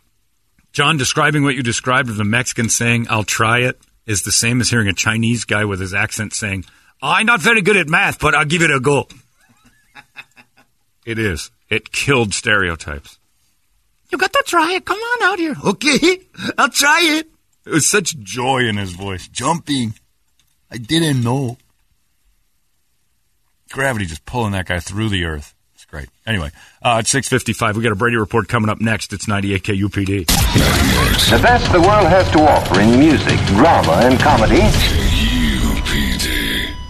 John, 0.73 0.97
describing 0.97 1.43
what 1.43 1.57
you 1.57 1.63
described 1.63 2.09
of 2.09 2.17
the 2.17 2.25
Mexican 2.25 2.69
saying, 2.69 3.07
I'll 3.11 3.25
try 3.25 3.61
it, 3.61 3.79
is 4.07 4.23
the 4.23 4.33
same 4.33 4.61
as 4.61 4.71
hearing 4.71 4.89
a 4.89 4.93
Chinese 4.93 5.45
guy 5.45 5.65
with 5.65 5.81
his 5.81 5.93
accent 5.93 6.33
saying, 6.33 6.65
I'm 7.03 7.27
not 7.27 7.41
very 7.41 7.63
good 7.63 7.77
at 7.77 7.89
math, 7.89 8.19
but 8.19 8.35
I'll 8.35 8.45
give 8.45 8.63
it 8.63 8.71
a 8.71 8.81
go. 8.81 9.09
it 11.07 11.19
is. 11.19 11.51
It 11.71 11.93
killed 11.93 12.35
stereotypes. 12.35 13.19
You 14.11 14.19
got 14.19 14.33
to 14.33 14.43
try 14.45 14.73
it. 14.73 14.85
Come 14.85 14.99
on 14.99 15.33
out 15.33 15.39
here. 15.39 15.55
Okay, 15.65 16.21
I'll 16.59 16.69
try 16.69 17.01
it. 17.19 17.29
It 17.65 17.71
was 17.71 17.87
such 17.87 18.19
joy 18.19 18.65
in 18.67 18.77
his 18.77 18.91
voice. 18.93 19.29
Jumping. 19.29 19.95
I 20.71 20.79
didn't 20.79 21.23
know. 21.23 21.59
gravity 23.71 24.07
just 24.07 24.25
pulling 24.27 24.53
that 24.53 24.67
guy 24.67 24.81
through 24.81 25.11
the 25.11 25.25
earth. 25.25 25.55
It's 25.77 25.85
great. 25.85 26.09
Anyway, 26.27 26.51
uh, 26.83 26.99
it's 27.01 27.11
655. 27.11 27.77
We 27.77 27.83
got 27.85 27.93
a 27.93 27.97
Brady 27.97 28.17
Report 28.17 28.49
coming 28.49 28.69
up 28.69 28.81
next. 28.81 29.13
It's 29.13 29.29
98 29.29 29.63
KUPD. 29.63 30.27
The 30.27 31.41
best 31.43 31.73
the 31.73 31.81
world 31.81 32.09
has 32.09 32.29
to 32.33 32.41
offer 32.41 32.81
in 32.81 32.99
music, 32.99 33.39
drama, 33.47 33.93
and 34.03 34.19
comedy. 34.19 34.61